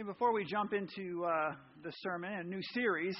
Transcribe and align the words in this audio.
Before 0.00 0.32
we 0.32 0.48
jump 0.48 0.72
into 0.72 1.28
uh, 1.28 1.52
the 1.84 1.92
sermon 2.00 2.32
and 2.32 2.48
a 2.48 2.48
new 2.48 2.64
series, 2.72 3.12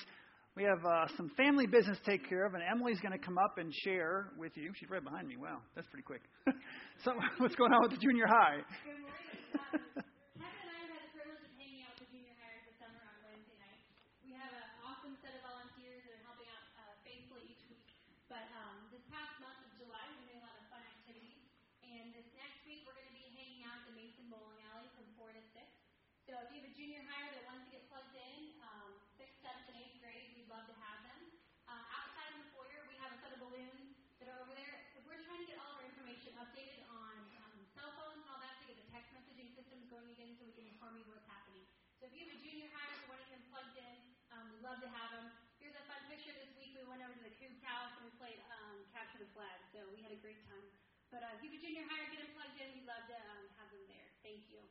we 0.56 0.64
have 0.64 0.80
uh, 0.80 1.12
some 1.12 1.29
family 1.37 1.68
business 1.68 2.00
to 2.00 2.17
take 2.17 2.25
care 2.25 2.49
of, 2.49 2.56
and 2.56 2.64
Emily's 2.64 2.96
going 3.04 3.12
to 3.12 3.21
come 3.21 3.37
up 3.37 3.60
and 3.60 3.68
share 3.84 4.33
with 4.40 4.56
you. 4.56 4.72
She's 4.80 4.88
right 4.88 5.04
behind 5.04 5.29
me. 5.29 5.37
Wow, 5.37 5.61
that's 5.77 5.85
pretty 5.93 6.08
quick. 6.08 6.24
so, 7.04 7.12
what's 7.37 7.53
going 7.53 7.77
on 7.77 7.85
with 7.85 7.93
the 7.93 8.01
junior 8.01 8.24
high? 8.24 8.64
Good 8.80 8.96
morning. 8.96 9.29
Um, 9.61 10.01
Kevin 10.40 10.56
and 10.56 10.72
I 10.72 10.79
have 10.88 10.93
had 10.96 11.04
the 11.04 11.12
privilege 11.21 11.45
of 11.45 11.53
hanging 11.61 11.85
out 11.85 12.01
with 12.01 12.08
junior 12.16 12.33
hires 12.40 12.65
this 12.65 12.81
summer 12.81 13.03
on 13.12 13.28
Wednesday 13.28 13.60
night. 13.60 13.85
We 14.24 14.33
have 14.40 14.49
an 14.49 14.65
awesome 14.81 15.21
set 15.21 15.37
of 15.37 15.44
volunteers 15.44 16.01
that 16.09 16.16
are 16.16 16.24
helping 16.24 16.48
out 16.48 16.65
uh, 16.80 16.97
faithfully 17.05 17.45
each 17.45 17.60
week. 17.69 17.92
But 18.24 18.48
um, 18.56 18.88
this 18.88 19.05
past 19.12 19.37
month 19.45 19.60
of 19.69 19.69
July, 19.77 20.01
we're 20.16 20.33
doing 20.33 20.41
a 20.41 20.48
lot 20.48 20.56
of 20.56 20.65
fun 20.73 20.80
activities. 20.97 21.45
And 21.84 22.16
this 22.16 22.24
next 22.41 22.65
week, 22.65 22.88
we're 22.88 22.97
going 22.97 23.12
to 23.12 23.19
be 23.20 23.28
hanging 23.37 23.69
out 23.69 23.84
at 23.84 23.92
the 23.92 23.95
Mason 24.01 24.33
Bowling 24.33 24.65
Alley 24.73 24.88
from 24.97 25.05
4 25.20 25.28
to 25.37 25.45
6. 25.45 25.60
So 26.30 26.38
if 26.47 26.55
you 26.55 26.62
have 26.62 26.70
a 26.70 26.77
junior 26.78 27.02
hire 27.10 27.27
that 27.34 27.42
wants 27.42 27.66
to 27.66 27.74
get 27.74 27.91
plugged 27.91 28.15
in, 28.15 28.55
um, 28.62 28.95
sixth, 29.19 29.43
seventh, 29.43 29.66
and 29.66 29.83
eighth 29.83 29.98
grade, 29.98 30.30
we'd 30.39 30.47
love 30.47 30.62
to 30.70 30.77
have 30.79 31.03
them. 31.03 31.27
Uh, 31.66 31.75
outside 31.75 32.30
in 32.39 32.47
the 32.47 32.55
foyer, 32.55 32.87
we 32.87 32.95
have 33.03 33.11
a 33.11 33.19
set 33.19 33.34
of 33.34 33.43
balloons 33.43 33.98
that 34.23 34.30
are 34.30 34.39
over 34.39 34.55
there. 34.55 34.95
We're 35.03 35.19
trying 35.27 35.43
to 35.43 35.51
get 35.51 35.59
all 35.59 35.75
of 35.75 35.83
our 35.83 35.91
information 35.91 36.30
updated 36.39 36.87
on 36.87 37.19
um, 37.34 37.66
cell 37.75 37.91
phones 37.98 38.23
and 38.23 38.30
all 38.30 38.39
that 38.47 38.62
to 38.62 38.70
get 38.70 38.79
the 38.79 38.87
text 38.95 39.11
messaging 39.11 39.51
systems 39.59 39.91
going 39.91 40.06
again 40.15 40.39
so 40.39 40.47
we 40.47 40.55
can 40.55 40.70
inform 40.70 41.03
you 41.03 41.11
what's 41.11 41.27
happening. 41.27 41.66
So 41.98 42.06
if 42.06 42.15
you 42.15 42.23
have 42.23 42.31
a 42.31 42.39
junior 42.39 42.70
hire 42.78 42.95
that 42.95 43.11
wanting 43.11 43.31
them 43.34 43.42
plugged 43.51 43.75
in, 43.75 43.98
um, 44.31 44.55
we'd 44.55 44.62
love 44.62 44.78
to 44.87 44.91
have 44.95 45.11
them. 45.11 45.34
Here's 45.59 45.75
a 45.75 45.83
fun 45.91 45.98
picture 46.06 46.31
this 46.39 46.55
week. 46.55 46.78
We 46.78 46.87
went 46.87 47.03
over 47.03 47.11
to 47.11 47.25
the 47.27 47.34
Cougs 47.42 47.59
house 47.67 47.91
and 47.98 48.06
we 48.06 48.15
played 48.23 48.39
um, 48.55 48.87
Capture 48.95 49.19
the 49.19 49.31
Flag. 49.34 49.67
So 49.75 49.83
we 49.91 49.98
had 49.98 50.15
a 50.15 50.20
great 50.23 50.39
time. 50.47 50.70
But 51.11 51.27
uh, 51.27 51.34
if 51.34 51.42
you 51.42 51.51
have 51.51 51.59
a 51.59 51.62
junior 51.67 51.91
hire, 51.91 52.06
get 52.06 52.23
them 52.23 52.31
plugged 52.39 52.55
in. 52.62 52.70
We'd 52.78 52.87
love 52.87 53.03
to 53.11 53.19
um, 53.19 53.51
have 53.59 53.75
them 53.75 53.83
there. 53.91 54.15
Thank 54.23 54.47
you. 54.47 54.62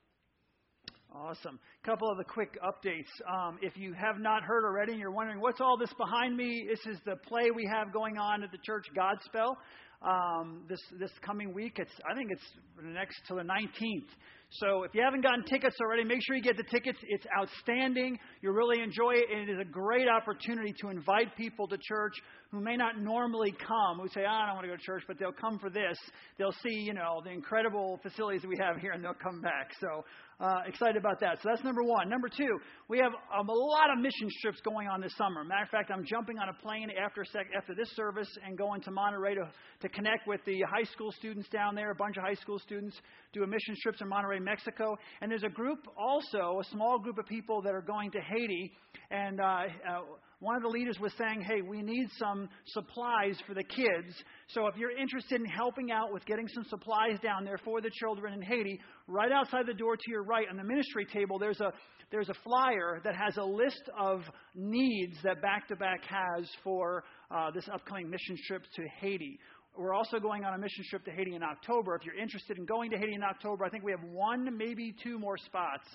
Awesome. 1.14 1.60
A 1.84 1.88
couple 1.88 2.10
of 2.12 2.18
the 2.18 2.24
quick 2.24 2.56
updates. 2.62 3.10
Um, 3.28 3.58
if 3.64 3.76
you 3.76 3.94
have 3.94 4.20
not 4.20 4.44
heard 4.44 4.64
already 4.64 4.92
and 4.92 5.02
you're 5.02 5.12
wondering 5.12 5.42
what's 5.42 5.60
all 5.60 5.76
this 5.76 5.92
behind 5.98 6.38
me, 6.38 6.68
this 6.70 6.80
is 6.86 7.00
the 7.04 7.16
play 7.28 7.50
we 7.56 7.66
have 7.66 7.92
going 7.92 8.18
on 8.18 8.44
at 8.44 8.52
the 8.52 8.60
church, 8.64 8.86
Godspell. 8.96 9.56
Um, 10.02 10.66
this 10.70 10.80
this 11.00 11.12
coming 11.26 11.54
week, 11.54 11.78
it's 11.78 11.92
I 12.10 12.16
think 12.16 12.32
it's 12.32 12.46
the 12.78 12.90
next 12.90 13.20
till 13.28 13.38
the 13.38 13.44
19th. 13.44 14.08
So 14.52 14.84
if 14.84 14.96
you 14.96 15.02
haven't 15.04 15.22
gotten 15.22 15.44
tickets 15.44 15.76
already, 15.80 16.04
make 16.04 16.20
sure 16.26 16.36
you 16.36 16.42
get 16.42 16.58
the 16.58 16.64
tickets. 16.64 16.98
It's 17.08 17.26
outstanding. 17.40 18.18
You'll 18.42 18.54
really 18.54 18.82
enjoy 18.82 19.12
it, 19.12 19.26
and 19.32 19.48
it 19.48 19.54
is 19.54 19.60
a 19.62 19.70
great 19.70 20.08
opportunity 20.08 20.74
to 20.82 20.90
invite 20.90 21.38
people 21.38 21.68
to 21.68 21.78
church 21.78 22.14
who 22.52 22.60
may 22.60 22.76
not 22.76 23.00
normally 23.00 23.52
come, 23.52 24.00
who 24.00 24.08
say, 24.08 24.22
oh, 24.28 24.32
I 24.32 24.48
don't 24.48 24.56
want 24.56 24.64
to 24.66 24.72
go 24.72 24.76
to 24.76 24.82
church, 24.82 25.04
but 25.08 25.20
they'll 25.20 25.32
come 25.32 25.60
for 25.60 25.70
this. 25.70 25.98
They'll 26.40 26.56
see, 26.64 26.74
you 26.74 26.96
know, 26.96 27.22
the 27.24 27.30
incredible 27.30 28.00
facilities 28.02 28.42
we 28.44 28.58
have 28.60 28.78
here, 28.78 28.94
and 28.94 29.04
they'll 29.04 29.14
come 29.14 29.40
back. 29.40 29.70
So 29.80 30.04
uh, 30.40 30.62
excited 30.66 30.96
about 30.96 31.20
that. 31.20 31.38
So 31.44 31.50
that's 31.52 31.64
number 31.64 31.84
one. 31.84 32.10
Number 32.10 32.28
two, 32.28 32.60
we 32.88 32.98
have 33.00 33.12
um, 33.38 33.50
a 33.50 33.54
lot 33.54 33.92
of 33.92 34.00
mission 34.00 34.30
trips 34.42 34.60
going 34.62 34.88
on 34.88 35.02
this 35.02 35.14
summer. 35.16 35.44
Matter 35.44 35.64
of 35.64 35.70
fact, 35.70 35.92
I'm 35.94 36.06
jumping 36.06 36.40
on 36.40 36.50
a 36.50 36.54
plane 36.54 36.88
after 36.98 37.24
sec- 37.26 37.52
after 37.56 37.76
this 37.76 37.90
service 37.96 38.30
and 38.44 38.58
going 38.58 38.82
to 38.82 38.90
Monterrey 38.90 39.36
to, 39.36 39.52
to 39.82 39.90
connect 39.90 40.28
with 40.28 40.40
the 40.46 40.62
high 40.62 40.90
school 40.92 41.12
students 41.12 41.50
down 41.50 41.76
there. 41.76 41.92
A 41.92 41.96
bunch 41.96 42.18
of 42.18 42.24
high 42.24 42.40
school 42.42 42.58
students 42.58 42.96
do 43.34 43.44
a 43.44 43.48
mission 43.48 43.76
trips 43.82 44.02
in 44.02 44.10
Monterrey, 44.10 44.42
Mexico. 44.42 44.98
And 45.22 45.32
there's 45.32 45.44
a 45.44 45.50
group 45.50 45.80
also, 45.98 46.60
a 46.60 46.64
small 46.72 47.00
group 47.00 47.18
of 47.18 47.26
people 47.26 47.62
that 47.62 47.74
are 47.74 47.82
going 47.82 48.12
to 48.12 48.20
Haiti. 48.20 48.72
And 49.12 49.40
uh, 49.40 49.44
uh, 49.44 50.02
one 50.40 50.56
of 50.56 50.62
the 50.62 50.70
leaders 50.70 50.98
was 51.00 51.12
saying, 51.18 51.42
hey, 51.42 51.62
we 51.62 51.82
need 51.82 52.08
some 52.18 52.50
supplies 52.68 53.38
for 53.48 53.54
the 53.54 53.64
kids. 53.64 54.16
So 54.48 54.68
if 54.68 54.76
you're 54.78 54.98
interested 54.98 55.42
in 55.42 55.46
helping 55.46 55.92
out 55.92 56.14
with 56.14 56.26
getting 56.26 56.48
some 56.48 56.64
supplies 56.70 57.20
down 57.22 57.44
there 57.44 57.60
for 57.64 57.82
the 57.82 57.92
children 57.92 58.34
in 58.34 58.42
Haiti, 58.42 58.80
right 59.08 59.32
outside 59.32 59.66
the 59.68 59.74
door 59.74 59.96
to 59.96 60.12
your 60.12 60.24
right 60.24 60.48
on 60.50 60.58
the 60.58 60.64
ministry 60.64 61.06
table, 61.12 61.38
there's 61.38 61.60
a, 61.60 61.74
there's 62.12 62.30
a 62.30 62.34
flyer 62.44 63.02
that 63.04 63.16
has 63.16 63.38
a 63.38 63.44
list 63.44 63.84
of 64.00 64.22
needs 64.56 65.18
that 65.24 65.42
Back 65.42 65.68
to 65.68 65.76
Back 65.76 66.04
has 66.06 66.50
for 66.64 67.04
uh, 67.30 67.52
this 67.52 67.68
upcoming 67.72 68.10
mission 68.10 68.36
trip 68.48 68.64
to 68.76 68.84
Haiti. 69.00 69.40
We're 69.80 69.94
also 69.94 70.20
going 70.20 70.44
on 70.44 70.54
a 70.54 70.58
mission 70.58 70.84
trip 70.90 71.06
to 71.06 71.12
Haiti 71.12 71.36
in 71.36 71.42
October. 71.42 71.96
If 71.96 72.06
you're 72.06 72.22
interested 72.22 72.58
in 72.58 72.66
going 72.66 72.92
to 72.92 72.98
Haiti 72.98 73.14
in 73.14 73.24
October, 73.24 73.64
I 73.64 73.70
think 73.70 73.86
we 73.86 73.92
have 73.92 74.04
one, 74.12 74.58
maybe 74.58 74.94
two 75.02 75.18
more 75.18 75.38
spots, 75.38 75.86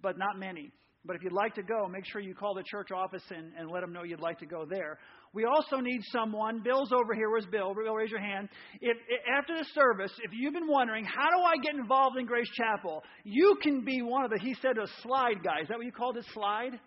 but 0.00 0.16
not 0.16 0.38
many. 0.38 0.70
But 1.04 1.16
if 1.16 1.22
you'd 1.24 1.32
like 1.32 1.56
to 1.56 1.62
go, 1.64 1.88
make 1.88 2.04
sure 2.06 2.20
you 2.20 2.36
call 2.36 2.54
the 2.54 2.62
church 2.62 2.92
office 2.92 3.24
and, 3.30 3.52
and 3.58 3.68
let 3.68 3.80
them 3.80 3.92
know 3.92 4.04
you'd 4.04 4.20
like 4.20 4.38
to 4.38 4.46
go 4.46 4.64
there. 4.64 4.98
We 5.32 5.44
also 5.44 5.78
need 5.78 6.02
someone. 6.12 6.62
Bill's 6.62 6.92
over 6.92 7.12
here. 7.12 7.30
Where's 7.30 7.46
Bill? 7.46 7.74
Bill, 7.74 7.94
raise 7.94 8.10
your 8.10 8.20
hand. 8.20 8.48
If, 8.80 8.96
if, 9.08 9.20
after 9.36 9.56
the 9.56 9.64
service, 9.74 10.12
if 10.22 10.30
you've 10.32 10.54
been 10.54 10.68
wondering, 10.68 11.04
how 11.04 11.30
do 11.30 11.42
I 11.42 11.56
get 11.64 11.74
involved 11.74 12.16
in 12.16 12.26
Grace 12.26 12.50
Chapel? 12.56 13.02
You 13.24 13.56
can 13.60 13.84
be 13.84 14.02
one 14.02 14.24
of 14.24 14.30
the, 14.30 14.38
he 14.38 14.54
said, 14.62 14.78
a 14.78 14.86
slide 15.02 15.42
guy. 15.42 15.62
Is 15.62 15.68
that 15.68 15.78
what 15.78 15.86
you 15.86 15.92
called 15.92 16.16
it, 16.16 16.26
slide? 16.32 16.78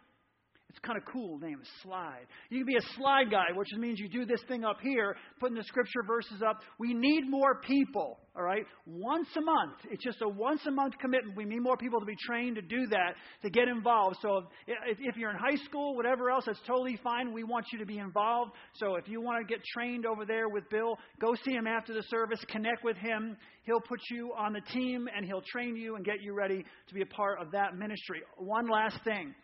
It's 0.70 0.80
kind 0.80 0.98
of 0.98 1.04
cool 1.06 1.38
name, 1.38 1.60
is 1.62 1.70
slide. 1.84 2.26
You 2.50 2.58
can 2.58 2.66
be 2.66 2.78
a 2.78 2.96
slide 2.98 3.30
guy, 3.30 3.46
which 3.54 3.68
means 3.78 4.00
you 4.00 4.10
do 4.10 4.26
this 4.26 4.42
thing 4.48 4.64
up 4.64 4.78
here, 4.82 5.16
putting 5.40 5.56
the 5.56 5.64
scripture 5.64 6.02
verses 6.08 6.42
up. 6.42 6.62
We 6.80 6.96
need 6.96 7.30
more 7.30 7.62
people, 7.62 8.18
all 8.36 8.42
right? 8.42 8.66
Once 8.88 9.28
a 9.38 9.42
month. 9.42 9.76
It's 9.92 10.04
just 10.04 10.24
a 10.24 10.28
once 10.28 10.62
a 10.66 10.72
month 10.72 10.96
commitment. 11.00 11.38
We 11.38 11.46
need 11.46 11.60
more 11.60 11.78
people 11.78 12.00
to 12.00 12.06
be 12.08 12.16
trained 12.26 12.56
to 12.56 12.64
do 12.64 12.88
that, 12.88 13.14
to 13.44 13.52
get 13.52 13.68
involved. 13.68 14.18
So 14.24 14.48
if, 14.66 14.98
if 15.00 15.16
you're 15.16 15.30
in 15.30 15.38
high 15.38 15.64
school, 15.64 15.96
whatever 15.96 16.32
else, 16.32 16.46
that's 16.48 16.60
totally 16.66 17.00
fine. 17.04 17.34
We 17.34 17.44
want 17.44 17.68
you 17.72 17.78
to 17.78 17.86
be 17.86 18.00
involved. 18.00 18.54
So 18.78 18.96
if 18.96 19.08
you 19.08 19.22
want 19.22 19.48
to 19.48 19.54
get 19.54 19.64
trained 19.76 20.08
over 20.08 20.26
there 20.26 20.50
with 20.50 20.68
Bill, 20.72 20.98
go 21.22 21.36
see 21.46 21.52
him 21.52 21.68
after 21.68 21.94
the 21.94 22.04
service, 22.10 22.40
connect 22.50 22.84
with 22.84 22.98
him. 22.98 23.38
He'll 23.66 23.80
put 23.80 24.00
you 24.10 24.34
on 24.36 24.54
the 24.54 24.62
team 24.74 25.08
and 25.16 25.24
he'll 25.24 25.44
train 25.52 25.76
you 25.76 25.98
and 25.98 26.04
get 26.04 26.24
you 26.24 26.34
ready 26.34 26.66
to 26.88 26.94
be 26.96 27.02
a 27.02 27.06
part 27.06 27.40
of 27.40 27.52
that 27.52 27.78
ministry. 27.78 28.22
One 28.38 28.68
last 28.68 28.98
thing 29.04 29.36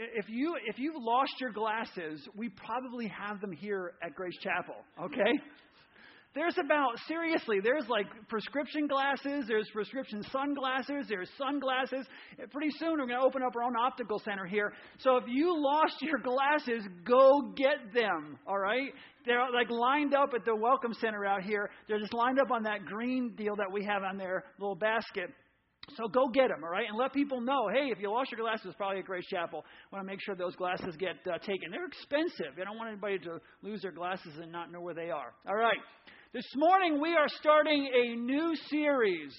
if 0.00 0.28
you 0.28 0.56
if 0.66 0.78
you've 0.78 0.96
lost 0.96 1.32
your 1.40 1.52
glasses, 1.52 2.26
we 2.34 2.48
probably 2.48 3.08
have 3.08 3.40
them 3.40 3.52
here 3.52 3.92
at 4.02 4.14
Grace 4.14 4.36
Chapel, 4.42 4.76
okay? 5.02 5.32
There's 6.32 6.56
about 6.64 6.92
seriously, 7.08 7.58
there's 7.60 7.88
like 7.88 8.06
prescription 8.28 8.86
glasses, 8.86 9.46
there's 9.48 9.68
prescription 9.72 10.22
sunglasses, 10.30 11.06
there's 11.08 11.28
sunglasses. 11.36 12.06
Pretty 12.52 12.70
soon 12.78 12.92
we're 12.92 13.08
going 13.08 13.18
to 13.18 13.26
open 13.26 13.42
up 13.42 13.56
our 13.56 13.64
own 13.64 13.74
optical 13.76 14.20
center 14.20 14.46
here. 14.46 14.72
So 14.98 15.16
if 15.16 15.24
you 15.26 15.60
lost 15.60 15.96
your 16.00 16.18
glasses, 16.18 16.86
go 17.04 17.52
get 17.56 17.92
them, 17.92 18.38
all 18.46 18.60
right? 18.60 18.92
They're 19.26 19.40
like 19.52 19.70
lined 19.70 20.14
up 20.14 20.30
at 20.32 20.44
the 20.44 20.54
welcome 20.54 20.94
center 21.00 21.26
out 21.26 21.42
here. 21.42 21.68
They're 21.88 21.98
just 21.98 22.14
lined 22.14 22.38
up 22.38 22.52
on 22.52 22.62
that 22.62 22.84
green 22.84 23.34
deal 23.36 23.56
that 23.56 23.72
we 23.72 23.84
have 23.84 24.04
on 24.04 24.16
their 24.16 24.44
little 24.60 24.76
basket. 24.76 25.30
So 25.96 26.08
go 26.08 26.28
get 26.28 26.48
them, 26.48 26.62
all 26.62 26.70
right? 26.70 26.86
And 26.88 26.96
let 26.96 27.12
people 27.12 27.40
know, 27.40 27.68
hey, 27.72 27.90
if 27.90 27.98
you 28.00 28.10
lost 28.10 28.30
your 28.30 28.40
glasses, 28.40 28.66
it's 28.66 28.76
probably 28.76 29.00
at 29.00 29.06
Grace 29.06 29.26
Chapel. 29.26 29.64
I 29.64 29.96
want 29.96 30.06
to 30.06 30.10
make 30.12 30.20
sure 30.20 30.34
those 30.34 30.54
glasses 30.54 30.94
get 30.98 31.16
uh, 31.26 31.38
taken. 31.38 31.70
They're 31.70 31.86
expensive. 31.86 32.58
I 32.60 32.64
don't 32.64 32.76
want 32.76 32.90
anybody 32.90 33.18
to 33.20 33.40
lose 33.62 33.82
their 33.82 33.92
glasses 33.92 34.32
and 34.40 34.52
not 34.52 34.70
know 34.70 34.80
where 34.80 34.94
they 34.94 35.10
are. 35.10 35.32
All 35.48 35.56
right. 35.56 35.78
This 36.32 36.46
morning 36.54 37.00
we 37.00 37.14
are 37.14 37.28
starting 37.40 37.90
a 37.92 38.14
new 38.14 38.54
series 38.70 39.34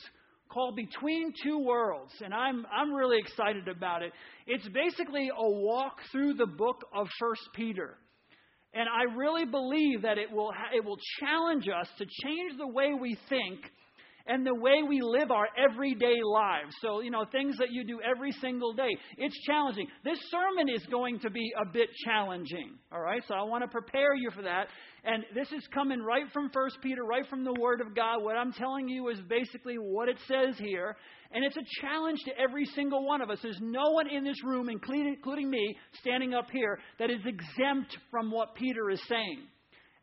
called 0.50 0.76
Between 0.76 1.32
Two 1.42 1.60
Worlds, 1.60 2.12
and 2.22 2.34
I'm 2.34 2.66
I'm 2.66 2.94
really 2.94 3.18
excited 3.20 3.70
about 3.70 4.04
it. 4.04 4.12
It's 4.46 4.68
basically 4.68 5.30
a 5.30 5.50
walk 5.50 5.96
through 6.12 6.34
the 6.34 6.48
book 6.48 6.84
of 6.94 7.08
First 7.18 7.48
Peter. 7.56 7.98
And 8.74 8.88
I 8.90 9.16
really 9.16 9.46
believe 9.46 10.02
that 10.02 10.18
it 10.18 10.32
will 10.32 10.52
ha- 10.52 10.76
it 10.76 10.84
will 10.84 10.98
challenge 11.20 11.68
us 11.70 11.88
to 11.98 12.06
change 12.24 12.58
the 12.58 12.68
way 12.68 12.90
we 13.00 13.18
think 13.30 13.60
and 14.32 14.48
the 14.48 14.56
way 14.56 14.82
we 14.88 15.02
live 15.02 15.30
our 15.30 15.48
everyday 15.58 16.16
lives. 16.24 16.74
So, 16.82 17.02
you 17.02 17.12
know, 17.12 17.26
things 17.34 17.58
that 17.58 17.70
you 17.70 17.84
do 17.84 18.00
every 18.00 18.32
single 18.32 18.72
day. 18.72 18.88
It's 19.18 19.38
challenging. 19.46 19.88
This 20.06 20.20
sermon 20.30 20.74
is 20.74 20.86
going 20.90 21.20
to 21.20 21.30
be 21.30 21.52
a 21.60 21.66
bit 21.66 21.90
challenging. 22.06 22.78
All 22.94 23.02
right? 23.02 23.22
So 23.28 23.36
I 23.36 23.44
want 23.44 23.66
to 23.66 23.68
prepare 23.68 24.16
you 24.16 24.32
for 24.34 24.42
that. 24.44 24.68
And 25.04 25.26
this 25.36 25.52
is 25.52 25.68
coming 25.74 26.00
right 26.00 26.24
from 26.32 26.50
First 26.54 26.78
Peter, 26.82 27.04
right 27.04 27.28
from 27.30 27.44
the 27.44 27.54
Word 27.60 27.82
of 27.82 27.94
God. 27.94 28.24
What 28.24 28.38
I'm 28.38 28.54
telling 28.54 28.88
you 28.88 29.10
is 29.10 29.18
basically 29.28 29.76
what 29.76 30.08
it 30.08 30.18
says 30.30 30.56
here. 30.58 30.96
And 31.34 31.44
it's 31.44 31.58
a 31.58 31.82
challenge 31.82 32.20
to 32.24 32.32
every 32.40 32.66
single 32.68 33.06
one 33.06 33.22
of 33.22 33.30
us. 33.30 33.40
There's 33.44 33.60
no 33.62 33.92
one 33.92 34.10
in 34.10 34.24
this 34.24 34.42
room, 34.46 34.70
including, 34.70 35.16
including 35.18 35.50
me, 35.50 35.76
standing 36.00 36.34
up 36.34 36.48
here, 36.54 36.80
that 37.00 37.10
is 37.10 37.20
exempt 37.26 37.98
from 38.10 38.32
what 38.32 38.56
Peter 38.56 38.90
is 38.90 39.02
saying. 39.10 39.42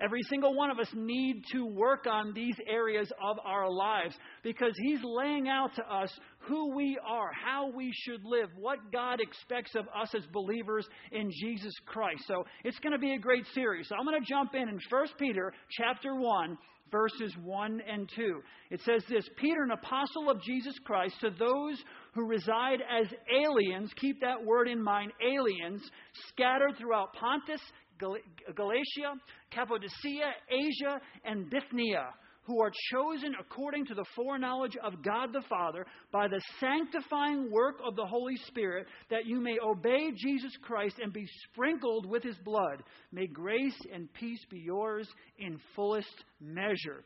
Every 0.00 0.23
single 0.31 0.55
one 0.55 0.71
of 0.71 0.79
us 0.79 0.89
need 0.95 1.43
to 1.53 1.67
work 1.67 2.06
on 2.09 2.33
these 2.33 2.55
areas 2.69 3.11
of 3.23 3.37
our 3.45 3.69
lives 3.69 4.15
because 4.45 4.73
he's 4.77 5.00
laying 5.03 5.49
out 5.49 5.75
to 5.75 5.83
us 5.83 6.11
who 6.47 6.75
we 6.75 6.97
are, 7.05 7.31
how 7.33 7.71
we 7.75 7.91
should 7.93 8.25
live, 8.25 8.49
what 8.56 8.79
God 8.93 9.21
expects 9.21 9.75
of 9.75 9.87
us 10.00 10.15
as 10.15 10.25
believers 10.33 10.87
in 11.11 11.31
Jesus 11.33 11.73
Christ. 11.87 12.23
So 12.29 12.45
it's 12.62 12.79
going 12.79 12.93
to 12.93 12.99
be 12.99 13.15
a 13.15 13.19
great 13.19 13.45
series. 13.55 13.89
So 13.89 13.97
I'm 13.97 14.06
going 14.06 14.23
to 14.23 14.29
jump 14.29 14.55
in 14.55 14.69
in 14.69 14.79
1 14.89 15.06
Peter 15.19 15.53
chapter 15.77 16.15
1 16.15 16.59
verses 16.91 17.35
1 17.43 17.83
and 17.87 18.09
2. 18.17 18.41
It 18.71 18.81
says 18.81 19.03
this, 19.09 19.29
Peter 19.37 19.62
an 19.62 19.71
apostle 19.73 20.31
of 20.31 20.43
Jesus 20.43 20.75
Christ 20.85 21.15
to 21.21 21.31
those 21.31 21.83
who 22.15 22.27
reside 22.27 22.81
as 22.81 23.06
aliens, 23.31 23.91
keep 24.00 24.21
that 24.21 24.45
word 24.45 24.69
in 24.69 24.83
mind, 24.83 25.12
aliens, 25.23 25.83
scattered 26.29 26.77
throughout 26.79 27.12
Pontus, 27.15 27.61
Galatia, 27.99 29.15
Cappadocia, 29.50 30.33
Asia, 30.50 31.00
and 31.25 31.50
Bithynia, 31.50 32.09
who 32.45 32.62
are 32.62 32.73
chosen 32.91 33.35
according 33.39 33.85
to 33.87 33.95
the 33.95 34.05
foreknowledge 34.17 34.77
of 34.83 35.03
God 35.03 35.33
the 35.33 35.43
Father 35.49 35.85
by 36.11 36.29
the 36.29 36.41
sanctifying 36.59 37.50
work 37.53 37.77
of 37.87 37.95
the 37.95 38.06
Holy 38.06 38.37
Spirit, 38.47 38.87
that 39.11 39.27
you 39.27 39.41
may 39.41 39.59
obey 39.62 40.12
Jesus 40.17 40.53
Christ 40.62 40.97
and 41.03 41.12
be 41.12 41.27
sprinkled 41.50 42.06
with 42.06 42.23
his 42.23 42.39
blood. 42.45 42.83
May 43.12 43.27
grace 43.27 43.79
and 43.93 44.12
peace 44.15 44.41
be 44.50 44.61
yours 44.61 45.06
in 45.39 45.61
fullest 45.77 46.25
measure. 46.41 47.05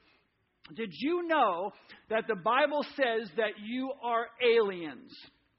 Did 0.77 0.91
you 0.93 1.27
know 1.27 1.73
that 2.09 2.29
the 2.29 2.37
Bible 2.37 2.85
says 2.95 3.29
that 3.37 3.59
you 3.65 3.91
are 4.03 4.27
aliens? 4.41 5.13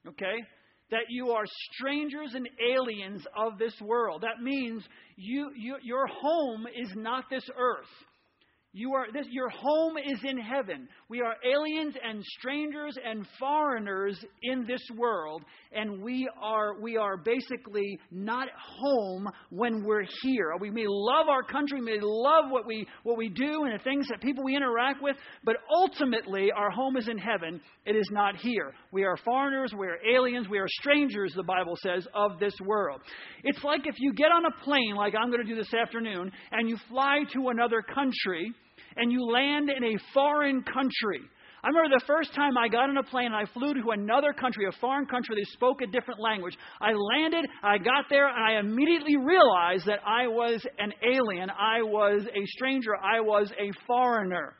Okay? 0.08 0.42
That 0.94 1.06
you 1.10 1.32
are 1.32 1.42
strangers 1.72 2.34
and 2.34 2.48
aliens 2.72 3.26
of 3.36 3.58
this 3.58 3.74
world. 3.80 4.22
That 4.22 4.40
means 4.40 4.84
you, 5.16 5.50
you, 5.56 5.74
your 5.82 6.06
home 6.06 6.68
is 6.72 6.88
not 6.94 7.24
this 7.28 7.42
earth. 7.58 7.88
You 8.76 8.92
are 8.94 9.06
this 9.12 9.26
your 9.30 9.50
home 9.50 9.96
is 10.04 10.18
in 10.24 10.36
heaven. 10.36 10.88
We 11.08 11.20
are 11.20 11.36
aliens 11.48 11.94
and 12.02 12.24
strangers 12.38 12.98
and 13.02 13.24
foreigners 13.38 14.18
in 14.42 14.66
this 14.66 14.82
world 14.96 15.44
and 15.72 16.02
we 16.02 16.28
are 16.42 16.80
we 16.80 16.96
are 16.96 17.16
basically 17.16 18.00
not 18.10 18.48
home 18.58 19.28
when 19.50 19.84
we're 19.84 20.06
here. 20.22 20.50
We 20.58 20.72
may 20.72 20.86
love 20.88 21.28
our 21.28 21.44
country, 21.44 21.78
we 21.78 21.86
may 21.86 22.00
love 22.02 22.46
what 22.50 22.66
we 22.66 22.84
what 23.04 23.16
we 23.16 23.28
do 23.28 23.62
and 23.62 23.78
the 23.78 23.84
things 23.84 24.08
that 24.08 24.20
people 24.20 24.42
we 24.42 24.56
interact 24.56 25.00
with, 25.00 25.14
but 25.44 25.54
ultimately 25.72 26.50
our 26.50 26.72
home 26.72 26.96
is 26.96 27.06
in 27.06 27.16
heaven. 27.16 27.60
It 27.86 27.94
is 27.94 28.08
not 28.10 28.38
here. 28.38 28.74
We 28.90 29.04
are 29.04 29.16
foreigners, 29.18 29.72
we 29.72 29.86
are 29.86 29.98
aliens, 30.04 30.48
we 30.48 30.58
are 30.58 30.68
strangers 30.80 31.32
the 31.36 31.44
Bible 31.44 31.76
says 31.80 32.08
of 32.12 32.40
this 32.40 32.54
world. 32.66 33.02
It's 33.44 33.62
like 33.62 33.86
if 33.86 33.94
you 33.98 34.12
get 34.14 34.32
on 34.32 34.46
a 34.46 34.64
plane 34.64 34.96
like 34.96 35.14
I'm 35.14 35.30
going 35.30 35.46
to 35.46 35.48
do 35.48 35.54
this 35.54 35.72
afternoon 35.72 36.32
and 36.50 36.68
you 36.68 36.76
fly 36.88 37.20
to 37.34 37.50
another 37.50 37.80
country 37.80 38.52
and 38.96 39.10
you 39.10 39.24
land 39.24 39.70
in 39.70 39.84
a 39.84 39.98
foreign 40.12 40.62
country. 40.62 41.20
I 41.64 41.68
remember 41.68 41.96
the 41.96 42.04
first 42.06 42.34
time 42.34 42.58
I 42.58 42.68
got 42.68 42.90
on 42.90 42.96
a 42.98 43.02
plane 43.02 43.26
and 43.26 43.34
I 43.34 43.46
flew 43.54 43.72
to 43.72 43.90
another 43.92 44.34
country, 44.34 44.66
a 44.66 44.80
foreign 44.80 45.06
country, 45.06 45.34
they 45.36 45.50
spoke 45.52 45.80
a 45.80 45.86
different 45.86 46.20
language. 46.20 46.56
I 46.78 46.92
landed, 46.92 47.46
I 47.62 47.78
got 47.78 48.04
there, 48.10 48.28
and 48.28 48.44
I 48.44 48.58
immediately 48.60 49.16
realized 49.16 49.86
that 49.86 50.00
I 50.06 50.26
was 50.26 50.64
an 50.78 50.92
alien. 51.02 51.48
I 51.48 51.80
was 51.80 52.22
a 52.26 52.46
stranger. 52.48 52.94
I 52.96 53.20
was 53.20 53.50
a 53.52 53.70
foreigner. 53.86 54.54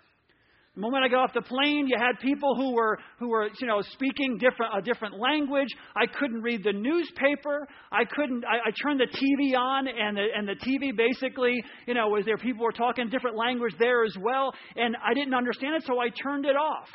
The 0.75 0.81
moment 0.81 1.05
I 1.05 1.09
got 1.09 1.23
off 1.23 1.33
the 1.33 1.43
plane, 1.43 1.87
you 1.87 1.97
had 1.97 2.19
people 2.21 2.57
who 2.57 2.75
were 2.75 2.99
who 3.21 3.29
were 3.29 3.49
you 3.61 3.67
know 3.69 3.81
speaking 3.93 4.39
different 4.39 4.73
a 4.77 4.83
different 4.83 5.21
language. 5.21 5.69
I 5.95 6.07
couldn't 6.07 6.43
read 6.43 6.65
the 6.65 6.73
newspaper. 6.73 7.69
I 7.93 8.05
couldn't. 8.05 8.45
I, 8.45 8.57
I 8.57 8.73
turned 8.83 8.99
the 8.99 9.07
TV 9.07 9.57
on, 9.57 9.87
and 9.87 10.17
the 10.17 10.27
and 10.35 10.49
the 10.49 10.57
TV 10.57 10.97
basically 10.97 11.63
you 11.87 11.95
know 11.95 12.09
was 12.09 12.25
there 12.25 12.37
people 12.37 12.65
were 12.65 12.73
talking 12.73 13.09
different 13.09 13.37
language 13.37 13.75
there 13.79 14.05
as 14.05 14.17
well, 14.21 14.53
and 14.75 14.97
I 14.97 15.15
didn't 15.15 15.35
understand 15.35 15.77
it, 15.77 15.85
so 15.87 16.01
I 16.01 16.09
turned 16.09 16.45
it 16.45 16.57
off. 16.57 16.89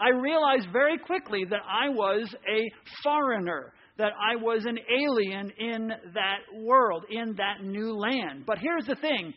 I 0.00 0.08
realized 0.08 0.68
very 0.72 0.96
quickly 0.96 1.44
that 1.50 1.60
I 1.68 1.90
was 1.90 2.34
a 2.48 2.64
foreigner, 3.02 3.74
that 3.98 4.12
I 4.18 4.36
was 4.36 4.64
an 4.64 4.78
alien 4.90 5.52
in 5.58 5.88
that 6.14 6.62
world, 6.62 7.04
in 7.10 7.34
that 7.36 7.62
new 7.62 7.94
land. 7.94 8.44
But 8.46 8.56
here's 8.56 8.86
the 8.86 8.96
thing: 8.96 9.34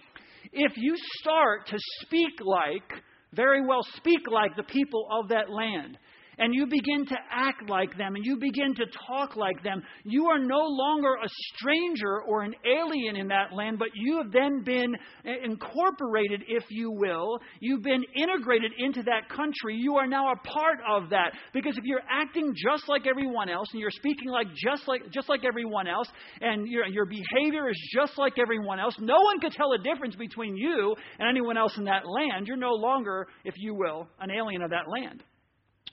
if 0.53 0.77
you 0.77 0.95
start 1.19 1.67
to 1.67 1.77
speak 2.05 2.39
like 2.39 3.03
very 3.33 3.65
well 3.65 3.83
speak 3.95 4.21
like 4.31 4.55
the 4.55 4.63
people 4.63 5.07
of 5.11 5.29
that 5.29 5.49
land 5.49 5.97
and 6.41 6.55
you 6.55 6.65
begin 6.65 7.05
to 7.05 7.15
act 7.29 7.69
like 7.69 7.95
them 7.97 8.15
and 8.15 8.25
you 8.25 8.35
begin 8.35 8.73
to 8.73 8.85
talk 9.07 9.35
like 9.35 9.61
them, 9.63 9.83
you 10.03 10.25
are 10.25 10.39
no 10.39 10.59
longer 10.59 11.13
a 11.13 11.27
stranger 11.53 12.21
or 12.23 12.41
an 12.41 12.55
alien 12.65 13.15
in 13.15 13.27
that 13.27 13.53
land, 13.53 13.77
but 13.77 13.89
you 13.93 14.17
have 14.17 14.31
then 14.31 14.63
been 14.63 14.95
incorporated, 15.43 16.43
if 16.47 16.63
you 16.71 16.89
will. 16.91 17.39
You've 17.59 17.83
been 17.83 18.03
integrated 18.15 18.71
into 18.79 19.03
that 19.03 19.29
country. 19.29 19.75
You 19.77 19.97
are 19.97 20.07
now 20.07 20.31
a 20.31 20.35
part 20.37 20.79
of 20.89 21.11
that. 21.11 21.33
Because 21.53 21.77
if 21.77 21.83
you're 21.83 22.01
acting 22.09 22.55
just 22.55 22.89
like 22.89 23.05
everyone 23.05 23.47
else 23.47 23.67
and 23.71 23.79
you're 23.79 23.91
speaking 23.91 24.29
like 24.29 24.47
just 24.55 24.87
like 24.87 25.11
just 25.11 25.29
like 25.29 25.45
everyone 25.45 25.87
else 25.87 26.07
and 26.41 26.67
your, 26.67 26.87
your 26.87 27.05
behavior 27.05 27.69
is 27.69 27.77
just 27.93 28.17
like 28.17 28.39
everyone 28.39 28.79
else, 28.79 28.95
no 28.99 29.21
one 29.21 29.39
could 29.39 29.51
tell 29.51 29.69
the 29.69 29.83
difference 29.83 30.15
between 30.15 30.57
you 30.57 30.95
and 31.19 31.29
anyone 31.29 31.55
else 31.55 31.77
in 31.77 31.83
that 31.83 32.07
land. 32.07 32.47
You're 32.47 32.57
no 32.57 32.73
longer, 32.73 33.27
if 33.45 33.53
you 33.57 33.75
will, 33.75 34.07
an 34.19 34.31
alien 34.31 34.63
of 34.63 34.71
that 34.71 34.89
land 34.89 35.23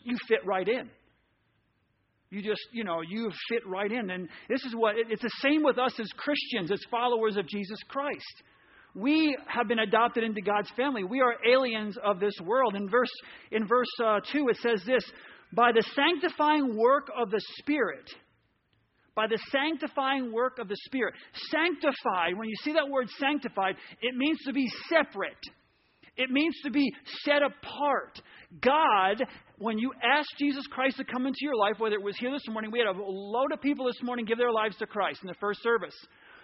you 0.05 0.17
fit 0.29 0.45
right 0.47 0.69
in. 0.69 0.91
You 2.31 2.43
just, 2.43 2.61
you 2.73 2.85
know, 2.85 3.01
you 3.01 3.31
fit 3.49 3.67
right 3.67 3.91
in. 3.91 4.11
And 4.11 4.29
this 4.49 4.63
is 4.65 4.75
what, 4.75 4.97
it's 4.97 5.23
the 5.23 5.33
same 5.41 5.63
with 5.63 5.79
us 5.79 5.99
as 5.99 6.09
Christians, 6.17 6.71
as 6.71 6.81
followers 6.91 7.37
of 7.37 7.49
Jesus 7.49 7.79
Christ. 7.89 8.43
We 8.95 9.37
have 9.47 9.69
been 9.69 9.79
adopted 9.79 10.25
into 10.25 10.43
God's 10.43 10.71
family. 10.77 11.05
We 11.05 11.21
are 11.21 11.35
aliens 11.47 11.97
of 12.03 12.21
this 12.21 12.35
world. 12.43 12.75
In 12.75 12.89
verse, 12.89 13.13
in 13.51 13.67
verse 13.67 13.89
uh, 14.05 14.21
2, 14.33 14.49
it 14.49 14.57
says 14.57 14.83
this 14.87 15.05
By 15.53 15.73
the 15.73 15.85
sanctifying 15.95 16.77
work 16.77 17.09
of 17.17 17.31
the 17.31 17.41
Spirit, 17.59 18.11
by 19.15 19.27
the 19.27 19.39
sanctifying 19.51 20.33
work 20.33 20.59
of 20.59 20.69
the 20.69 20.77
Spirit. 20.87 21.15
Sanctified, 21.51 22.37
when 22.37 22.49
you 22.49 22.57
see 22.63 22.73
that 22.73 22.89
word 22.89 23.09
sanctified, 23.19 23.77
it 24.03 24.15
means 24.17 24.39
to 24.47 24.53
be 24.53 24.69
separate. 24.89 25.39
It 26.17 26.31
means 26.31 26.57
to 26.65 26.71
be 26.71 26.93
set 27.25 27.43
apart. 27.43 28.21
God, 28.61 29.23
when 29.59 29.79
you 29.79 29.93
ask 30.03 30.29
Jesus 30.39 30.65
Christ 30.71 30.97
to 30.99 31.05
come 31.05 31.27
into 31.27 31.41
your 31.43 31.57
life, 31.57 31.75
whether 31.79 31.97
it 31.97 32.03
was 32.03 32.17
here 32.19 32.31
this 32.31 32.47
morning, 32.49 32.71
we 32.71 32.79
had 32.79 32.89
a 32.89 32.93
load 32.97 33.53
of 33.53 33.61
people 33.61 33.87
this 33.87 34.03
morning 34.03 34.25
give 34.25 34.39
their 34.39 34.53
lives 34.53 34.77
to 34.77 34.87
Christ 34.87 35.21
in 35.23 35.29
the 35.29 35.35
first 35.41 35.63
service. 35.63 35.95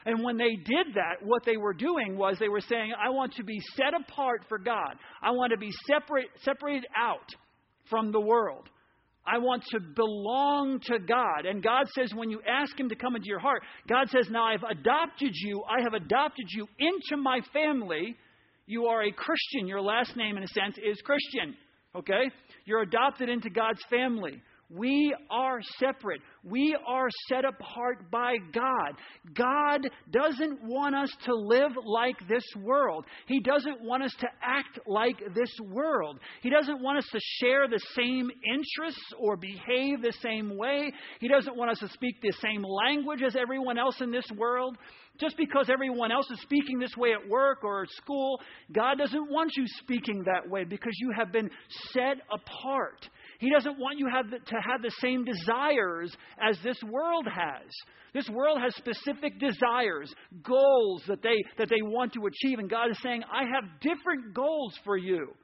And 0.07 0.23
when 0.23 0.37
they 0.37 0.57
did 0.57 0.95
that, 0.95 1.25
what 1.25 1.45
they 1.47 1.57
were 1.57 1.73
doing 1.73 2.17
was 2.17 2.37
they 2.39 2.49
were 2.49 2.61
saying, 2.61 2.93
I 2.93 3.11
want 3.11 3.35
to 3.35 3.45
be 3.45 3.59
set 3.75 3.95
apart 3.99 4.45
for 4.49 4.59
God. 4.59 4.97
I 5.23 5.31
want 5.31 5.53
to 5.53 5.59
be 5.59 5.71
separate, 5.87 6.27
separated 6.43 6.87
out 6.97 7.29
from 7.89 8.13
the 8.13 8.21
world. 8.21 8.69
I 9.27 9.39
want 9.39 9.63
to 9.71 9.81
belong 9.81 10.81
to 10.85 10.99
God. 10.99 11.47
And 11.47 11.63
God 11.63 11.87
says, 11.95 12.13
when 12.15 12.31
you 12.31 12.41
ask 12.47 12.79
Him 12.79 12.91
to 12.91 12.97
come 12.97 13.17
into 13.17 13.29
your 13.29 13.39
heart, 13.39 13.63
God 13.89 14.11
says, 14.11 14.29
Now 14.31 14.45
I've 14.45 14.63
adopted 14.63 15.33
you. 15.33 15.63
I 15.63 15.83
have 15.83 15.95
adopted 15.95 16.47
you 16.51 16.67
into 16.79 17.23
my 17.23 17.41
family. 17.53 18.17
You 18.67 18.87
are 18.87 19.03
a 19.03 19.13
Christian. 19.13 19.67
Your 19.67 19.81
last 19.81 20.15
name, 20.17 20.37
in 20.37 20.43
a 20.43 20.49
sense, 20.49 20.77
is 20.77 21.01
Christian. 21.01 21.57
Okay? 21.95 22.31
You're 22.65 22.83
adopted 22.83 23.29
into 23.29 23.51
God's 23.51 23.83
family. 23.91 24.43
We 24.75 25.15
are 25.31 25.61
separate. 25.79 26.21
We 26.43 26.77
are 26.87 27.09
set 27.29 27.45
apart 27.45 28.11
by 28.11 28.37
God. 28.53 28.97
God 29.35 29.89
doesn't 30.11 30.65
want 30.65 30.97
us 30.97 31.11
to 31.27 31.35
live 31.35 31.73
like 31.85 32.17
this 32.29 32.45
world. 32.61 33.05
He 33.27 33.41
doesn't 33.41 33.83
want 33.83 34.03
us 34.03 34.15
to 34.21 34.27
act 34.43 34.81
like 34.87 35.19
this 35.35 35.51
world. 35.63 36.19
He 36.43 36.51
doesn't 36.51 36.83
want 36.83 36.99
us 36.99 37.07
to 37.13 37.21
share 37.39 37.69
the 37.69 37.81
same 37.95 38.31
interests 38.53 39.05
or 39.19 39.37
behave 39.37 40.03
the 40.03 40.15
same 40.23 40.57
way. 40.57 40.93
He 41.21 41.29
doesn't 41.29 41.57
want 41.57 41.71
us 41.71 41.79
to 41.79 41.89
speak 41.91 42.21
the 42.21 42.35
same 42.43 42.65
language 42.65 43.23
as 43.25 43.37
everyone 43.37 43.79
else 43.79 44.01
in 44.01 44.11
this 44.11 44.27
world. 44.37 44.77
Just 45.21 45.37
because 45.37 45.71
everyone 45.71 46.11
else 46.11 46.29
is 46.29 46.41
speaking 46.43 46.81
this 46.81 46.97
way 46.97 47.13
at 47.13 47.29
work 47.29 47.63
or 47.63 47.83
at 47.85 47.91
school, 47.91 48.41
God 48.73 48.99
doesn't 48.99 49.31
want 49.31 49.53
you 49.57 49.65
speaking 49.79 50.25
that 50.25 50.51
way 50.51 50.65
because 50.65 50.95
you 50.99 51.13
have 51.17 51.31
been 51.31 51.51
set 51.93 52.17
apart. 52.33 53.09
He 53.45 53.51
doesn't 53.51 53.79
want 53.79 53.99
you 53.99 54.09
have 54.09 54.31
to 54.31 54.57
have 54.57 54.81
the 54.81 54.91
same 55.03 55.23
desires 55.23 56.11
as 56.41 56.57
this 56.65 56.83
world 56.83 57.27
has. 57.27 57.69
This 58.15 58.27
world 58.31 58.59
has 58.59 58.75
specific 58.75 59.39
desires, 59.39 60.15
goals 60.43 61.03
that 61.09 61.21
they, 61.21 61.45
that 61.59 61.69
they 61.69 61.83
want 61.83 62.15
to 62.15 62.25
achieve. 62.25 62.59
And 62.59 62.71
God 62.71 62.91
is 62.91 62.99
saying, 63.03 63.23
I 63.31 63.43
have 63.43 63.83
different 63.83 64.33
goals 64.33 64.73
for 64.83 64.97
you. 64.97 65.35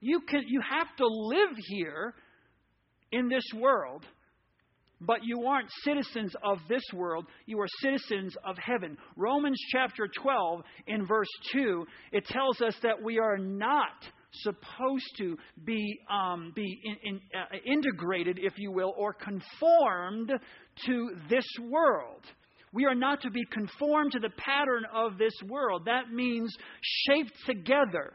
You, 0.00 0.22
can, 0.28 0.42
you 0.48 0.60
have 0.68 0.88
to 0.96 1.06
live 1.06 1.56
here 1.68 2.14
in 3.12 3.28
this 3.28 3.44
world 3.54 4.04
but 5.00 5.18
you 5.22 5.44
aren't 5.44 5.68
citizens 5.82 6.32
of 6.42 6.58
this 6.66 6.82
world, 6.94 7.26
you 7.44 7.60
are 7.60 7.66
citizens 7.80 8.34
of 8.42 8.56
heaven. 8.56 8.96
Romans 9.16 9.60
chapter 9.70 10.08
12, 10.08 10.62
in 10.86 11.04
verse 11.04 11.28
2, 11.52 11.84
it 12.12 12.24
tells 12.24 12.62
us 12.62 12.74
that 12.82 13.02
we 13.02 13.18
are 13.18 13.36
not 13.36 13.92
supposed 14.42 15.16
to 15.18 15.36
be, 15.64 15.98
um, 16.10 16.52
be 16.54 16.80
in, 16.84 16.96
in, 17.02 17.20
uh, 17.34 17.56
integrated, 17.64 18.38
if 18.40 18.54
you 18.58 18.70
will, 18.72 18.92
or 18.96 19.14
conformed 19.14 20.32
to 20.86 21.10
this 21.28 21.46
world. 21.70 22.22
We 22.72 22.86
are 22.86 22.94
not 22.94 23.20
to 23.22 23.30
be 23.30 23.44
conformed 23.52 24.12
to 24.12 24.18
the 24.18 24.30
pattern 24.36 24.82
of 24.92 25.16
this 25.16 25.34
world. 25.48 25.84
That 25.86 26.10
means 26.12 26.52
shaped 26.82 27.32
together. 27.46 28.14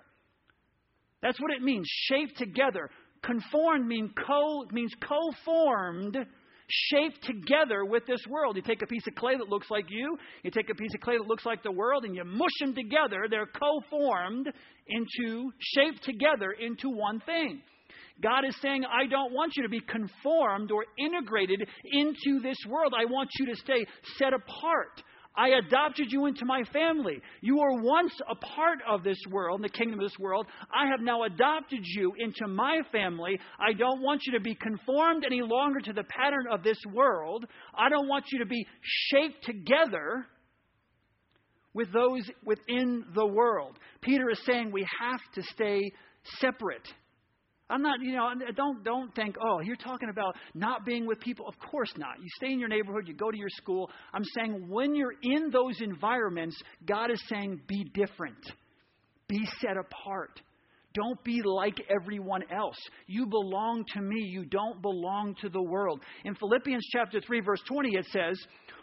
That's 1.22 1.40
what 1.40 1.52
it 1.52 1.62
means, 1.62 1.88
shaped 1.88 2.38
together. 2.38 2.90
Conformed 3.24 3.88
mean 3.88 4.14
co, 4.26 4.66
means 4.72 4.92
co-formed 5.02 6.18
shaped 6.70 7.24
together 7.24 7.84
with 7.86 8.06
this 8.06 8.22
world. 8.30 8.56
You 8.56 8.62
take 8.62 8.82
a 8.82 8.88
piece 8.88 9.06
of 9.08 9.16
clay 9.16 9.36
that 9.38 9.50
looks 9.50 9.70
like 9.70 9.86
you, 9.90 10.18
you 10.44 10.52
take 10.52 10.70
a 10.70 10.76
piece 10.76 10.94
of 10.94 11.02
clay 11.02 11.18
that 11.18 11.28
looks 11.28 11.46
like 11.46 11.64
the 11.64 11.72
world, 11.72 12.06
and 12.06 12.16
you 12.16 12.24
mush 12.24 12.52
them 12.60 12.76
together. 12.76 13.28
They're 13.30 13.48
co 13.48 13.82
formed 13.90 14.48
into, 14.88 15.52
shaped 15.60 16.04
together 16.04 16.52
into 16.52 16.90
one 16.90 17.22
thing. 17.26 17.62
God 18.22 18.46
is 18.46 18.56
saying, 18.62 18.84
I 18.86 19.08
don't 19.08 19.34
want 19.34 19.54
you 19.56 19.64
to 19.64 19.70
be 19.70 19.80
conformed 19.80 20.72
or 20.72 20.86
integrated 20.98 21.66
into 21.86 22.42
this 22.42 22.58
world. 22.68 22.94
I 22.98 23.06
want 23.06 23.30
you 23.40 23.46
to 23.48 23.56
stay 23.56 23.86
set 24.18 24.34
apart. 24.34 25.02
I 25.39 25.51
adopted 25.65 26.12
you 26.12 26.25
into 26.25 26.43
my 26.43 26.63
family. 26.74 27.22
You 27.39 27.60
were 27.60 27.81
once 27.81 28.12
a 28.29 28.36
part 28.36 28.79
of 28.86 29.05
this 29.05 29.19
world, 29.31 29.63
the 29.63 29.69
kingdom 29.69 29.98
of 29.98 30.05
this 30.05 30.19
world. 30.19 30.48
I 30.74 30.88
have 30.88 31.00
now 31.00 31.24
adopted 31.24 31.79
you 31.81 32.13
into 32.19 32.46
my 32.46 32.81
family. 32.91 33.39
I 33.58 33.72
don't 33.72 34.01
want 34.01 34.24
you 34.25 34.34
to 34.34 34.41
be 34.41 34.53
conformed 34.53 35.24
any 35.25 35.41
longer 35.41 35.79
to 35.79 35.93
the 35.93 36.03
pattern 36.03 36.48
of 36.51 36.62
this 36.62 36.77
world. 36.93 37.46
I 37.74 37.88
don't 37.88 38.10
want 38.10 38.25
you 38.34 38.39
to 38.39 38.46
be 38.46 38.67
shaped 38.81 39.46
together 39.46 40.25
with 41.74 41.93
those 41.93 42.29
within 42.43 43.05
the 43.15 43.25
world. 43.25 43.79
Peter 44.01 44.29
is 44.29 44.43
saying 44.46 44.74
we 44.74 44.86
have 45.00 45.22
to 45.36 45.43
stay 45.53 45.79
separate. 46.41 46.86
I'm 47.70 47.82
not, 47.82 48.02
you 48.02 48.16
know, 48.16 48.28
uh, 48.28 48.52
don't 48.56 48.84
don't 48.84 49.14
think, 49.16 49.36
oh, 49.42 49.60
you're 49.62 49.76
talking 49.76 50.10
about 50.10 50.36
not 50.54 50.86
being 50.86 51.06
with 51.06 51.20
people. 51.20 51.48
Of 51.48 51.56
course 51.60 51.92
not. 51.98 52.20
You 52.20 52.28
stay 52.38 52.52
in 52.52 52.60
your 52.60 52.70
neighborhood, 52.70 53.08
you 53.08 53.14
go 53.14 53.30
to 53.30 53.38
your 53.38 53.50
school. 53.50 53.90
I'm 54.14 54.24
saying 54.36 54.68
when 54.68 54.96
you're 54.96 55.14
in 55.22 55.52
those 55.52 55.80
environments, 55.82 56.60
God 56.86 57.12
is 57.12 57.22
saying 57.30 57.62
be 57.68 57.84
different. 57.94 58.38
Be 59.28 59.46
set 59.62 59.78
apart. 59.78 60.42
Don't 60.96 61.24
be 61.24 61.42
like 61.46 61.80
everyone 61.96 62.42
else. 62.52 62.78
You 63.06 63.28
belong 63.28 63.86
to 63.94 64.02
me. 64.02 64.18
You 64.22 64.46
don't 64.46 64.82
belong 64.82 65.36
to 65.42 65.50
the 65.50 65.62
world. 65.62 66.02
In 66.26 66.34
Philippians 66.34 66.84
chapter 66.92 67.22
3 67.22 67.42
verse 67.42 67.62
20 67.68 67.90
it 67.96 68.06
says, 68.06 68.40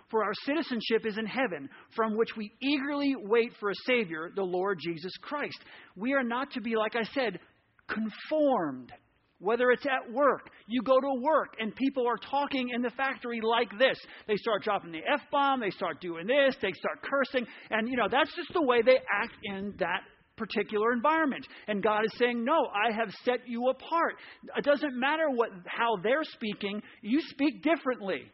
"For 0.09 0.23
our 0.23 0.35
citizenship 0.45 1.05
is 1.05 1.19
in 1.19 1.27
heaven, 1.27 1.69
from 1.97 2.17
which 2.17 2.37
we 2.37 2.53
eagerly 2.61 3.17
wait 3.17 3.53
for 3.57 3.71
a 3.71 3.75
savior, 3.87 4.31
the 4.33 4.45
Lord 4.45 4.79
Jesus 4.79 5.17
Christ." 5.17 5.59
We 5.97 6.13
are 6.13 6.23
not 6.23 6.53
to 6.53 6.61
be 6.61 6.77
like 6.77 6.95
I 6.95 7.03
said, 7.03 7.41
conformed. 7.89 8.93
Whether 9.39 9.71
it's 9.71 9.85
at 9.85 10.11
work, 10.13 10.49
you 10.67 10.81
go 10.83 10.99
to 10.99 11.21
work 11.21 11.57
and 11.59 11.77
people 11.77 12.07
are 12.07 12.17
talking 12.17 12.71
in 12.75 12.81
the 12.81 12.89
factory 12.91 13.41
like 13.43 13.69
this. 13.79 13.99
They 14.27 14.37
start 14.37 14.63
dropping 14.63 14.93
the 14.93 15.03
F 15.13 15.21
bomb, 15.31 15.61
they 15.61 15.71
start 15.71 16.01
doing 16.01 16.27
this, 16.27 16.57
they 16.63 16.73
start 16.73 17.03
cursing, 17.03 17.47
and 17.71 17.87
you 17.87 17.97
know, 17.97 18.09
that's 18.11 18.35
just 18.35 18.53
the 18.55 18.63
way 18.63 18.81
they 18.81 18.97
act 19.13 19.35
in 19.45 19.75
that 19.79 20.01
particular 20.37 20.93
environment. 20.93 21.47
And 21.69 21.83
God 21.83 22.05
is 22.05 22.13
saying, 22.19 22.45
"No, 22.45 22.67
I 22.67 22.93
have 22.93 23.13
set 23.25 23.47
you 23.47 23.69
apart. 23.69 24.17
It 24.57 24.65
doesn't 24.65 24.99
matter 24.99 25.29
what 25.29 25.51
how 25.67 25.97
they're 26.03 26.25
speaking, 26.25 26.83
you 27.03 27.21
speak 27.21 27.63
differently." 27.63 28.31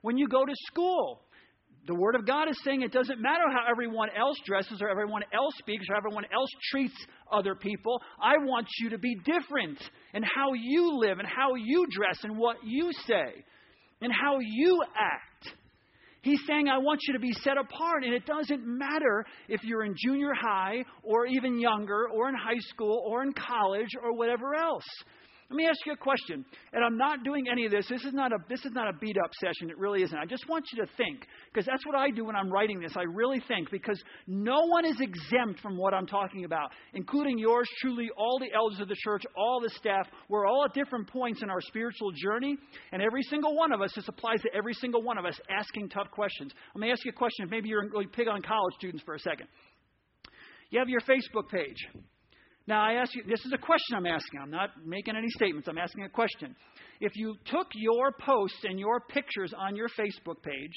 When 0.00 0.18
you 0.18 0.28
go 0.28 0.44
to 0.44 0.54
school, 0.66 1.22
the 1.86 1.94
Word 1.94 2.14
of 2.14 2.26
God 2.26 2.48
is 2.48 2.58
saying 2.64 2.82
it 2.82 2.92
doesn't 2.92 3.20
matter 3.20 3.44
how 3.48 3.70
everyone 3.70 4.08
else 4.18 4.38
dresses 4.46 4.80
or 4.80 4.88
everyone 4.88 5.22
else 5.34 5.54
speaks 5.58 5.84
or 5.90 5.96
everyone 5.96 6.24
else 6.32 6.48
treats 6.70 6.94
other 7.30 7.54
people. 7.54 8.00
I 8.22 8.38
want 8.38 8.66
you 8.80 8.90
to 8.90 8.98
be 8.98 9.16
different 9.24 9.78
in 10.14 10.22
how 10.22 10.54
you 10.54 10.98
live 10.98 11.18
and 11.18 11.28
how 11.28 11.54
you 11.54 11.86
dress 11.90 12.18
and 12.22 12.38
what 12.38 12.56
you 12.64 12.90
say 13.06 13.44
and 14.00 14.12
how 14.12 14.38
you 14.40 14.82
act. 14.96 15.54
He's 16.22 16.40
saying, 16.46 16.68
I 16.68 16.78
want 16.78 17.00
you 17.06 17.12
to 17.12 17.20
be 17.20 17.32
set 17.32 17.58
apart, 17.58 18.02
and 18.02 18.14
it 18.14 18.24
doesn't 18.24 18.66
matter 18.66 19.26
if 19.46 19.62
you're 19.62 19.84
in 19.84 19.94
junior 19.94 20.32
high 20.32 20.82
or 21.02 21.26
even 21.26 21.60
younger 21.60 22.08
or 22.08 22.30
in 22.30 22.34
high 22.34 22.60
school 22.70 23.04
or 23.06 23.22
in 23.22 23.34
college 23.34 23.90
or 24.02 24.16
whatever 24.16 24.54
else. 24.54 24.86
Let 25.54 25.58
me 25.58 25.68
ask 25.68 25.86
you 25.86 25.92
a 25.92 25.96
question. 25.96 26.44
And 26.72 26.84
I'm 26.84 26.98
not 26.98 27.22
doing 27.22 27.44
any 27.48 27.64
of 27.64 27.70
this. 27.70 27.86
This 27.88 28.02
is 28.02 28.12
not 28.12 28.32
a 28.32 28.38
this 28.48 28.64
is 28.64 28.72
not 28.72 28.88
a 28.88 28.92
beat 29.00 29.16
up 29.16 29.30
session. 29.40 29.70
It 29.70 29.78
really 29.78 30.02
isn't. 30.02 30.18
I 30.18 30.24
just 30.24 30.48
want 30.48 30.64
you 30.72 30.84
to 30.84 30.90
think 30.96 31.24
because 31.52 31.64
that's 31.64 31.86
what 31.86 31.94
I 31.94 32.10
do 32.10 32.24
when 32.24 32.34
I'm 32.34 32.50
writing 32.50 32.80
this. 32.80 32.94
I 32.96 33.04
really 33.04 33.40
think 33.46 33.70
because 33.70 34.02
no 34.26 34.66
one 34.66 34.84
is 34.84 34.96
exempt 35.00 35.60
from 35.60 35.76
what 35.76 35.94
I'm 35.94 36.08
talking 36.08 36.44
about, 36.44 36.72
including 36.92 37.38
yours 37.38 37.68
truly, 37.80 38.10
all 38.16 38.40
the 38.40 38.52
elders 38.52 38.80
of 38.80 38.88
the 38.88 38.96
church, 38.98 39.22
all 39.36 39.60
the 39.60 39.70
staff. 39.70 40.08
We're 40.28 40.44
all 40.44 40.64
at 40.64 40.74
different 40.74 41.08
points 41.08 41.40
in 41.40 41.50
our 41.50 41.60
spiritual 41.60 42.10
journey, 42.10 42.56
and 42.90 43.00
every 43.00 43.22
single 43.22 43.54
one 43.54 43.70
of 43.70 43.80
us, 43.80 43.92
this 43.94 44.08
applies 44.08 44.42
to 44.42 44.48
every 44.56 44.74
single 44.74 45.04
one 45.04 45.18
of 45.18 45.24
us 45.24 45.38
asking 45.48 45.90
tough 45.90 46.10
questions. 46.10 46.50
Let 46.74 46.80
me 46.80 46.90
ask 46.90 47.04
you 47.04 47.12
a 47.12 47.14
question. 47.14 47.46
Maybe 47.48 47.68
you're 47.68 47.88
going 47.88 48.08
to 48.08 48.12
pick 48.12 48.26
on 48.26 48.42
college 48.42 48.74
students 48.76 49.04
for 49.04 49.14
a 49.14 49.20
second. 49.20 49.46
You 50.70 50.80
have 50.80 50.88
your 50.88 51.02
Facebook 51.02 51.48
page. 51.48 51.86
Now, 52.66 52.82
I 52.82 52.94
ask 52.94 53.14
you, 53.14 53.22
this 53.28 53.44
is 53.44 53.52
a 53.52 53.58
question 53.58 53.96
I'm 53.96 54.06
asking. 54.06 54.40
I'm 54.40 54.50
not 54.50 54.70
making 54.86 55.16
any 55.16 55.28
statements. 55.28 55.68
I'm 55.68 55.76
asking 55.76 56.04
a 56.04 56.08
question. 56.08 56.56
If 57.00 57.12
you 57.14 57.34
took 57.44 57.66
your 57.74 58.12
posts 58.12 58.60
and 58.64 58.78
your 58.78 59.00
pictures 59.00 59.52
on 59.56 59.76
your 59.76 59.88
Facebook 59.88 60.42
page 60.42 60.72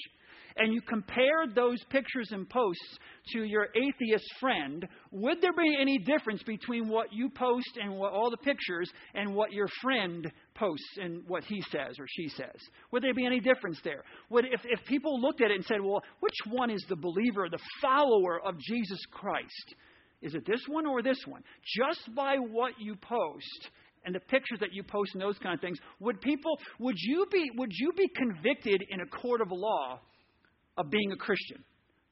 and 0.57 0.73
you 0.73 0.81
compared 0.81 1.55
those 1.55 1.77
pictures 1.89 2.29
and 2.31 2.49
posts 2.49 2.97
to 3.31 3.43
your 3.43 3.67
atheist 3.73 4.25
friend, 4.41 4.85
would 5.11 5.39
there 5.39 5.53
be 5.53 5.77
any 5.79 5.97
difference 5.99 6.43
between 6.43 6.89
what 6.89 7.13
you 7.13 7.29
post 7.29 7.77
and 7.81 7.93
what, 7.95 8.11
all 8.11 8.31
the 8.31 8.37
pictures 8.37 8.91
and 9.13 9.33
what 9.33 9.53
your 9.53 9.67
friend 9.81 10.29
posts 10.55 10.97
and 10.97 11.23
what 11.27 11.45
he 11.45 11.61
says 11.71 11.95
or 11.99 12.05
she 12.09 12.27
says? 12.27 12.59
Would 12.91 13.03
there 13.03 13.13
be 13.13 13.25
any 13.25 13.39
difference 13.39 13.79
there? 13.85 14.03
Would, 14.29 14.45
if, 14.45 14.59
if 14.65 14.83
people 14.87 15.21
looked 15.21 15.41
at 15.41 15.51
it 15.51 15.55
and 15.55 15.65
said, 15.65 15.79
well, 15.81 16.01
which 16.19 16.35
one 16.49 16.69
is 16.69 16.83
the 16.89 16.97
believer, 16.97 17.47
the 17.49 17.59
follower 17.81 18.41
of 18.45 18.59
Jesus 18.59 18.99
Christ? 19.11 19.75
Is 20.21 20.33
it 20.33 20.45
this 20.45 20.61
one 20.67 20.85
or 20.85 21.01
this 21.01 21.19
one? 21.25 21.43
Just 21.77 22.13
by 22.15 22.37
what 22.37 22.73
you 22.79 22.95
post 22.95 23.69
and 24.03 24.15
the 24.15 24.19
pictures 24.19 24.59
that 24.59 24.73
you 24.73 24.83
post 24.83 25.11
and 25.13 25.21
those 25.21 25.37
kind 25.39 25.53
of 25.53 25.61
things, 25.61 25.77
would 25.99 26.21
people 26.21 26.57
would 26.79 26.95
you 26.97 27.25
be 27.31 27.49
would 27.55 27.71
you 27.71 27.91
be 27.93 28.07
convicted 28.15 28.83
in 28.89 29.01
a 29.01 29.05
court 29.05 29.41
of 29.41 29.49
law 29.51 29.99
of 30.77 30.89
being 30.89 31.11
a 31.11 31.17
Christian? 31.17 31.63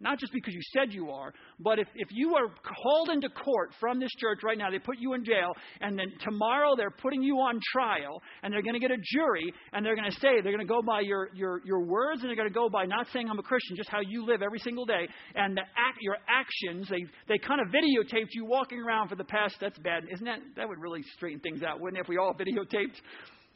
Not 0.01 0.19
just 0.19 0.33
because 0.33 0.53
you 0.53 0.61
said 0.73 0.91
you 0.91 1.09
are, 1.09 1.33
but 1.57 1.79
if, 1.79 1.87
if 1.95 2.09
you 2.11 2.35
are 2.35 2.47
called 2.83 3.09
into 3.09 3.29
court 3.29 3.69
from 3.79 3.97
this 3.97 4.11
church 4.19 4.39
right 4.43 4.57
now, 4.57 4.69
they 4.69 4.77
put 4.77 4.97
you 4.99 5.13
in 5.13 5.23
jail, 5.23 5.53
and 5.79 5.97
then 5.97 6.07
tomorrow 6.19 6.75
they're 6.75 6.91
putting 6.91 7.23
you 7.23 7.37
on 7.37 7.61
trial, 7.71 8.21
and 8.43 8.51
they're 8.51 8.61
going 8.61 8.73
to 8.73 8.79
get 8.79 8.91
a 8.91 8.97
jury, 9.13 9.53
and 9.71 9.85
they're 9.85 9.95
going 9.95 10.11
to 10.11 10.19
say, 10.19 10.41
they're 10.43 10.51
going 10.51 10.59
to 10.59 10.65
go 10.65 10.81
by 10.81 10.99
your, 10.99 11.29
your, 11.33 11.61
your 11.63 11.79
words, 11.85 12.21
and 12.21 12.29
they're 12.29 12.35
going 12.35 12.49
to 12.49 12.53
go 12.53 12.67
by 12.67 12.85
not 12.85 13.07
saying 13.13 13.29
I'm 13.29 13.39
a 13.39 13.43
Christian, 13.43 13.77
just 13.77 13.89
how 13.89 14.01
you 14.01 14.25
live 14.25 14.41
every 14.41 14.59
single 14.59 14.85
day, 14.85 15.07
and 15.33 15.55
the 15.55 15.61
act, 15.61 15.99
your 16.01 16.17
actions, 16.27 16.89
they, 16.89 17.05
they 17.29 17.37
kind 17.37 17.61
of 17.61 17.67
videotaped 17.67 18.31
you 18.33 18.43
walking 18.43 18.79
around 18.79 19.07
for 19.07 19.15
the 19.15 19.23
past, 19.23 19.55
that's 19.61 19.79
bad, 19.79 20.03
isn't 20.11 20.25
that? 20.25 20.39
That 20.57 20.67
would 20.67 20.79
really 20.79 21.03
straighten 21.15 21.39
things 21.39 21.63
out, 21.63 21.79
wouldn't 21.79 21.97
it, 21.97 22.01
if 22.01 22.09
we 22.09 22.17
all 22.17 22.33
videotaped? 22.33 22.99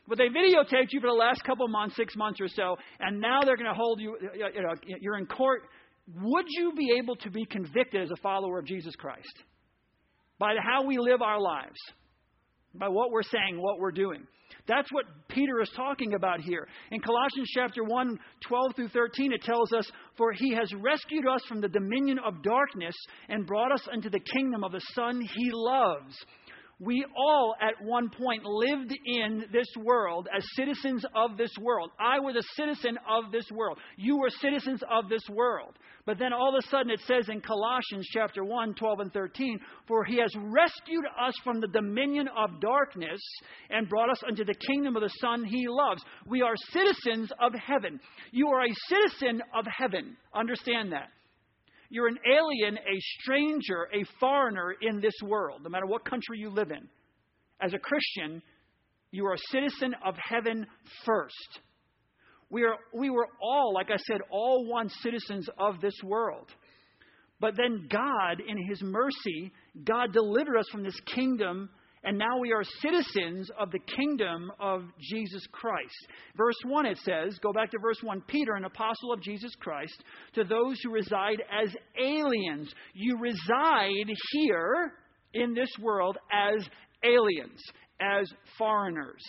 But 0.08 0.18
they 0.18 0.28
videotaped 0.30 0.88
you 0.92 1.02
for 1.02 1.08
the 1.08 1.14
last 1.14 1.44
couple 1.44 1.68
months, 1.68 1.96
six 1.96 2.16
months 2.16 2.42
or 2.42 2.48
so, 2.48 2.78
and 3.00 3.20
now 3.20 3.42
they're 3.46 3.58
going 3.58 3.70
to 3.70 3.76
hold 3.76 4.00
you, 4.00 4.18
you 4.34 4.62
know, 4.62 4.74
you're 5.02 5.18
in 5.18 5.28
court 5.28 5.64
would 6.22 6.46
you 6.48 6.74
be 6.76 6.96
able 6.98 7.16
to 7.18 7.30
be 7.30 7.46
convicted 7.46 8.02
as 8.02 8.12
a 8.12 8.22
follower 8.22 8.60
of 8.60 8.66
Jesus 8.66 8.96
Christ? 8.96 9.34
By 10.40 10.56
how 10.62 10.86
we 10.86 10.98
live 10.98 11.22
our 11.22 11.40
lives, 11.40 11.78
by 12.74 12.88
what 12.88 13.12
we're 13.12 13.24
saying, 13.24 13.62
what 13.62 13.80
we're 13.80 13.92
doing. 13.92 14.26
That's 14.68 14.92
what 14.92 15.06
Peter 15.28 15.62
is 15.62 15.70
talking 15.76 16.14
about 16.14 16.42
here. 16.42 16.68
In 16.92 17.02
Colossians 17.02 17.50
chapter 17.54 17.84
1, 17.84 18.20
12 18.48 18.76
through 18.76 18.90
13, 18.90 19.34
it 19.34 19.42
tells 19.44 19.74
us, 19.74 19.90
For 20.18 20.32
he 20.32 20.54
has 20.54 20.72
rescued 20.76 21.28
us 21.28 21.42
from 21.48 21.62
the 21.62 21.68
dominion 21.68 22.20
of 22.20 22.44
darkness 22.44 22.96
and 23.28 23.46
brought 23.46 23.72
us 23.72 23.82
into 23.94 24.10
the 24.10 24.20
kingdom 24.20 24.64
of 24.64 24.72
the 24.72 24.82
Son 24.94 25.22
he 25.22 25.52
loves. 25.54 26.16
We 26.82 27.06
all, 27.18 27.56
at 27.60 27.84
one 27.84 28.10
point, 28.10 28.46
lived 28.46 28.98
in 29.06 29.46
this 29.52 29.68
world 29.78 30.30
as 30.36 30.46
citizens 30.56 31.04
of 31.14 31.36
this 31.36 31.52
world. 31.60 31.92
I 32.00 32.20
was 32.20 32.38
a 32.38 32.56
citizen 32.56 32.98
of 33.10 33.34
this 33.34 33.46
world. 33.52 33.80
You 33.98 34.18
were 34.18 34.30
citizens 34.30 34.82
of 34.90 35.10
this 35.10 35.28
world. 35.30 35.76
But 36.06 36.20
then 36.20 36.32
all 36.32 36.56
of 36.56 36.64
a 36.64 36.68
sudden 36.70 36.90
it 36.90 37.02
says 37.06 37.28
in 37.28 37.42
Colossians 37.42 38.08
chapter 38.14 38.46
1, 38.46 38.76
12 38.76 39.00
and 39.02 39.14
13, 39.14 39.60
For 39.88 40.06
he 40.06 40.20
has 40.20 40.34
rescued 40.38 41.04
us 41.22 41.34
from 41.44 41.60
the 41.60 41.68
dominion 41.68 42.30
of 42.30 42.62
darkness 42.62 43.20
and 43.70 43.90
brought 43.90 44.10
us 44.10 44.24
unto 44.26 44.46
the 44.46 44.56
kingdom 44.56 44.96
of 44.96 45.02
the 45.02 45.14
Son 45.20 45.44
he 45.44 45.68
loves. 45.68 46.02
We 46.26 46.42
are 46.42 46.56
citizens 46.72 47.30
of 47.42 47.54
heaven. 47.54 48.00
You 48.32 48.48
are 48.48 48.62
a 48.62 48.74
citizen 48.88 49.42
of 49.54 49.66
heaven. 49.66 50.16
Understand 50.34 50.94
that. 50.94 51.10
You're 51.90 52.08
an 52.08 52.20
alien, 52.26 52.78
a 52.78 53.00
stranger, 53.22 53.90
a 53.94 54.04
foreigner 54.20 54.76
in 54.82 55.02
this 55.02 55.16
world, 55.24 55.62
no 55.64 55.70
matter 55.70 55.88
what 55.88 56.06
country 56.06 56.38
you 56.38 56.50
live 56.50 56.72
in. 56.72 56.88
As 57.62 57.74
a 57.74 57.80
Christian, 57.80 58.42
you 59.12 59.26
are 59.26 59.34
a 59.34 59.52
citizen 59.52 59.96
of 60.06 60.16
heaven 60.18 60.68
first. 61.06 61.60
We, 62.52 62.64
are, 62.64 62.76
we 62.94 63.10
were 63.10 63.28
all, 63.42 63.74
like 63.74 63.90
I 63.92 63.98
said, 63.98 64.22
all 64.30 64.68
one 64.68 64.90
citizens 65.02 65.50
of 65.58 65.82
this 65.82 65.96
world. 66.04 66.48
But 67.40 67.56
then 67.56 67.88
God, 67.90 68.42
in 68.48 68.58
His 68.68 68.82
mercy, 68.82 69.52
God 69.84 70.14
delivered 70.14 70.58
us 70.58 70.68
from 70.72 70.84
this 70.84 71.00
kingdom, 71.16 71.70
and 72.04 72.18
now 72.18 72.40
we 72.40 72.54
are 72.54 72.64
citizens 72.82 73.50
of 73.60 73.72
the 73.72 73.80
kingdom 73.80 74.52
of 74.60 74.84
Jesus 75.00 75.44
Christ. 75.52 76.08
Verse 76.38 76.56
1 76.66 76.86
it 76.86 76.98
says, 77.00 77.38
go 77.42 77.52
back 77.52 77.72
to 77.72 77.78
verse 77.82 78.00
1 78.02 78.22
Peter, 78.28 78.54
an 78.56 78.66
apostle 78.66 79.12
of 79.12 79.22
Jesus 79.22 79.52
Christ, 79.60 80.04
to 80.34 80.44
those 80.44 80.78
who 80.84 80.92
reside 80.92 81.42
as 81.52 81.70
aliens. 82.02 82.72
You 82.94 83.18
reside 83.20 84.08
here 84.32 84.94
in 85.34 85.54
this 85.54 85.70
world 85.82 86.18
as 86.32 86.66
aliens, 87.04 87.62
as 88.00 88.28
foreigners. 88.58 89.22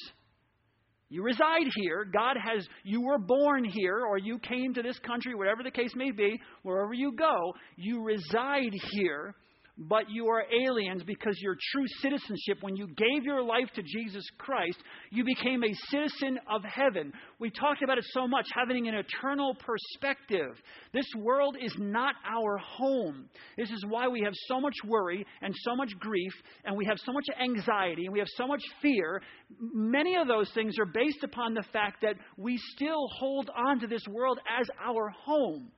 You 1.08 1.24
reside 1.24 1.66
here. 1.74 2.04
God 2.04 2.36
has, 2.40 2.64
you 2.84 3.02
were 3.02 3.18
born 3.18 3.64
here, 3.64 4.04
or 4.08 4.16
you 4.16 4.38
came 4.38 4.72
to 4.74 4.82
this 4.82 4.98
country, 5.00 5.34
whatever 5.34 5.64
the 5.64 5.70
case 5.72 5.92
may 5.96 6.12
be, 6.12 6.40
wherever 6.62 6.94
you 6.94 7.12
go, 7.16 7.52
you 7.76 8.04
reside 8.04 8.72
here. 8.92 9.34
But 9.80 10.10
you 10.10 10.26
are 10.28 10.44
aliens 10.52 11.02
because 11.04 11.38
your 11.40 11.56
true 11.72 11.86
citizenship, 12.02 12.58
when 12.60 12.76
you 12.76 12.86
gave 12.86 13.24
your 13.24 13.42
life 13.42 13.68
to 13.74 13.82
Jesus 13.82 14.24
Christ, 14.36 14.76
you 15.10 15.24
became 15.24 15.64
a 15.64 15.74
citizen 15.90 16.38
of 16.52 16.62
heaven. 16.64 17.12
We 17.38 17.50
talked 17.50 17.82
about 17.82 17.96
it 17.96 18.04
so 18.10 18.28
much, 18.28 18.46
having 18.54 18.88
an 18.88 18.94
eternal 18.94 19.54
perspective. 19.54 20.54
This 20.92 21.06
world 21.16 21.56
is 21.60 21.74
not 21.78 22.14
our 22.30 22.58
home. 22.58 23.30
This 23.56 23.70
is 23.70 23.82
why 23.88 24.08
we 24.08 24.20
have 24.22 24.34
so 24.48 24.60
much 24.60 24.76
worry 24.86 25.24
and 25.40 25.54
so 25.62 25.74
much 25.74 25.92
grief, 25.98 26.32
and 26.66 26.76
we 26.76 26.84
have 26.84 26.98
so 26.98 27.12
much 27.12 27.26
anxiety, 27.42 28.04
and 28.04 28.12
we 28.12 28.18
have 28.18 28.28
so 28.36 28.46
much 28.46 28.62
fear. 28.82 29.22
Many 29.58 30.16
of 30.16 30.28
those 30.28 30.50
things 30.52 30.78
are 30.78 30.86
based 30.86 31.24
upon 31.24 31.54
the 31.54 31.64
fact 31.72 32.02
that 32.02 32.16
we 32.36 32.58
still 32.74 33.08
hold 33.18 33.48
on 33.56 33.80
to 33.80 33.86
this 33.86 34.06
world 34.08 34.38
as 34.60 34.68
our 34.86 35.08
home. 35.24 35.72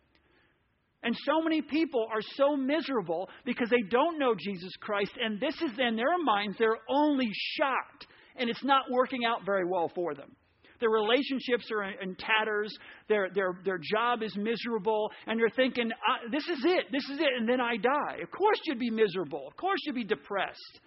And 1.02 1.16
so 1.24 1.42
many 1.42 1.62
people 1.62 2.06
are 2.12 2.22
so 2.36 2.56
miserable 2.56 3.28
because 3.44 3.68
they 3.70 3.82
don't 3.90 4.18
know 4.18 4.34
Jesus 4.38 4.72
Christ, 4.80 5.12
and 5.20 5.40
this 5.40 5.54
is 5.56 5.72
in 5.78 5.96
their 5.96 6.16
minds 6.24 6.56
their 6.58 6.76
only 6.88 7.28
shot, 7.56 8.06
and 8.36 8.48
it's 8.48 8.64
not 8.64 8.90
working 8.90 9.24
out 9.24 9.44
very 9.44 9.64
well 9.64 9.90
for 9.94 10.14
them. 10.14 10.36
Their 10.78 10.90
relationships 10.90 11.70
are 11.70 11.84
in, 11.84 12.16
tatters, 12.16 12.76
their, 13.08 13.30
their, 13.32 13.58
their 13.64 13.78
job 13.78 14.22
is 14.22 14.36
miserable, 14.36 15.10
and 15.26 15.38
you're 15.38 15.50
thinking, 15.50 15.90
this 16.30 16.44
is 16.48 16.64
it, 16.64 16.86
this 16.90 17.04
is 17.04 17.20
it, 17.20 17.28
and 17.38 17.48
then 17.48 17.60
I 17.60 17.76
die. 17.76 18.18
Of 18.22 18.30
course 18.30 18.58
you'd 18.64 18.80
be 18.80 18.90
miserable, 18.90 19.46
of 19.46 19.56
course 19.56 19.78
you'd 19.86 19.94
be 19.94 20.04
depressed. 20.04 20.80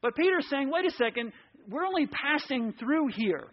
But 0.00 0.16
Peter's 0.16 0.48
saying, 0.48 0.70
wait 0.70 0.84
a 0.84 0.90
second, 0.90 1.32
we're 1.68 1.86
only 1.86 2.06
passing 2.06 2.72
through 2.78 3.08
here. 3.14 3.48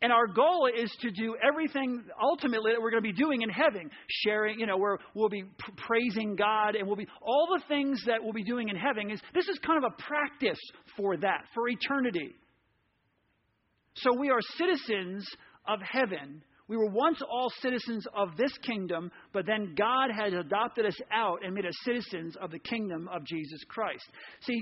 And 0.00 0.12
our 0.12 0.28
goal 0.28 0.70
is 0.72 0.94
to 1.00 1.10
do 1.10 1.36
everything 1.42 2.04
ultimately 2.22 2.72
that 2.72 2.80
we're 2.80 2.92
going 2.92 3.02
to 3.02 3.12
be 3.12 3.20
doing 3.20 3.42
in 3.42 3.50
heaven, 3.50 3.90
sharing, 4.08 4.60
you 4.60 4.66
know, 4.66 4.76
where 4.76 4.98
we'll 5.14 5.28
be 5.28 5.42
praising 5.76 6.36
God 6.36 6.76
and 6.76 6.86
we'll 6.86 6.96
be 6.96 7.08
all 7.20 7.48
the 7.52 7.62
things 7.66 8.00
that 8.06 8.22
we'll 8.22 8.32
be 8.32 8.44
doing 8.44 8.68
in 8.68 8.76
heaven 8.76 9.10
is 9.10 9.20
this 9.34 9.48
is 9.48 9.58
kind 9.66 9.82
of 9.84 9.92
a 9.92 10.02
practice 10.02 10.58
for 10.96 11.16
that, 11.16 11.46
for 11.52 11.68
eternity. 11.68 12.30
So 13.94 14.10
we 14.16 14.30
are 14.30 14.40
citizens 14.56 15.26
of 15.66 15.80
heaven. 15.82 16.42
We 16.68 16.76
were 16.76 16.90
once 16.90 17.20
all 17.28 17.50
citizens 17.60 18.06
of 18.14 18.36
this 18.36 18.52
kingdom, 18.58 19.10
but 19.32 19.46
then 19.46 19.74
God 19.76 20.10
has 20.14 20.32
adopted 20.34 20.86
us 20.86 20.96
out 21.10 21.44
and 21.44 21.54
made 21.54 21.66
us 21.66 21.74
citizens 21.84 22.36
of 22.40 22.50
the 22.50 22.58
kingdom 22.58 23.08
of 23.08 23.24
Jesus 23.24 23.64
Christ. 23.68 24.04
See, 24.42 24.60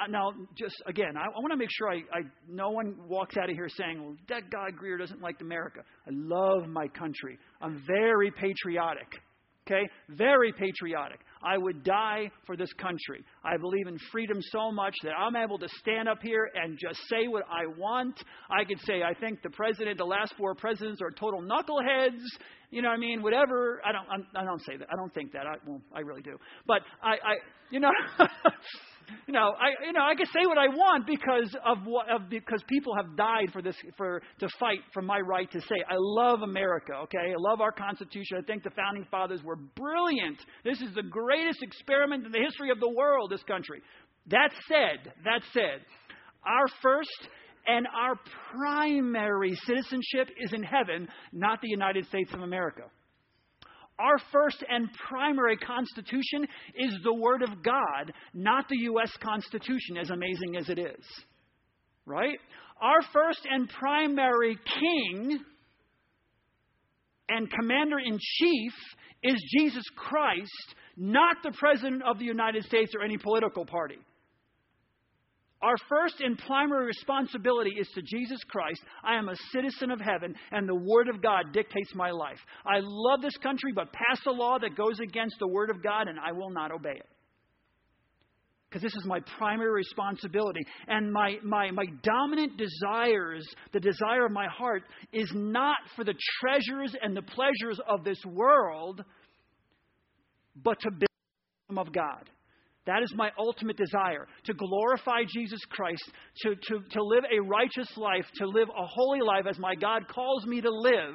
Uh, 0.00 0.06
now, 0.08 0.32
just 0.56 0.76
again, 0.86 1.16
I, 1.16 1.24
I 1.24 1.40
want 1.40 1.52
to 1.52 1.56
make 1.56 1.70
sure 1.70 1.90
I, 1.90 1.96
I, 1.96 2.22
no 2.48 2.70
one 2.70 2.94
walks 3.08 3.36
out 3.36 3.50
of 3.50 3.56
here 3.56 3.68
saying, 3.68 4.02
well, 4.02 4.16
that 4.28 4.50
guy 4.50 4.70
Greer 4.70 4.96
doesn't 4.96 5.20
like 5.20 5.40
America. 5.40 5.80
I 6.06 6.10
love 6.12 6.68
my 6.68 6.88
country. 6.88 7.38
I'm 7.60 7.82
very 7.86 8.30
patriotic. 8.30 9.08
Okay? 9.66 9.86
Very 10.08 10.52
patriotic. 10.52 11.20
I 11.42 11.58
would 11.58 11.84
die 11.84 12.30
for 12.46 12.56
this 12.56 12.72
country. 12.74 13.22
I 13.44 13.58
believe 13.58 13.86
in 13.86 13.98
freedom 14.10 14.38
so 14.50 14.72
much 14.72 14.94
that 15.02 15.12
I'm 15.12 15.36
able 15.36 15.58
to 15.58 15.68
stand 15.80 16.08
up 16.08 16.18
here 16.22 16.48
and 16.54 16.78
just 16.80 16.98
say 17.10 17.28
what 17.28 17.42
I 17.50 17.66
want. 17.66 18.18
I 18.50 18.64
could 18.64 18.80
say, 18.86 19.02
I 19.02 19.12
think 19.12 19.42
the 19.42 19.50
president, 19.50 19.98
the 19.98 20.04
last 20.04 20.32
four 20.38 20.54
presidents 20.54 21.02
are 21.02 21.10
total 21.10 21.42
knuckleheads. 21.42 22.22
You 22.70 22.80
know 22.82 22.88
what 22.88 22.96
I 22.96 23.00
mean? 23.00 23.22
Whatever. 23.22 23.82
I 23.84 23.92
don't, 23.92 24.26
I 24.34 24.44
don't 24.44 24.62
say 24.62 24.76
that. 24.78 24.88
I 24.90 24.96
don't 24.96 25.12
think 25.12 25.32
that. 25.32 25.46
I, 25.46 25.56
well, 25.66 25.82
I 25.94 26.00
really 26.00 26.22
do. 26.22 26.38
But 26.66 26.80
I, 27.02 27.10
I 27.12 27.34
you 27.70 27.80
know. 27.80 27.90
you 29.26 29.32
know, 29.34 29.52
I 29.58 29.86
you 29.86 29.92
know 29.92 30.02
I 30.02 30.14
can 30.14 30.26
say 30.26 30.46
what 30.46 30.58
I 30.58 30.68
want 30.68 31.06
because 31.06 31.54
of 31.64 31.78
what 31.84 32.10
of, 32.10 32.28
because 32.28 32.62
people 32.68 32.94
have 32.96 33.16
died 33.16 33.52
for 33.52 33.62
this 33.62 33.76
for 33.96 34.22
to 34.40 34.48
fight 34.58 34.80
for 34.92 35.02
my 35.02 35.20
right 35.20 35.50
to 35.50 35.60
say. 35.60 35.76
I 35.88 35.96
love 35.96 36.42
America. 36.42 36.92
Okay, 37.04 37.18
I 37.18 37.34
love 37.38 37.60
our 37.60 37.72
Constitution. 37.72 38.38
I 38.38 38.42
think 38.42 38.62
the 38.62 38.70
founding 38.70 39.06
fathers 39.10 39.42
were 39.42 39.56
brilliant. 39.56 40.38
This 40.64 40.80
is 40.80 40.94
the 40.94 41.02
greatest 41.02 41.62
experiment 41.62 42.26
in 42.26 42.32
the 42.32 42.40
history 42.40 42.70
of 42.70 42.80
the 42.80 42.90
world. 42.90 43.30
This 43.30 43.42
country. 43.44 43.80
That 44.30 44.50
said, 44.68 45.12
that 45.24 45.40
said, 45.54 45.80
our 46.44 46.66
first 46.82 47.28
and 47.66 47.86
our 47.86 48.18
primary 48.52 49.54
citizenship 49.64 50.28
is 50.38 50.52
in 50.52 50.62
heaven, 50.62 51.08
not 51.32 51.60
the 51.60 51.68
United 51.68 52.06
States 52.06 52.32
of 52.32 52.40
America. 52.40 52.82
Our 53.98 54.18
first 54.30 54.62
and 54.68 54.88
primary 55.08 55.56
Constitution 55.56 56.46
is 56.76 56.94
the 57.02 57.12
Word 57.12 57.42
of 57.42 57.62
God, 57.62 58.12
not 58.32 58.68
the 58.68 58.78
U.S. 58.82 59.10
Constitution, 59.20 59.96
as 60.00 60.10
amazing 60.10 60.56
as 60.56 60.68
it 60.68 60.78
is. 60.78 61.04
Right? 62.06 62.38
Our 62.80 63.02
first 63.12 63.40
and 63.50 63.68
primary 63.68 64.56
King 64.78 65.40
and 67.28 67.50
Commander 67.50 67.98
in 67.98 68.18
Chief 68.20 68.72
is 69.24 69.42
Jesus 69.58 69.84
Christ, 69.96 70.74
not 70.96 71.36
the 71.42 71.52
President 71.58 72.02
of 72.04 72.18
the 72.18 72.24
United 72.24 72.64
States 72.64 72.92
or 72.94 73.02
any 73.02 73.18
political 73.18 73.66
party. 73.66 73.98
Our 75.60 75.76
first 75.88 76.20
and 76.20 76.38
primary 76.38 76.86
responsibility 76.86 77.74
is 77.80 77.88
to 77.94 78.02
Jesus 78.02 78.38
Christ. 78.48 78.80
I 79.02 79.16
am 79.16 79.28
a 79.28 79.34
citizen 79.52 79.90
of 79.90 80.00
heaven, 80.00 80.36
and 80.52 80.68
the 80.68 80.74
Word 80.74 81.08
of 81.08 81.20
God 81.20 81.52
dictates 81.52 81.94
my 81.96 82.10
life. 82.10 82.38
I 82.64 82.78
love 82.80 83.22
this 83.22 83.36
country, 83.38 83.72
but 83.74 83.92
pass 83.92 84.20
a 84.26 84.30
law 84.30 84.58
that 84.60 84.76
goes 84.76 85.00
against 85.00 85.36
the 85.40 85.48
Word 85.48 85.70
of 85.70 85.82
God, 85.82 86.06
and 86.06 86.18
I 86.18 86.30
will 86.30 86.50
not 86.50 86.70
obey 86.70 86.94
it. 86.94 87.06
Because 88.68 88.82
this 88.82 88.94
is 88.94 89.04
my 89.04 89.18
primary 89.38 89.72
responsibility. 89.72 90.60
And 90.86 91.10
my, 91.12 91.38
my, 91.42 91.70
my 91.72 91.86
dominant 92.02 92.52
desires, 92.56 93.44
the 93.72 93.80
desire 93.80 94.26
of 94.26 94.32
my 94.32 94.46
heart, 94.46 94.82
is 95.12 95.30
not 95.34 95.78
for 95.96 96.04
the 96.04 96.14
treasures 96.40 96.94
and 97.02 97.16
the 97.16 97.22
pleasures 97.22 97.80
of 97.88 98.04
this 98.04 98.22
world, 98.26 99.02
but 100.54 100.78
to 100.80 100.90
build 100.90 101.00
the 101.00 101.66
kingdom 101.66 101.86
of 101.86 101.92
God. 101.92 102.30
That 102.88 103.02
is 103.02 103.12
my 103.14 103.28
ultimate 103.38 103.76
desire 103.76 104.26
to 104.44 104.54
glorify 104.54 105.20
Jesus 105.28 105.60
Christ, 105.68 106.10
to, 106.38 106.54
to, 106.54 106.80
to 106.92 107.04
live 107.04 107.24
a 107.30 107.38
righteous 107.38 107.94
life, 107.98 108.24
to 108.36 108.46
live 108.46 108.68
a 108.70 108.86
holy 108.86 109.20
life 109.20 109.44
as 109.46 109.58
my 109.58 109.74
God 109.74 110.08
calls 110.08 110.46
me 110.46 110.62
to 110.62 110.70
live, 110.70 111.14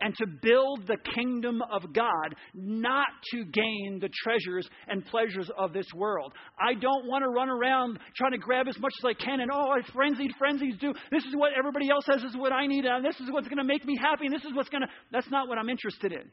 and 0.00 0.14
to 0.16 0.26
build 0.26 0.86
the 0.86 0.96
kingdom 1.14 1.60
of 1.70 1.92
God, 1.92 2.34
not 2.54 3.08
to 3.32 3.44
gain 3.44 3.98
the 4.00 4.08
treasures 4.24 4.66
and 4.88 5.04
pleasures 5.04 5.50
of 5.58 5.74
this 5.74 5.86
world. 5.94 6.32
I 6.58 6.72
don't 6.72 7.06
want 7.06 7.22
to 7.22 7.28
run 7.28 7.50
around 7.50 7.98
trying 8.16 8.32
to 8.32 8.38
grab 8.38 8.66
as 8.66 8.78
much 8.78 8.92
as 9.02 9.04
I 9.10 9.12
can 9.12 9.40
and, 9.40 9.50
oh, 9.52 9.74
it's 9.78 9.90
frenzied, 9.90 10.32
frenzies 10.38 10.76
do. 10.80 10.94
This 11.10 11.24
is 11.24 11.34
what 11.36 11.52
everybody 11.58 11.90
else 11.90 12.04
has, 12.06 12.22
this 12.22 12.30
is 12.30 12.36
what 12.36 12.52
I 12.52 12.66
need, 12.66 12.86
and 12.86 13.04
this 13.04 13.16
is 13.20 13.30
what's 13.30 13.48
going 13.48 13.58
to 13.58 13.64
make 13.64 13.84
me 13.84 13.98
happy, 14.00 14.24
and 14.24 14.34
this 14.34 14.44
is 14.44 14.54
what's 14.54 14.70
going 14.70 14.82
to. 14.82 14.88
That's 15.12 15.30
not 15.30 15.48
what 15.48 15.58
I'm 15.58 15.68
interested 15.68 16.12
in. 16.12 16.30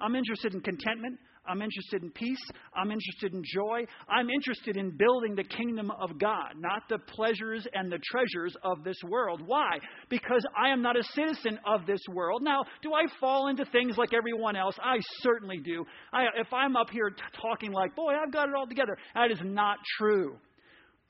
I'm 0.00 0.14
interested 0.14 0.54
in 0.54 0.60
contentment. 0.60 1.18
I'm 1.48 1.62
interested 1.62 2.02
in 2.02 2.10
peace. 2.10 2.42
I'm 2.74 2.90
interested 2.90 3.32
in 3.32 3.42
joy. 3.44 3.86
I'm 4.08 4.28
interested 4.30 4.76
in 4.76 4.96
building 4.96 5.34
the 5.36 5.44
kingdom 5.44 5.90
of 5.90 6.18
God, 6.18 6.54
not 6.58 6.82
the 6.88 6.98
pleasures 6.98 7.66
and 7.72 7.90
the 7.90 8.00
treasures 8.10 8.54
of 8.64 8.84
this 8.84 8.96
world. 9.08 9.42
Why? 9.46 9.78
Because 10.08 10.44
I 10.56 10.70
am 10.70 10.82
not 10.82 10.96
a 10.96 11.04
citizen 11.14 11.58
of 11.64 11.86
this 11.86 12.00
world. 12.12 12.42
Now, 12.42 12.64
do 12.82 12.92
I 12.94 13.04
fall 13.20 13.48
into 13.48 13.64
things 13.66 13.96
like 13.96 14.12
everyone 14.12 14.56
else? 14.56 14.76
I 14.82 14.96
certainly 15.20 15.58
do. 15.58 15.84
I, 16.12 16.24
if 16.40 16.52
I'm 16.52 16.76
up 16.76 16.90
here 16.90 17.10
t- 17.10 17.22
talking 17.40 17.72
like, 17.72 17.94
boy, 17.94 18.12
I've 18.14 18.32
got 18.32 18.48
it 18.48 18.54
all 18.54 18.66
together, 18.66 18.96
that 19.14 19.30
is 19.30 19.40
not 19.42 19.78
true. 19.98 20.36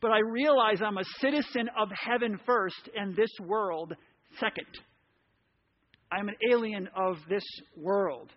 But 0.02 0.10
I 0.10 0.18
realize 0.18 0.82
I'm 0.82 0.98
a 0.98 1.04
citizen 1.20 1.70
of 1.80 1.88
heaven 1.98 2.38
first 2.44 2.90
and 2.94 3.16
this 3.16 3.30
world 3.40 3.94
second. 4.38 4.66
I'm 6.12 6.28
an 6.28 6.36
alien 6.52 6.88
of 6.94 7.16
this 7.28 7.44
world. 7.76 8.30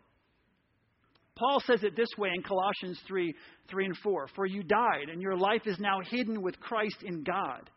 Paul 1.40 1.62
says 1.66 1.84
it 1.84 1.96
this 1.96 2.10
way 2.18 2.30
in 2.36 2.44
Colossians 2.44 3.00
3 3.08 3.34
3 3.70 3.86
and 3.86 3.98
4 3.98 4.28
For 4.36 4.46
you 4.46 4.62
died, 4.62 5.10
and 5.10 5.22
your 5.22 5.38
life 5.38 5.62
is 5.66 5.80
now 5.80 6.00
hidden 6.12 6.42
with 6.42 6.60
Christ 6.60 6.98
in 7.04 7.24
God. 7.24 7.70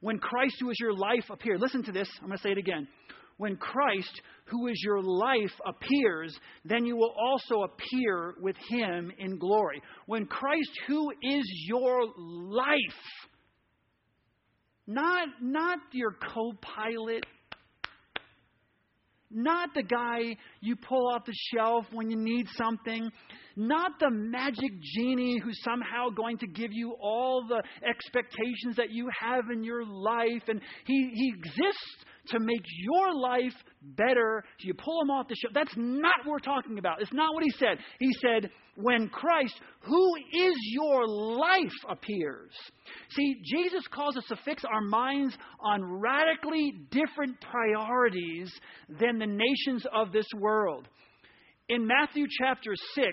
When 0.00 0.18
Christ, 0.18 0.56
who 0.60 0.70
is 0.70 0.76
your 0.80 0.92
life, 0.92 1.24
appeared, 1.30 1.60
listen 1.60 1.84
to 1.84 1.92
this, 1.92 2.08
I'm 2.20 2.26
going 2.26 2.36
to 2.36 2.42
say 2.42 2.50
it 2.50 2.58
again. 2.58 2.88
When 3.36 3.56
Christ, 3.56 4.20
who 4.46 4.66
is 4.68 4.80
your 4.84 5.02
life, 5.02 5.52
appears, 5.66 6.36
then 6.64 6.84
you 6.84 6.96
will 6.96 7.14
also 7.18 7.62
appear 7.62 8.34
with 8.40 8.56
him 8.68 9.12
in 9.18 9.38
glory. 9.38 9.80
When 10.06 10.26
Christ, 10.26 10.70
who 10.86 11.10
is 11.22 11.44
your 11.66 12.04
life, 12.16 12.76
not, 14.86 15.28
not 15.40 15.78
your 15.92 16.12
co 16.12 16.52
pilot, 16.60 17.24
not 19.34 19.70
the 19.74 19.82
guy 19.82 20.36
you 20.60 20.76
pull 20.76 21.08
off 21.08 21.24
the 21.26 21.34
shelf 21.52 21.86
when 21.92 22.10
you 22.10 22.16
need 22.16 22.46
something. 22.56 23.10
Not 23.56 23.92
the 24.00 24.10
magic 24.10 24.72
genie 24.80 25.38
who's 25.42 25.60
somehow 25.62 26.10
going 26.10 26.38
to 26.38 26.46
give 26.46 26.72
you 26.72 26.96
all 27.00 27.46
the 27.46 27.62
expectations 27.88 28.76
that 28.76 28.90
you 28.90 29.08
have 29.18 29.44
in 29.52 29.62
your 29.62 29.84
life. 29.84 30.42
And 30.48 30.60
he, 30.86 31.10
he 31.14 31.32
exists 31.36 32.04
to 32.28 32.40
make 32.40 32.62
your 32.80 33.14
life 33.14 33.52
better. 33.82 34.42
So 34.58 34.66
you 34.66 34.74
pull 34.74 35.02
him 35.02 35.10
off 35.10 35.28
the 35.28 35.36
shelf. 35.36 35.52
That's 35.54 35.74
not 35.76 36.14
what 36.24 36.32
we're 36.32 36.38
talking 36.38 36.78
about. 36.78 37.02
It's 37.02 37.12
not 37.12 37.34
what 37.34 37.44
he 37.44 37.50
said. 37.58 37.78
He 38.00 38.10
said, 38.20 38.50
when 38.76 39.08
Christ, 39.08 39.54
who 39.82 40.14
is 40.32 40.54
your 40.72 41.06
life, 41.06 41.72
appears. 41.88 42.50
See, 43.10 43.36
Jesus 43.44 43.86
calls 43.92 44.16
us 44.16 44.24
to 44.28 44.36
fix 44.44 44.64
our 44.64 44.80
minds 44.80 45.36
on 45.60 46.00
radically 46.00 46.72
different 46.90 47.40
priorities 47.40 48.52
than 48.88 49.18
the 49.18 49.26
nations 49.26 49.86
of 49.94 50.10
this 50.12 50.26
world. 50.36 50.88
In 51.68 51.86
Matthew 51.86 52.26
chapter 52.38 52.72
6, 52.94 53.08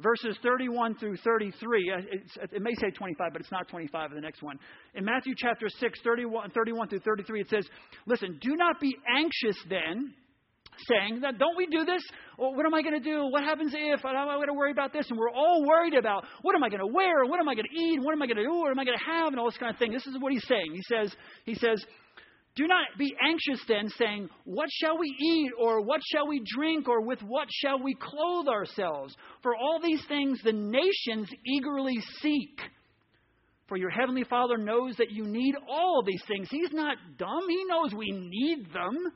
verses 0.00 0.36
31 0.42 0.96
through 0.96 1.16
33. 1.18 1.92
Uh, 1.92 2.00
it's, 2.10 2.52
it 2.52 2.62
may 2.62 2.74
say 2.74 2.90
25, 2.90 3.32
but 3.32 3.40
it's 3.40 3.52
not 3.52 3.68
25 3.68 4.10
in 4.10 4.16
the 4.16 4.20
next 4.20 4.42
one. 4.42 4.58
In 4.94 5.04
Matthew 5.04 5.34
chapter 5.36 5.68
6, 5.68 6.00
31, 6.02 6.50
31 6.50 6.88
through 6.88 7.00
33, 7.00 7.40
it 7.40 7.48
says, 7.48 7.66
Listen, 8.06 8.38
do 8.40 8.56
not 8.56 8.80
be 8.80 8.94
anxious 9.16 9.56
then 9.68 10.12
saying 10.88 11.20
that 11.22 11.38
don't 11.38 11.56
we 11.56 11.66
do 11.66 11.84
this? 11.84 12.02
Well, 12.36 12.54
what 12.54 12.66
am 12.66 12.74
I 12.74 12.82
going 12.82 13.00
to 13.00 13.04
do? 13.04 13.26
What 13.30 13.44
happens 13.44 13.72
if? 13.74 14.04
Am 14.04 14.28
I 14.28 14.34
going 14.34 14.48
to 14.48 14.54
worry 14.54 14.72
about 14.72 14.92
this? 14.92 15.06
And 15.08 15.18
we're 15.18 15.30
all 15.30 15.64
worried 15.66 15.94
about 15.94 16.24
what 16.42 16.54
am 16.54 16.62
I 16.62 16.68
going 16.68 16.80
to 16.80 16.92
wear? 16.92 17.24
What 17.24 17.40
am 17.40 17.48
I 17.48 17.54
going 17.54 17.66
to 17.70 17.80
eat? 17.80 18.00
What 18.02 18.12
am 18.12 18.20
I 18.20 18.26
going 18.26 18.36
to 18.36 18.44
do? 18.44 18.52
What 18.52 18.70
am 18.70 18.78
I 18.78 18.84
going 18.84 18.98
to 18.98 19.04
have? 19.04 19.28
And 19.28 19.38
all 19.38 19.46
this 19.46 19.56
kind 19.56 19.72
of 19.72 19.78
thing. 19.78 19.92
This 19.92 20.06
is 20.06 20.16
what 20.20 20.32
he's 20.32 20.46
saying. 20.46 20.74
He 20.74 20.82
says, 20.82 21.14
he 21.44 21.54
says, 21.54 21.82
do 22.56 22.66
not 22.66 22.86
be 22.98 23.14
anxious 23.22 23.60
then, 23.68 23.90
saying, 23.98 24.30
What 24.44 24.68
shall 24.72 24.98
we 24.98 25.08
eat, 25.08 25.52
or 25.60 25.82
what 25.82 26.00
shall 26.10 26.26
we 26.26 26.42
drink, 26.56 26.88
or 26.88 27.02
with 27.02 27.20
what 27.20 27.48
shall 27.50 27.78
we 27.82 27.94
clothe 27.94 28.48
ourselves? 28.48 29.14
For 29.42 29.54
all 29.54 29.78
these 29.82 30.02
things 30.08 30.40
the 30.42 30.52
nations 30.52 31.28
eagerly 31.46 31.98
seek. 32.22 32.58
For 33.68 33.76
your 33.76 33.90
heavenly 33.90 34.24
Father 34.24 34.56
knows 34.56 34.96
that 34.96 35.10
you 35.10 35.24
need 35.24 35.54
all 35.68 36.02
these 36.06 36.22
things. 36.26 36.48
He's 36.50 36.72
not 36.72 36.96
dumb, 37.18 37.42
He 37.48 37.64
knows 37.66 37.92
we 37.92 38.10
need 38.10 38.72
them. 38.72 39.12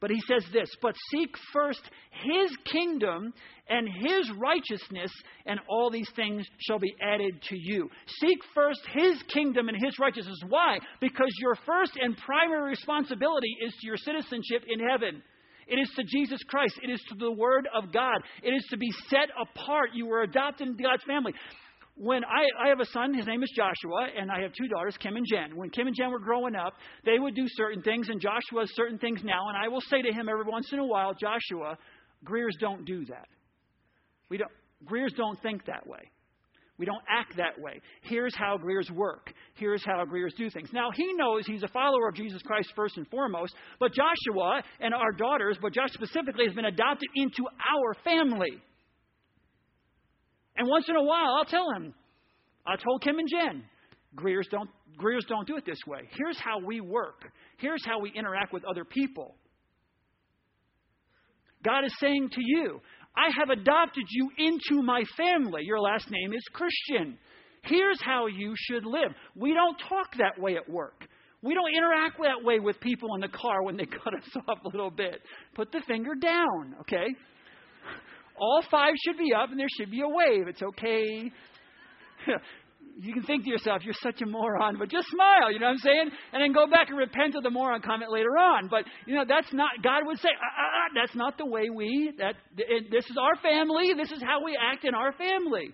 But 0.00 0.10
he 0.10 0.20
says 0.26 0.44
this, 0.52 0.70
but 0.80 0.96
seek 1.10 1.34
first 1.52 1.82
his 2.24 2.50
kingdom 2.64 3.34
and 3.68 3.86
his 3.86 4.30
righteousness, 4.38 5.12
and 5.46 5.60
all 5.68 5.90
these 5.90 6.10
things 6.16 6.46
shall 6.58 6.78
be 6.78 6.94
added 7.02 7.40
to 7.50 7.56
you. 7.56 7.88
Seek 8.18 8.38
first 8.54 8.80
his 8.94 9.22
kingdom 9.32 9.68
and 9.68 9.76
his 9.76 9.98
righteousness. 9.98 10.38
Why? 10.48 10.78
Because 11.00 11.30
your 11.38 11.54
first 11.66 11.92
and 12.00 12.16
primary 12.16 12.70
responsibility 12.70 13.54
is 13.64 13.74
to 13.80 13.86
your 13.86 13.98
citizenship 13.98 14.64
in 14.66 14.80
heaven. 14.80 15.22
It 15.66 15.76
is 15.78 15.90
to 15.96 16.02
Jesus 16.02 16.40
Christ. 16.48 16.80
It 16.82 16.90
is 16.90 17.00
to 17.10 17.14
the 17.14 17.30
Word 17.30 17.68
of 17.72 17.92
God. 17.92 18.22
It 18.42 18.50
is 18.50 18.66
to 18.70 18.76
be 18.76 18.90
set 19.08 19.28
apart. 19.40 19.90
You 19.94 20.06
were 20.06 20.22
adopted 20.22 20.66
into 20.66 20.82
God's 20.82 21.04
family 21.04 21.32
when 22.00 22.24
I, 22.24 22.64
I 22.64 22.68
have 22.68 22.80
a 22.80 22.86
son, 22.86 23.12
his 23.12 23.26
name 23.26 23.42
is 23.42 23.52
Joshua, 23.54 24.08
and 24.18 24.30
I 24.30 24.40
have 24.40 24.54
two 24.54 24.68
daughters, 24.68 24.96
Kim 24.98 25.16
and 25.16 25.26
Jen. 25.30 25.54
When 25.54 25.68
Kim 25.68 25.86
and 25.86 25.94
Jen 25.94 26.10
were 26.10 26.18
growing 26.18 26.56
up, 26.56 26.72
they 27.04 27.18
would 27.18 27.34
do 27.34 27.44
certain 27.48 27.82
things, 27.82 28.08
and 28.08 28.18
Joshua 28.18 28.62
does 28.62 28.74
certain 28.74 28.98
things 28.98 29.20
now. 29.22 29.48
And 29.48 29.56
I 29.62 29.68
will 29.68 29.82
say 29.82 30.00
to 30.00 30.10
him 30.10 30.26
every 30.26 30.50
once 30.50 30.72
in 30.72 30.78
a 30.78 30.86
while, 30.86 31.12
Joshua, 31.12 31.76
Greers 32.24 32.56
don't 32.58 32.86
do 32.86 33.04
that. 33.06 33.28
We 34.30 34.38
don't, 34.38 34.50
Greers 34.86 35.12
don't 35.14 35.40
think 35.42 35.66
that 35.66 35.86
way. 35.86 36.10
We 36.78 36.86
don't 36.86 37.02
act 37.06 37.36
that 37.36 37.60
way. 37.60 37.82
Here's 38.00 38.34
how 38.34 38.56
Greers 38.56 38.90
work. 38.90 39.34
Here's 39.56 39.84
how 39.84 40.02
Greers 40.06 40.32
do 40.38 40.48
things. 40.48 40.70
Now, 40.72 40.88
he 40.94 41.12
knows 41.12 41.44
he's 41.46 41.62
a 41.62 41.68
follower 41.68 42.08
of 42.08 42.14
Jesus 42.14 42.40
Christ 42.40 42.72
first 42.74 42.96
and 42.96 43.06
foremost, 43.08 43.54
but 43.78 43.92
Joshua 43.92 44.62
and 44.80 44.94
our 44.94 45.12
daughters, 45.12 45.58
but 45.60 45.74
Josh 45.74 45.92
specifically, 45.92 46.46
has 46.46 46.54
been 46.54 46.64
adopted 46.64 47.10
into 47.14 47.44
our 47.46 47.94
family. 48.02 48.62
And 50.60 50.68
once 50.68 50.84
in 50.90 50.96
a 50.96 51.02
while, 51.02 51.36
I'll 51.38 51.46
tell 51.46 51.70
him, 51.74 51.94
I 52.66 52.76
told 52.76 53.02
Kim 53.02 53.18
and 53.18 53.26
Jen, 53.26 53.64
Greers 54.14 54.46
don't, 54.50 54.68
Greers 54.98 55.24
don't 55.26 55.46
do 55.46 55.56
it 55.56 55.64
this 55.64 55.78
way. 55.86 56.00
Here's 56.18 56.38
how 56.38 56.58
we 56.62 56.82
work. 56.82 57.32
Here's 57.56 57.82
how 57.82 57.98
we 57.98 58.12
interact 58.14 58.52
with 58.52 58.62
other 58.66 58.84
people. 58.84 59.36
God 61.64 61.86
is 61.86 61.94
saying 61.98 62.28
to 62.32 62.42
you, 62.44 62.78
I 63.16 63.30
have 63.38 63.48
adopted 63.48 64.04
you 64.10 64.28
into 64.36 64.82
my 64.82 65.02
family. 65.16 65.62
Your 65.64 65.80
last 65.80 66.10
name 66.10 66.34
is 66.34 66.44
Christian. 66.52 67.16
Here's 67.62 68.02
how 68.02 68.26
you 68.26 68.52
should 68.54 68.84
live. 68.84 69.12
We 69.34 69.54
don't 69.54 69.78
talk 69.88 70.08
that 70.18 70.38
way 70.38 70.56
at 70.56 70.68
work. 70.68 71.06
We 71.40 71.54
don't 71.54 71.74
interact 71.74 72.18
that 72.18 72.44
way 72.44 72.58
with 72.58 72.78
people 72.80 73.14
in 73.14 73.22
the 73.22 73.28
car 73.28 73.62
when 73.62 73.78
they 73.78 73.86
cut 74.04 74.12
us 74.12 74.42
off 74.46 74.58
a 74.62 74.68
little 74.68 74.90
bit. 74.90 75.22
Put 75.54 75.72
the 75.72 75.80
finger 75.88 76.14
down, 76.14 76.76
okay? 76.80 77.06
All 78.40 78.62
five 78.70 78.94
should 79.04 79.18
be 79.18 79.32
up 79.34 79.50
and 79.50 79.60
there 79.60 79.68
should 79.78 79.90
be 79.90 80.00
a 80.00 80.08
wave. 80.08 80.48
It's 80.48 80.62
okay. 80.62 81.30
you 82.98 83.12
can 83.12 83.22
think 83.22 83.44
to 83.44 83.50
yourself, 83.50 83.82
you're 83.84 83.94
such 84.02 84.20
a 84.22 84.26
moron, 84.26 84.78
but 84.78 84.90
just 84.90 85.08
smile, 85.08 85.52
you 85.52 85.58
know 85.58 85.66
what 85.66 85.72
I'm 85.72 85.78
saying? 85.78 86.10
And 86.32 86.42
then 86.42 86.52
go 86.52 86.66
back 86.66 86.88
and 86.88 86.98
repent 86.98 87.34
of 87.34 87.42
the 87.42 87.50
moron 87.50 87.82
comment 87.82 88.10
later 88.10 88.36
on. 88.36 88.68
But, 88.68 88.84
you 89.06 89.14
know, 89.14 89.24
that's 89.26 89.52
not, 89.52 89.70
God 89.82 90.02
would 90.06 90.18
say, 90.18 90.28
uh, 90.28 90.32
uh, 90.32 90.64
uh, 90.64 91.00
that's 91.00 91.14
not 91.14 91.38
the 91.38 91.46
way 91.46 91.70
we, 91.70 92.12
that, 92.18 92.34
this 92.56 93.04
is 93.04 93.16
our 93.20 93.36
family, 93.42 93.92
this 93.96 94.10
is 94.10 94.22
how 94.22 94.44
we 94.44 94.56
act 94.60 94.84
in 94.84 94.94
our 94.94 95.12
family. 95.12 95.70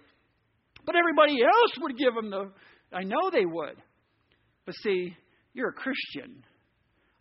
But 0.84 0.94
everybody 0.94 1.42
else 1.42 1.72
would 1.80 1.98
give 1.98 2.14
them 2.14 2.30
the, 2.30 2.50
I 2.92 3.02
know 3.02 3.30
they 3.32 3.46
would. 3.46 3.76
But 4.64 4.74
see, 4.82 5.16
you're 5.52 5.70
a 5.70 5.72
Christian. 5.72 6.44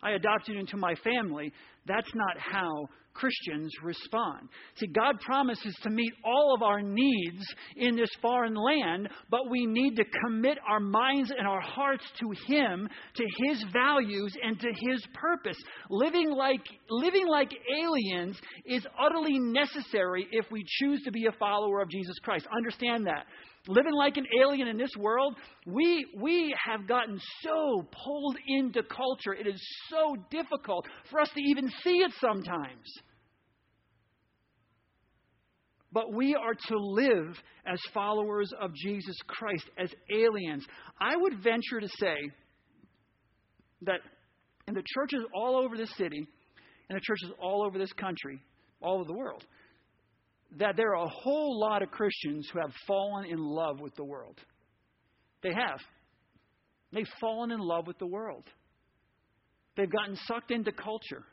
I 0.02 0.12
adopted 0.12 0.54
you 0.54 0.60
into 0.60 0.76
my 0.76 0.94
family. 1.02 1.52
That's 1.86 2.10
not 2.14 2.38
how 2.38 2.88
Christians 3.16 3.72
respond. 3.82 4.48
See, 4.76 4.86
God 4.86 5.20
promises 5.20 5.74
to 5.82 5.90
meet 5.90 6.12
all 6.24 6.54
of 6.54 6.62
our 6.62 6.82
needs 6.82 7.44
in 7.76 7.96
this 7.96 8.10
foreign 8.20 8.54
land, 8.54 9.08
but 9.30 9.50
we 9.50 9.66
need 9.66 9.96
to 9.96 10.04
commit 10.24 10.58
our 10.68 10.80
minds 10.80 11.32
and 11.36 11.46
our 11.46 11.60
hearts 11.60 12.04
to 12.20 12.52
Him, 12.52 12.88
to 13.14 13.24
His 13.48 13.64
values, 13.72 14.36
and 14.42 14.60
to 14.60 14.68
His 14.68 15.04
purpose. 15.14 15.56
Living 15.90 16.30
like, 16.30 16.64
living 16.90 17.26
like 17.26 17.50
aliens 17.82 18.36
is 18.66 18.86
utterly 19.00 19.38
necessary 19.38 20.26
if 20.30 20.46
we 20.50 20.64
choose 20.78 21.02
to 21.04 21.10
be 21.10 21.26
a 21.26 21.32
follower 21.32 21.80
of 21.80 21.90
Jesus 21.90 22.16
Christ. 22.22 22.46
Understand 22.54 23.06
that 23.06 23.26
living 23.68 23.92
like 23.92 24.16
an 24.16 24.26
alien 24.42 24.68
in 24.68 24.76
this 24.76 24.94
world, 24.98 25.36
we, 25.66 26.06
we 26.20 26.54
have 26.64 26.86
gotten 26.86 27.20
so 27.42 27.86
pulled 28.04 28.36
into 28.46 28.82
culture. 28.82 29.34
It 29.34 29.46
is 29.46 29.60
so 29.90 30.16
difficult 30.30 30.86
for 31.10 31.20
us 31.20 31.28
to 31.34 31.40
even 31.40 31.70
see 31.82 31.98
it 31.98 32.12
sometimes 32.20 32.86
but 35.96 36.12
we 36.12 36.34
are 36.34 36.52
to 36.52 36.78
live 36.78 37.34
as 37.66 37.80
followers 37.94 38.52
of 38.60 38.70
Jesus 38.74 39.16
Christ, 39.26 39.64
as 39.78 39.88
aliens. 40.14 40.62
I 41.00 41.16
would 41.16 41.42
venture 41.42 41.80
to 41.80 41.88
say 41.98 42.16
that 43.80 44.00
in 44.68 44.74
the 44.74 44.82
churches 44.94 45.20
all 45.34 45.56
over 45.56 45.74
this 45.74 45.88
city, 45.96 46.18
in 46.18 46.94
the 46.94 47.00
churches 47.00 47.30
all 47.40 47.64
over 47.64 47.78
this 47.78 47.94
country, 47.94 48.42
all 48.82 48.96
over 48.96 49.04
the 49.04 49.16
world, 49.16 49.42
that 50.58 50.76
there 50.76 50.94
are 50.94 51.04
a 51.04 51.08
whole 51.08 51.58
lot 51.60 51.82
of 51.82 51.90
Christians 51.90 52.48
who 52.52 52.60
have 52.60 52.72
fallen 52.86 53.26
in 53.26 53.38
love 53.38 53.80
with 53.80 53.94
the 53.96 54.04
world. 54.04 54.38
They 55.42 55.52
have. 55.52 55.80
They've 56.92 57.08
fallen 57.20 57.50
in 57.50 57.60
love 57.60 57.86
with 57.86 57.98
the 57.98 58.06
world. 58.06 58.44
They've 59.76 59.90
gotten 59.90 60.16
sucked 60.26 60.50
into 60.50 60.72
culture. 60.72 61.24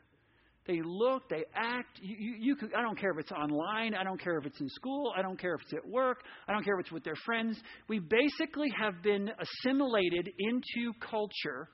They 0.66 0.80
look, 0.82 1.28
they 1.28 1.44
act. 1.54 2.00
You, 2.00 2.16
you, 2.18 2.34
you 2.40 2.56
could, 2.56 2.74
I 2.74 2.82
don't 2.82 2.98
care 2.98 3.10
if 3.10 3.18
it's 3.18 3.32
online. 3.32 3.94
I 3.94 4.02
don't 4.02 4.20
care 4.20 4.38
if 4.38 4.46
it's 4.46 4.60
in 4.60 4.68
school. 4.70 5.12
I 5.16 5.20
don't 5.20 5.38
care 5.38 5.54
if 5.54 5.60
it's 5.62 5.74
at 5.74 5.86
work. 5.86 6.22
I 6.48 6.52
don't 6.52 6.64
care 6.64 6.74
if 6.78 6.86
it's 6.86 6.92
with 6.92 7.04
their 7.04 7.16
friends. 7.26 7.58
We 7.88 7.98
basically 7.98 8.68
have 8.78 9.02
been 9.02 9.30
assimilated 9.38 10.30
into 10.38 10.92
culture, 11.10 11.68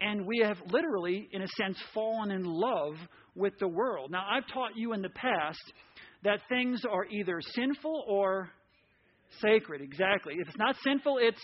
and 0.00 0.26
we 0.26 0.40
have 0.42 0.56
literally, 0.70 1.28
in 1.30 1.42
a 1.42 1.48
sense, 1.56 1.78
fallen 1.94 2.32
in 2.32 2.42
love 2.44 2.94
with 3.36 3.52
the 3.60 3.68
world. 3.68 4.10
Now, 4.10 4.26
I've 4.28 4.46
taught 4.52 4.76
you 4.76 4.92
in 4.92 5.02
the 5.02 5.10
past 5.10 5.72
that 6.26 6.40
things 6.48 6.82
are 6.84 7.06
either 7.06 7.40
sinful 7.54 8.04
or 8.06 8.50
sacred. 9.40 9.80
Exactly. 9.80 10.34
If 10.38 10.48
it's 10.48 10.58
not 10.58 10.76
sinful, 10.84 11.18
it's 11.20 11.40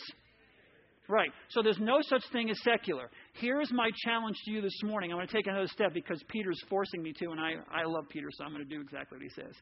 Right. 1.08 1.30
So 1.50 1.62
there's 1.62 1.80
no 1.80 1.98
such 2.00 2.22
thing 2.32 2.48
as 2.48 2.56
secular. 2.62 3.10
Here's 3.34 3.70
my 3.72 3.90
challenge 4.04 4.36
to 4.44 4.50
you 4.52 4.62
this 4.62 4.78
morning. 4.84 5.10
I'm 5.10 5.18
going 5.18 5.26
to 5.26 5.32
take 5.32 5.46
another 5.48 5.66
step 5.66 5.92
because 5.92 6.22
Peter's 6.28 6.60
forcing 6.70 7.02
me 7.02 7.12
to, 7.18 7.30
and 7.32 7.40
I, 7.40 7.54
I 7.70 7.84
love 7.84 8.04
Peter, 8.08 8.28
so 8.32 8.44
I'm 8.44 8.52
going 8.52 8.66
to 8.66 8.74
do 8.74 8.80
exactly 8.80 9.18
what 9.18 9.22
he 9.22 9.28
says. 9.30 9.52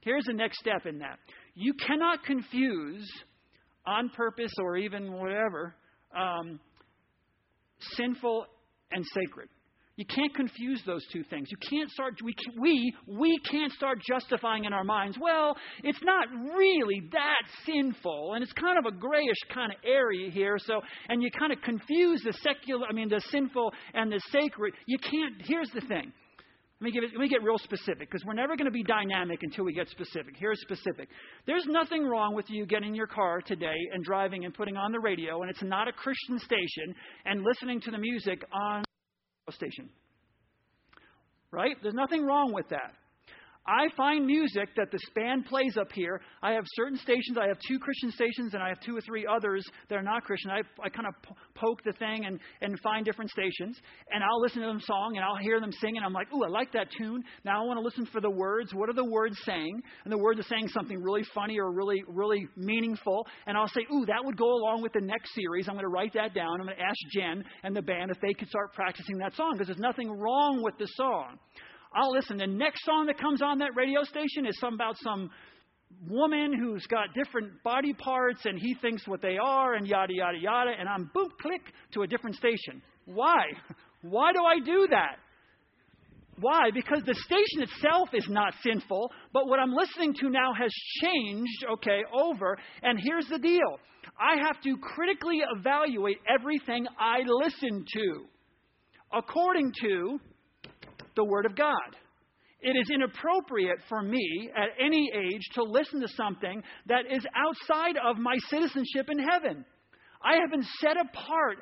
Here's 0.00 0.24
the 0.26 0.34
next 0.34 0.58
step 0.60 0.84
in 0.86 0.98
that. 0.98 1.18
You 1.54 1.72
cannot 1.74 2.22
confuse, 2.24 3.10
on 3.86 4.10
purpose 4.10 4.52
or 4.62 4.76
even 4.76 5.12
whatever, 5.14 5.74
um, 6.16 6.60
sinful 7.96 8.46
and 8.92 9.04
sacred. 9.14 9.48
You 9.96 10.04
can't 10.04 10.34
confuse 10.34 10.82
those 10.84 11.04
two 11.12 11.22
things. 11.30 11.48
You 11.50 11.56
can't 11.70 11.88
start 11.90 12.14
we 12.24 12.34
we 12.60 12.92
we 13.06 13.38
can't 13.48 13.72
start 13.72 13.98
justifying 14.08 14.64
in 14.64 14.72
our 14.72 14.82
minds. 14.82 15.16
Well, 15.20 15.56
it's 15.84 16.02
not 16.02 16.26
really 16.56 17.02
that 17.12 17.42
sinful, 17.64 18.32
and 18.34 18.42
it's 18.42 18.52
kind 18.54 18.76
of 18.76 18.92
a 18.92 18.96
grayish 18.96 19.36
kind 19.52 19.70
of 19.70 19.78
area 19.86 20.30
here. 20.30 20.56
So, 20.58 20.80
and 21.08 21.22
you 21.22 21.30
kind 21.38 21.52
of 21.52 21.60
confuse 21.62 22.22
the 22.24 22.32
secular, 22.32 22.88
I 22.88 22.92
mean, 22.92 23.08
the 23.08 23.22
sinful 23.30 23.72
and 23.94 24.10
the 24.10 24.20
sacred. 24.32 24.74
You 24.86 24.98
can't. 24.98 25.34
Here's 25.44 25.70
the 25.70 25.82
thing. 25.82 26.12
Let 26.80 26.86
me, 26.86 26.90
give 26.90 27.04
it, 27.04 27.10
let 27.12 27.20
me 27.20 27.28
get 27.28 27.42
real 27.44 27.56
specific 27.58 28.10
because 28.10 28.24
we're 28.26 28.34
never 28.34 28.56
going 28.56 28.66
to 28.66 28.72
be 28.72 28.82
dynamic 28.82 29.38
until 29.42 29.64
we 29.64 29.72
get 29.72 29.88
specific. 29.88 30.34
Here's 30.36 30.60
specific. 30.60 31.08
There's 31.46 31.64
nothing 31.66 32.04
wrong 32.04 32.34
with 32.34 32.46
you 32.50 32.66
getting 32.66 32.88
in 32.88 32.94
your 32.96 33.06
car 33.06 33.40
today 33.40 33.76
and 33.92 34.04
driving 34.04 34.44
and 34.44 34.52
putting 34.52 34.76
on 34.76 34.90
the 34.90 34.98
radio, 34.98 35.40
and 35.42 35.50
it's 35.50 35.62
not 35.62 35.86
a 35.86 35.92
Christian 35.92 36.40
station, 36.40 36.94
and 37.26 37.44
listening 37.44 37.80
to 37.82 37.92
the 37.92 37.98
music 37.98 38.44
on 38.52 38.82
station. 39.52 39.88
Right? 41.50 41.76
There's 41.82 41.94
nothing 41.94 42.24
wrong 42.24 42.52
with 42.52 42.68
that. 42.70 42.94
I 43.66 43.88
find 43.96 44.26
music 44.26 44.68
that 44.76 44.90
the 44.90 44.98
band 45.14 45.46
plays 45.46 45.78
up 45.80 45.90
here. 45.92 46.20
I 46.42 46.52
have 46.52 46.64
certain 46.74 46.98
stations. 46.98 47.38
I 47.40 47.46
have 47.48 47.56
two 47.66 47.78
Christian 47.78 48.10
stations, 48.12 48.52
and 48.52 48.62
I 48.62 48.68
have 48.68 48.80
two 48.80 48.94
or 48.94 49.00
three 49.00 49.26
others 49.26 49.64
that 49.88 49.96
are 49.96 50.02
not 50.02 50.22
Christian. 50.24 50.50
I, 50.50 50.60
I 50.82 50.90
kind 50.90 51.08
of 51.08 51.14
poke 51.54 51.82
the 51.82 51.92
thing 51.92 52.26
and, 52.26 52.38
and 52.60 52.78
find 52.80 53.06
different 53.06 53.30
stations, 53.30 53.78
and 54.12 54.22
I'll 54.22 54.40
listen 54.40 54.60
to 54.60 54.66
them 54.66 54.80
song, 54.80 55.16
and 55.16 55.24
I'll 55.24 55.38
hear 55.38 55.60
them 55.60 55.72
sing, 55.72 55.96
and 55.96 56.04
I'm 56.04 56.12
like, 56.12 56.32
ooh, 56.34 56.44
I 56.44 56.48
like 56.48 56.72
that 56.72 56.88
tune. 56.98 57.24
Now 57.44 57.62
I 57.62 57.66
want 57.66 57.78
to 57.78 57.84
listen 57.84 58.06
for 58.12 58.20
the 58.20 58.30
words. 58.30 58.74
What 58.74 58.90
are 58.90 58.94
the 58.94 59.04
words 59.04 59.36
saying? 59.46 59.82
And 60.04 60.12
the 60.12 60.18
words 60.18 60.40
are 60.40 60.48
saying 60.48 60.68
something 60.68 61.02
really 61.02 61.24
funny 61.34 61.58
or 61.58 61.72
really, 61.72 62.04
really 62.06 62.46
meaningful, 62.56 63.26
and 63.46 63.56
I'll 63.56 63.68
say, 63.68 63.86
ooh, 63.90 64.04
that 64.06 64.22
would 64.22 64.36
go 64.36 64.52
along 64.52 64.82
with 64.82 64.92
the 64.92 65.00
next 65.00 65.34
series. 65.34 65.68
I'm 65.68 65.74
going 65.74 65.84
to 65.84 65.88
write 65.88 66.12
that 66.14 66.34
down. 66.34 66.60
I'm 66.60 66.66
going 66.66 66.76
to 66.76 66.82
ask 66.82 66.98
Jen 67.12 67.42
and 67.62 67.74
the 67.74 67.82
band 67.82 68.10
if 68.10 68.20
they 68.20 68.34
could 68.34 68.48
start 68.48 68.74
practicing 68.74 69.16
that 69.18 69.34
song 69.34 69.52
because 69.54 69.68
there's 69.68 69.78
nothing 69.78 70.10
wrong 70.10 70.62
with 70.62 70.76
the 70.78 70.88
song. 70.96 71.38
I'll 71.94 72.12
listen. 72.12 72.38
The 72.38 72.46
next 72.46 72.84
song 72.84 73.06
that 73.06 73.18
comes 73.18 73.40
on 73.40 73.58
that 73.58 73.76
radio 73.76 74.02
station 74.02 74.46
is 74.46 74.58
some 74.58 74.74
about 74.74 74.96
some 75.02 75.30
woman 76.08 76.52
who's 76.58 76.84
got 76.86 77.14
different 77.14 77.62
body 77.62 77.92
parts 77.92 78.40
and 78.44 78.58
he 78.58 78.74
thinks 78.82 79.06
what 79.06 79.22
they 79.22 79.36
are 79.40 79.74
and 79.74 79.86
yada 79.86 80.12
yada 80.12 80.38
yada 80.38 80.72
and 80.78 80.88
I'm 80.88 81.10
boom 81.14 81.28
click 81.40 81.62
to 81.92 82.02
a 82.02 82.06
different 82.06 82.36
station. 82.36 82.82
Why? 83.06 83.44
Why 84.02 84.32
do 84.32 84.40
I 84.44 84.58
do 84.64 84.88
that? 84.90 85.16
Why? 86.40 86.70
Because 86.74 87.02
the 87.06 87.14
station 87.14 87.62
itself 87.62 88.08
is 88.12 88.26
not 88.28 88.54
sinful, 88.62 89.12
but 89.32 89.46
what 89.46 89.60
I'm 89.60 89.72
listening 89.72 90.14
to 90.14 90.30
now 90.30 90.52
has 90.52 90.72
changed, 91.00 91.64
okay, 91.74 92.00
over. 92.12 92.58
And 92.82 92.98
here's 93.00 93.28
the 93.28 93.38
deal 93.38 93.78
I 94.18 94.36
have 94.44 94.60
to 94.62 94.76
critically 94.78 95.42
evaluate 95.56 96.18
everything 96.28 96.86
I 96.98 97.20
listen 97.24 97.84
to 97.94 98.24
according 99.12 99.72
to 99.80 100.18
the 101.16 101.24
Word 101.24 101.46
of 101.46 101.56
God. 101.56 101.96
It 102.60 102.76
is 102.80 102.88
inappropriate 102.90 103.78
for 103.88 104.02
me 104.02 104.50
at 104.56 104.70
any 104.82 105.10
age 105.14 105.42
to 105.54 105.62
listen 105.62 106.00
to 106.00 106.08
something 106.08 106.62
that 106.86 107.04
is 107.10 107.24
outside 107.36 107.96
of 107.98 108.16
my 108.16 108.36
citizenship 108.48 109.10
in 109.10 109.18
heaven. 109.18 109.64
I 110.22 110.36
have 110.36 110.50
been 110.50 110.66
set 110.80 110.96
apart 110.96 111.58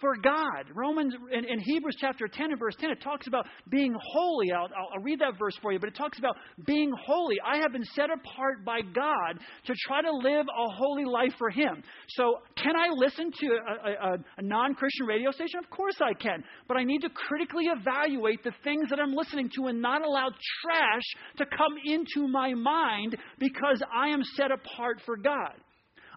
for 0.00 0.16
God. 0.16 0.64
Romans 0.74 1.14
in, 1.32 1.44
in, 1.44 1.60
Hebrews 1.60 1.96
chapter 2.00 2.26
10 2.26 2.52
and 2.52 2.58
verse 2.58 2.74
10, 2.78 2.90
it 2.90 3.02
talks 3.02 3.26
about 3.26 3.46
being 3.68 3.94
holy. 4.12 4.52
I'll, 4.52 4.68
I'll, 4.76 5.02
read 5.02 5.20
that 5.20 5.38
verse 5.38 5.56
for 5.60 5.72
you, 5.72 5.78
but 5.78 5.88
it 5.88 5.94
talks 5.94 6.18
about 6.18 6.36
being 6.66 6.90
holy. 7.06 7.36
I 7.46 7.58
have 7.58 7.72
been 7.72 7.84
set 7.84 8.08
apart 8.10 8.64
by 8.64 8.80
God 8.80 9.40
to 9.66 9.74
try 9.86 10.02
to 10.02 10.10
live 10.10 10.46
a 10.46 10.72
holy 10.72 11.04
life 11.04 11.32
for 11.38 11.50
Him. 11.50 11.82
So, 12.08 12.36
can 12.56 12.76
I 12.76 12.88
listen 12.94 13.30
to 13.40 13.46
a, 13.46 13.90
a, 13.90 14.18
a 14.38 14.42
non 14.42 14.74
Christian 14.74 15.06
radio 15.06 15.30
station? 15.30 15.60
Of 15.62 15.70
course 15.70 15.96
I 16.00 16.14
can. 16.14 16.42
But 16.68 16.76
I 16.76 16.84
need 16.84 17.00
to 17.00 17.10
critically 17.10 17.66
evaluate 17.66 18.42
the 18.42 18.52
things 18.64 18.88
that 18.90 19.00
I'm 19.00 19.14
listening 19.14 19.50
to 19.56 19.66
and 19.66 19.80
not 19.80 20.04
allow 20.04 20.28
trash 20.62 21.02
to 21.38 21.46
come 21.46 21.74
into 21.84 22.28
my 22.28 22.54
mind 22.54 23.16
because 23.38 23.82
I 23.94 24.08
am 24.08 24.22
set 24.36 24.50
apart 24.50 25.00
for 25.04 25.16
God. 25.16 25.54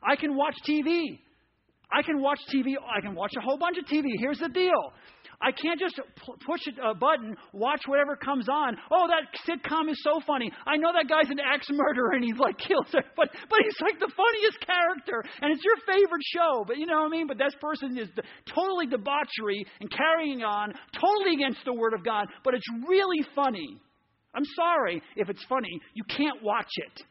I 0.07 0.15
can 0.15 0.35
watch 0.35 0.55
TV. 0.67 1.19
I 1.93 2.01
can 2.01 2.21
watch 2.21 2.39
TV, 2.53 2.73
I 2.79 3.01
can 3.01 3.13
watch 3.13 3.33
a 3.37 3.41
whole 3.41 3.57
bunch 3.57 3.77
of 3.77 3.85
TV. 3.85 4.05
Here's 4.19 4.39
the 4.39 4.49
deal. 4.49 4.93
I 5.43 5.51
can't 5.51 5.79
just 5.79 5.99
push 6.47 6.61
a 6.81 6.95
button, 6.95 7.35
watch 7.51 7.81
whatever 7.85 8.15
comes 8.15 8.47
on. 8.49 8.77
Oh, 8.89 9.07
that 9.11 9.27
sitcom 9.43 9.91
is 9.91 10.01
so 10.01 10.21
funny. 10.25 10.49
I 10.65 10.77
know 10.77 10.91
that 10.93 11.09
guy's 11.09 11.29
an 11.29 11.39
axe 11.39 11.67
murderer 11.69 12.13
and 12.13 12.23
he's 12.23 12.39
like 12.39 12.57
kills 12.67 12.87
but 12.91 13.27
but 13.49 13.59
he's 13.61 13.81
like 13.81 13.99
the 13.99 14.11
funniest 14.15 14.59
character, 14.65 15.23
and 15.41 15.51
it's 15.51 15.63
your 15.63 15.75
favorite 15.85 16.23
show. 16.33 16.63
But 16.65 16.77
you 16.77 16.85
know 16.85 17.03
what 17.03 17.07
I 17.07 17.09
mean? 17.09 17.27
But 17.27 17.37
this 17.37 17.53
person 17.59 17.97
is 17.97 18.07
totally 18.47 18.87
debauchery 18.87 19.65
and 19.81 19.91
carrying 19.91 20.43
on, 20.43 20.73
totally 20.95 21.35
against 21.35 21.59
the 21.65 21.73
Word 21.73 21.93
of 21.93 22.03
God. 22.05 22.27
But 22.43 22.55
it's 22.55 22.67
really 22.87 23.23
funny. 23.35 23.79
I'm 24.33 24.45
sorry 24.55 25.01
if 25.15 25.29
it's 25.29 25.43
funny. 25.47 25.79
You 25.93 26.03
can't 26.05 26.41
watch 26.41 26.71
it. 26.75 27.03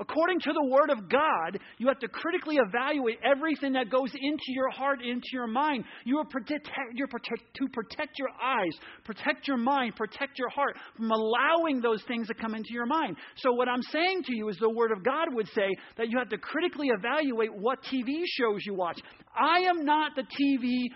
According 0.00 0.40
to 0.40 0.52
the 0.54 0.64
Word 0.64 0.88
of 0.88 1.10
God, 1.10 1.60
you 1.76 1.86
have 1.88 1.98
to 1.98 2.08
critically 2.08 2.56
evaluate 2.56 3.18
everything 3.22 3.74
that 3.74 3.90
goes 3.90 4.10
into 4.14 4.44
your 4.48 4.70
heart, 4.70 5.04
into 5.04 5.28
your 5.32 5.46
mind. 5.46 5.84
You 6.06 6.18
are 6.18 6.24
protect, 6.24 6.70
you're 6.94 7.06
protect, 7.06 7.42
to 7.56 7.68
protect 7.68 8.18
your 8.18 8.30
eyes, 8.42 8.72
protect 9.04 9.46
your 9.46 9.58
mind, 9.58 9.96
protect 9.96 10.38
your 10.38 10.48
heart 10.48 10.76
from 10.96 11.10
allowing 11.10 11.82
those 11.82 12.02
things 12.08 12.28
to 12.28 12.34
come 12.34 12.54
into 12.54 12.72
your 12.72 12.86
mind. 12.86 13.16
So, 13.36 13.52
what 13.52 13.68
I'm 13.68 13.82
saying 13.82 14.22
to 14.24 14.34
you 14.34 14.48
is 14.48 14.56
the 14.56 14.70
Word 14.70 14.90
of 14.90 15.04
God 15.04 15.28
would 15.32 15.48
say 15.48 15.68
that 15.98 16.08
you 16.08 16.18
have 16.18 16.30
to 16.30 16.38
critically 16.38 16.88
evaluate 16.88 17.54
what 17.54 17.82
TV 17.82 18.22
shows 18.24 18.64
you 18.64 18.74
watch. 18.74 18.98
I 19.38 19.60
am 19.68 19.84
not 19.84 20.12
the 20.16 20.22
TV 20.22 20.86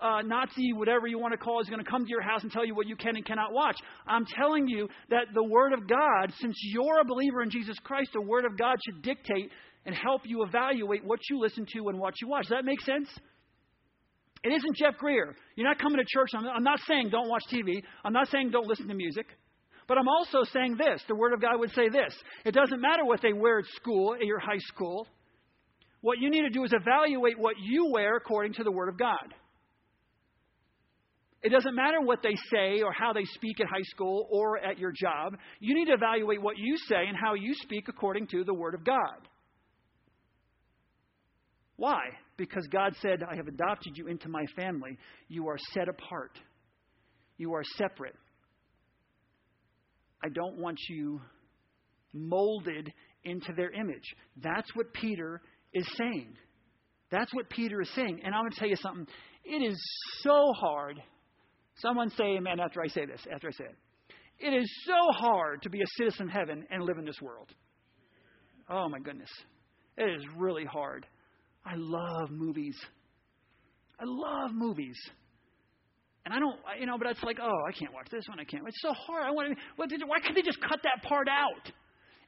uh, 0.00 0.22
Nazi, 0.22 0.72
whatever 0.72 1.06
you 1.06 1.18
want 1.18 1.32
to 1.32 1.38
call, 1.38 1.60
is 1.60 1.68
going 1.68 1.82
to 1.82 1.90
come 1.90 2.04
to 2.04 2.10
your 2.10 2.22
house 2.22 2.42
and 2.42 2.50
tell 2.50 2.64
you 2.64 2.74
what 2.74 2.86
you 2.86 2.96
can 2.96 3.16
and 3.16 3.24
cannot 3.24 3.52
watch. 3.52 3.76
I'm 4.06 4.26
telling 4.26 4.68
you 4.68 4.88
that 5.10 5.26
the 5.34 5.42
Word 5.42 5.72
of 5.72 5.88
God, 5.88 6.32
since 6.40 6.56
you're 6.72 7.00
a 7.00 7.04
believer 7.04 7.42
in 7.42 7.50
Jesus 7.50 7.76
Christ, 7.84 8.10
the 8.12 8.20
Word 8.20 8.44
of 8.44 8.56
God 8.56 8.78
should 8.84 9.02
dictate 9.02 9.50
and 9.86 9.94
help 9.94 10.22
you 10.24 10.44
evaluate 10.44 11.04
what 11.04 11.20
you 11.28 11.38
listen 11.38 11.66
to 11.74 11.88
and 11.88 11.98
what 11.98 12.14
you 12.20 12.28
watch. 12.28 12.44
Does 12.44 12.56
that 12.56 12.64
make 12.64 12.80
sense? 12.80 13.08
It 14.42 14.52
isn't 14.52 14.76
Jeff 14.76 14.96
Greer. 14.98 15.36
You're 15.56 15.68
not 15.68 15.78
coming 15.78 15.98
to 15.98 16.04
church. 16.06 16.30
I'm, 16.34 16.46
I'm 16.46 16.62
not 16.62 16.80
saying 16.88 17.10
don't 17.10 17.28
watch 17.28 17.42
TV. 17.52 17.82
I'm 18.04 18.12
not 18.12 18.28
saying 18.28 18.50
don't 18.50 18.66
listen 18.66 18.88
to 18.88 18.94
music. 18.94 19.26
But 19.86 19.98
I'm 19.98 20.08
also 20.08 20.44
saying 20.52 20.76
this. 20.78 21.02
The 21.08 21.16
Word 21.16 21.32
of 21.32 21.40
God 21.40 21.58
would 21.58 21.72
say 21.72 21.88
this. 21.88 22.14
It 22.44 22.52
doesn't 22.52 22.80
matter 22.80 23.04
what 23.04 23.20
they 23.22 23.32
wear 23.32 23.58
at 23.58 23.66
school, 23.76 24.14
at 24.14 24.24
your 24.24 24.38
high 24.38 24.60
school. 24.68 25.06
What 26.00 26.18
you 26.18 26.30
need 26.30 26.42
to 26.42 26.50
do 26.50 26.64
is 26.64 26.72
evaluate 26.72 27.38
what 27.38 27.56
you 27.60 27.90
wear 27.92 28.16
according 28.16 28.54
to 28.54 28.64
the 28.64 28.72
Word 28.72 28.88
of 28.88 28.98
God. 28.98 29.34
It 31.42 31.50
doesn't 31.50 31.74
matter 31.74 32.00
what 32.02 32.22
they 32.22 32.36
say 32.52 32.82
or 32.82 32.92
how 32.92 33.12
they 33.12 33.24
speak 33.24 33.60
at 33.60 33.66
high 33.66 33.84
school 33.84 34.28
or 34.30 34.58
at 34.58 34.78
your 34.78 34.92
job. 34.92 35.36
You 35.58 35.74
need 35.74 35.86
to 35.86 35.94
evaluate 35.94 36.42
what 36.42 36.58
you 36.58 36.76
say 36.88 37.06
and 37.08 37.16
how 37.16 37.34
you 37.34 37.54
speak 37.62 37.88
according 37.88 38.26
to 38.28 38.44
the 38.44 38.52
Word 38.52 38.74
of 38.74 38.84
God. 38.84 39.28
Why? 41.76 42.00
Because 42.36 42.66
God 42.70 42.94
said, 43.00 43.22
I 43.22 43.36
have 43.36 43.48
adopted 43.48 43.96
you 43.96 44.06
into 44.06 44.28
my 44.28 44.44
family. 44.54 44.98
You 45.28 45.48
are 45.48 45.56
set 45.72 45.88
apart, 45.88 46.38
you 47.38 47.54
are 47.54 47.64
separate. 47.78 48.16
I 50.22 50.28
don't 50.28 50.58
want 50.58 50.78
you 50.90 51.22
molded 52.12 52.92
into 53.24 53.54
their 53.56 53.70
image. 53.70 54.14
That's 54.42 54.68
what 54.74 54.92
Peter 54.92 55.40
is 55.72 55.88
saying. 55.96 56.36
That's 57.10 57.32
what 57.32 57.48
Peter 57.48 57.80
is 57.80 57.88
saying. 57.94 58.20
And 58.22 58.34
I'm 58.34 58.42
going 58.42 58.52
to 58.52 58.58
tell 58.58 58.68
you 58.68 58.76
something. 58.76 59.06
It 59.44 59.62
is 59.64 59.80
so 60.20 60.52
hard 60.60 61.00
Someone 61.82 62.10
say 62.10 62.36
amen 62.36 62.60
after 62.60 62.80
I 62.82 62.88
say 62.88 63.06
this, 63.06 63.20
after 63.32 63.48
I 63.48 63.52
say 63.52 63.64
it. 63.64 63.76
It 64.38 64.56
is 64.56 64.70
so 64.86 65.12
hard 65.18 65.62
to 65.62 65.70
be 65.70 65.80
a 65.80 65.86
citizen 65.98 66.28
of 66.28 66.32
heaven 66.32 66.66
and 66.70 66.82
live 66.82 66.98
in 66.98 67.04
this 67.04 67.20
world. 67.20 67.48
Oh 68.68 68.88
my 68.88 68.98
goodness. 68.98 69.30
It 69.98 70.08
is 70.08 70.22
really 70.36 70.64
hard. 70.64 71.06
I 71.64 71.74
love 71.76 72.30
movies. 72.30 72.76
I 73.98 74.04
love 74.06 74.52
movies. 74.54 74.96
And 76.24 76.34
I 76.34 76.38
don't, 76.38 76.56
you 76.78 76.86
know, 76.86 76.96
but 76.96 77.08
it's 77.08 77.22
like, 77.22 77.38
oh, 77.42 77.60
I 77.68 77.72
can't 77.72 77.92
watch 77.92 78.08
this 78.10 78.24
one. 78.28 78.40
I 78.40 78.44
can't. 78.44 78.66
It's 78.66 78.80
so 78.82 78.92
hard. 78.92 79.24
I 79.24 79.30
want 79.30 79.48
to. 79.50 79.56
What 79.76 79.88
did, 79.88 80.02
why 80.06 80.20
couldn't 80.20 80.36
they 80.36 80.42
just 80.42 80.60
cut 80.60 80.80
that 80.84 81.08
part 81.08 81.28
out? 81.28 81.72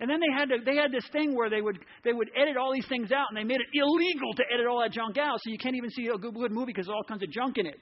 And 0.01 0.11
then 0.11 0.19
they 0.19 0.33
had 0.37 0.49
to, 0.49 0.57
they 0.65 0.77
had 0.77 0.91
this 0.91 1.07
thing 1.12 1.35
where 1.37 1.49
they 1.49 1.61
would 1.61 1.79
they 2.03 2.12
would 2.12 2.29
edit 2.37 2.57
all 2.57 2.73
these 2.73 2.88
things 2.88 3.12
out, 3.12 3.27
and 3.31 3.37
they 3.37 3.45
made 3.45 3.61
it 3.61 3.69
illegal 3.73 4.35
to 4.35 4.43
edit 4.53 4.67
all 4.67 4.81
that 4.81 4.93
junk 4.93 5.17
out, 5.17 5.38
so 5.45 5.51
you 5.51 5.59
can't 5.59 5.77
even 5.77 5.91
see 5.91 6.09
a 6.09 6.19
good, 6.19 6.35
good 6.35 6.51
movie 6.51 6.73
because 6.73 6.88
all 6.88 7.05
kinds 7.07 7.23
of 7.23 7.31
junk 7.31 7.59
in 7.59 7.67
it. 7.67 7.79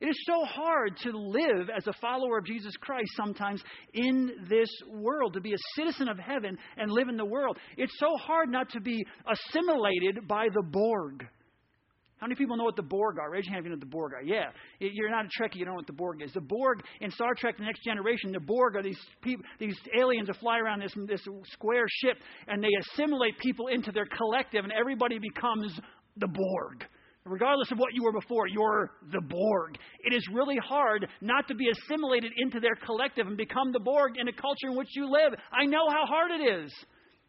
It 0.00 0.06
is 0.06 0.18
so 0.26 0.44
hard 0.46 0.96
to 1.02 1.10
live 1.10 1.68
as 1.76 1.86
a 1.86 1.92
follower 2.00 2.38
of 2.38 2.46
Jesus 2.46 2.72
Christ 2.80 3.10
sometimes 3.16 3.62
in 3.92 4.30
this 4.48 4.70
world, 4.88 5.34
to 5.34 5.40
be 5.40 5.52
a 5.52 5.58
citizen 5.76 6.08
of 6.08 6.18
heaven 6.18 6.56
and 6.78 6.90
live 6.90 7.08
in 7.08 7.18
the 7.18 7.24
world. 7.24 7.58
It's 7.76 7.98
so 7.98 8.16
hard 8.16 8.50
not 8.50 8.70
to 8.70 8.80
be 8.80 9.04
assimilated 9.30 10.26
by 10.26 10.46
the 10.54 10.62
Borg. 10.62 11.26
How 12.16 12.26
many 12.26 12.36
people 12.36 12.56
know 12.58 12.64
what 12.64 12.76
the 12.76 12.82
Borg 12.82 13.18
are? 13.18 13.30
Raise 13.30 13.46
your 13.46 13.54
hand 13.54 13.64
if 13.64 13.64
you 13.64 13.70
know 13.70 13.76
what 13.76 13.80
the 13.80 13.86
Borg 13.86 14.12
are. 14.12 14.22
Yeah. 14.22 14.50
You're 14.78 15.10
not 15.10 15.24
a 15.24 15.28
Trekkie, 15.28 15.56
you 15.56 15.64
don't 15.64 15.72
know 15.72 15.78
what 15.78 15.86
the 15.86 15.94
Borg 15.94 16.22
is. 16.22 16.32
The 16.32 16.42
Borg 16.42 16.82
in 17.00 17.10
Star 17.10 17.34
Trek 17.34 17.56
The 17.56 17.64
Next 17.64 17.82
Generation, 17.82 18.32
the 18.32 18.40
Borg 18.40 18.76
are 18.76 18.82
these 18.82 19.00
people, 19.22 19.44
these 19.58 19.76
aliens 19.98 20.26
that 20.28 20.36
fly 20.36 20.58
around 20.58 20.80
this, 20.80 20.92
this 21.08 21.22
square 21.52 21.86
ship 21.88 22.18
and 22.46 22.62
they 22.62 22.68
assimilate 22.92 23.38
people 23.38 23.68
into 23.68 23.90
their 23.90 24.06
collective 24.06 24.64
and 24.64 24.72
everybody 24.72 25.18
becomes 25.18 25.78
the 26.16 26.28
Borg. 26.28 26.84
Regardless 27.30 27.70
of 27.70 27.78
what 27.78 27.94
you 27.94 28.02
were 28.02 28.12
before, 28.12 28.48
you're 28.48 28.90
the 29.12 29.20
Borg. 29.20 29.78
It 30.00 30.12
is 30.12 30.26
really 30.32 30.56
hard 30.56 31.06
not 31.20 31.46
to 31.46 31.54
be 31.54 31.70
assimilated 31.70 32.32
into 32.36 32.58
their 32.58 32.74
collective 32.84 33.28
and 33.28 33.36
become 33.36 33.70
the 33.70 33.78
Borg 33.78 34.18
in 34.18 34.26
a 34.26 34.32
culture 34.32 34.66
in 34.66 34.76
which 34.76 34.88
you 34.96 35.08
live. 35.08 35.38
I 35.52 35.64
know 35.64 35.88
how 35.88 36.06
hard 36.06 36.32
it 36.32 36.64
is. 36.64 36.72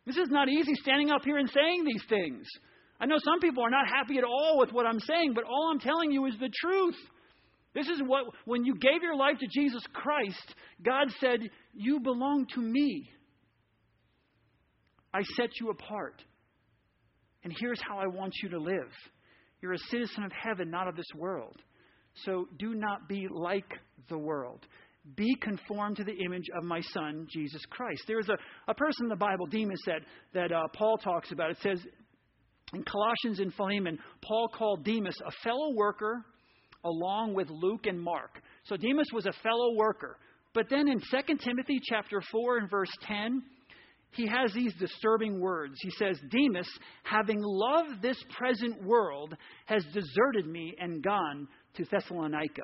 This 0.08 0.18
is 0.18 0.30
not 0.32 0.50
easy 0.50 0.74
standing 0.82 1.12
up 1.12 1.22
here 1.24 1.38
and 1.38 1.48
saying 1.48 1.86
these 1.86 2.04
things. 2.10 2.48
I 3.00 3.06
know 3.06 3.18
some 3.24 3.40
people 3.42 3.64
are 3.64 3.70
not 3.70 3.88
happy 3.88 4.18
at 4.18 4.24
all 4.24 4.58
with 4.58 4.72
what 4.72 4.88
I'm 4.88 5.00
saying, 5.00 5.34
but 5.36 5.44
all 5.44 5.70
I'm 5.72 5.80
telling 5.80 6.12
you 6.12 6.26
is 6.26 6.34
the 6.40 6.50
truth. 6.62 6.98
This 7.76 7.88
is 7.88 8.02
what, 8.04 8.26
when 8.46 8.66
you 8.66 8.74
gave 8.80 9.04
your 9.04 9.16
life 9.16 9.38
to 9.40 9.48
Jesus 9.54 9.84
Christ, 9.94 10.56
God 10.84 11.10
said, 11.20 11.42
You 11.76 12.00
belong 12.00 12.48
to 12.56 12.60
me. 12.60 13.08
I 15.14 15.22
set 15.38 15.60
you 15.60 15.70
apart. 15.70 16.24
And 17.44 17.54
here's 17.60 17.82
how 17.88 18.00
I 18.00 18.08
want 18.08 18.34
you 18.42 18.50
to 18.50 18.60
live. 18.60 18.92
You're 19.62 19.74
a 19.74 19.80
citizen 19.90 20.24
of 20.24 20.32
heaven, 20.32 20.70
not 20.70 20.88
of 20.88 20.96
this 20.96 21.06
world. 21.16 21.56
So 22.26 22.48
do 22.60 22.76
not 22.76 23.08
be 23.08 23.28
like 23.30 23.72
the 24.10 24.18
world. 24.18 24.66
be 25.16 25.36
conformed 25.42 25.98
to 25.98 26.04
the 26.04 26.16
image 26.26 26.46
of 26.56 26.64
my 26.64 26.80
son, 26.94 27.28
Jesus 27.32 27.62
Christ. 27.70 28.04
There 28.08 28.20
is 28.20 28.30
a, 28.30 28.38
a 28.70 28.74
person 28.74 29.06
in 29.06 29.10
the 29.10 29.16
Bible, 29.16 29.48
Demas, 29.48 29.82
that, 29.88 30.02
that 30.34 30.52
uh, 30.52 30.68
Paul 30.76 30.98
talks 30.98 31.32
about. 31.32 31.52
It 31.52 31.58
says 31.62 31.80
in 32.74 32.84
Colossians 32.84 33.40
and 33.40 33.54
Philemon, 33.54 33.98
Paul 34.22 34.48
called 34.56 34.86
Demas 34.86 35.16
a 35.26 35.32
fellow 35.44 35.74
worker 35.74 36.24
along 36.84 37.34
with 37.34 37.50
Luke 37.50 37.86
and 37.86 38.00
Mark. 38.00 38.42
So 38.66 38.78
Demas 38.78 39.08
was 39.14 39.26
a 39.26 39.34
fellow 39.44 39.74
worker. 39.76 40.18
But 40.54 40.70
then 40.70 40.88
in 40.88 41.00
2 41.00 41.38
Timothy 41.38 41.80
chapter 41.84 42.22
4 42.32 42.58
and 42.58 42.70
verse 42.70 42.92
10, 43.04 43.42
he 44.12 44.28
has 44.28 44.54
these 44.54 44.74
disturbing 44.76 45.40
words. 45.40 45.76
He 45.82 45.92
says, 45.92 46.20
Demas, 46.30 46.68
having 47.04 47.40
loved 47.42 48.02
this 48.02 48.18
present 48.38 48.84
world, 48.84 49.36
has 49.66 49.84
deserted 49.94 50.48
me 50.48 50.76
and 50.80 51.02
gone 51.02 51.48
to 51.76 51.86
Thessalonica. 51.86 52.64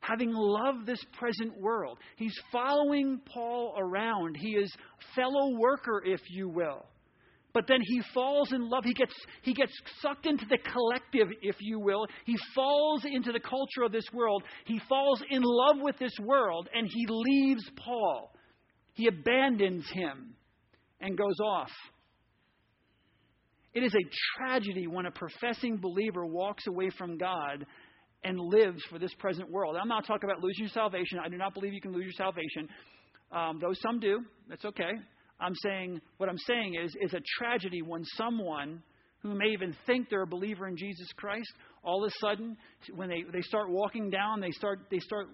Having 0.00 0.32
loved 0.32 0.86
this 0.86 1.02
present 1.18 1.60
world. 1.60 1.98
He's 2.16 2.36
following 2.50 3.20
Paul 3.32 3.74
around. 3.78 4.36
He 4.36 4.50
is 4.50 4.72
fellow 5.14 5.56
worker, 5.58 6.02
if 6.04 6.20
you 6.30 6.48
will. 6.48 6.86
But 7.52 7.66
then 7.66 7.80
he 7.82 8.00
falls 8.14 8.52
in 8.52 8.68
love. 8.68 8.84
He 8.84 8.94
gets, 8.94 9.14
he 9.42 9.52
gets 9.52 9.72
sucked 10.00 10.26
into 10.26 10.46
the 10.46 10.58
collective, 10.58 11.28
if 11.42 11.56
you 11.60 11.78
will. 11.78 12.06
He 12.24 12.36
falls 12.54 13.04
into 13.04 13.30
the 13.30 13.40
culture 13.40 13.82
of 13.84 13.92
this 13.92 14.06
world. 14.12 14.42
He 14.64 14.80
falls 14.88 15.22
in 15.30 15.42
love 15.42 15.76
with 15.80 15.98
this 15.98 16.14
world, 16.20 16.68
and 16.72 16.88
he 16.90 17.06
leaves 17.08 17.62
Paul. 17.76 18.32
He 18.94 19.06
abandons 19.06 19.88
him 19.90 20.34
and 21.00 21.16
goes 21.16 21.38
off. 21.44 21.70
It 23.74 23.82
is 23.82 23.94
a 23.94 24.10
tragedy 24.36 24.86
when 24.86 25.06
a 25.06 25.10
professing 25.10 25.78
believer 25.78 26.26
walks 26.26 26.66
away 26.66 26.90
from 26.90 27.16
God 27.16 27.64
and 28.22 28.38
lives 28.38 28.82
for 28.90 28.98
this 28.98 29.12
present 29.14 29.50
world. 29.50 29.76
I'm 29.80 29.88
not 29.88 30.06
talking 30.06 30.28
about 30.28 30.42
losing 30.42 30.64
your 30.64 30.68
salvation. 30.68 31.18
I 31.24 31.28
do 31.28 31.38
not 31.38 31.54
believe 31.54 31.72
you 31.72 31.80
can 31.80 31.92
lose 31.92 32.04
your 32.04 32.12
salvation, 32.12 32.68
um, 33.32 33.58
though 33.60 33.72
some 33.82 33.98
do. 33.98 34.20
That's 34.48 34.64
okay. 34.64 34.92
I'm 35.40 35.54
saying 35.56 36.00
what 36.18 36.28
I'm 36.28 36.38
saying 36.38 36.76
is 36.84 36.94
is 37.00 37.14
a 37.14 37.20
tragedy 37.38 37.82
when 37.82 38.04
someone 38.16 38.82
who 39.22 39.34
may 39.34 39.48
even 39.52 39.74
think 39.86 40.08
they're 40.10 40.22
a 40.22 40.26
believer 40.26 40.68
in 40.68 40.76
Jesus 40.76 41.08
Christ, 41.16 41.50
all 41.82 42.04
of 42.04 42.10
a 42.10 42.14
sudden, 42.20 42.56
when 42.94 43.08
they, 43.08 43.24
they 43.32 43.40
start 43.42 43.70
walking 43.70 44.10
down, 44.10 44.40
they 44.40 44.50
start 44.50 44.80
they 44.90 44.98
start 44.98 45.28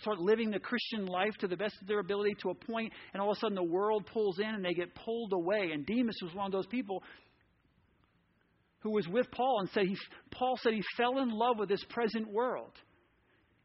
start 0.00 0.18
living 0.18 0.50
the 0.50 0.58
Christian 0.58 1.06
life 1.06 1.34
to 1.40 1.48
the 1.48 1.56
best 1.56 1.74
of 1.80 1.86
their 1.86 2.00
ability 2.00 2.36
to 2.42 2.50
a 2.50 2.54
point, 2.54 2.92
and 3.12 3.22
all 3.22 3.30
of 3.30 3.36
a 3.36 3.40
sudden 3.40 3.54
the 3.54 3.62
world 3.62 4.06
pulls 4.12 4.38
in 4.38 4.46
and 4.46 4.64
they 4.64 4.74
get 4.74 4.94
pulled 4.94 5.32
away. 5.32 5.70
And 5.72 5.86
Demas 5.86 6.18
was 6.22 6.34
one 6.34 6.46
of 6.46 6.52
those 6.52 6.66
people 6.66 7.02
who 8.80 8.90
was 8.90 9.08
with 9.08 9.30
Paul 9.30 9.60
and 9.60 9.70
said 9.70 9.86
he, 9.86 9.96
Paul 10.30 10.58
said 10.62 10.72
he 10.72 10.82
fell 10.96 11.18
in 11.18 11.30
love 11.30 11.58
with 11.58 11.68
this 11.68 11.84
present 11.90 12.32
world. 12.32 12.72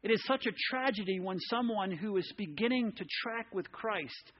It 0.02 0.10
is 0.10 0.22
such 0.26 0.46
a 0.46 0.52
tragedy 0.70 1.18
when 1.20 1.38
someone 1.48 1.90
who 1.90 2.16
is 2.18 2.30
beginning 2.36 2.92
to 2.92 3.04
track 3.22 3.46
with 3.54 3.70
Christ, 3.72 4.32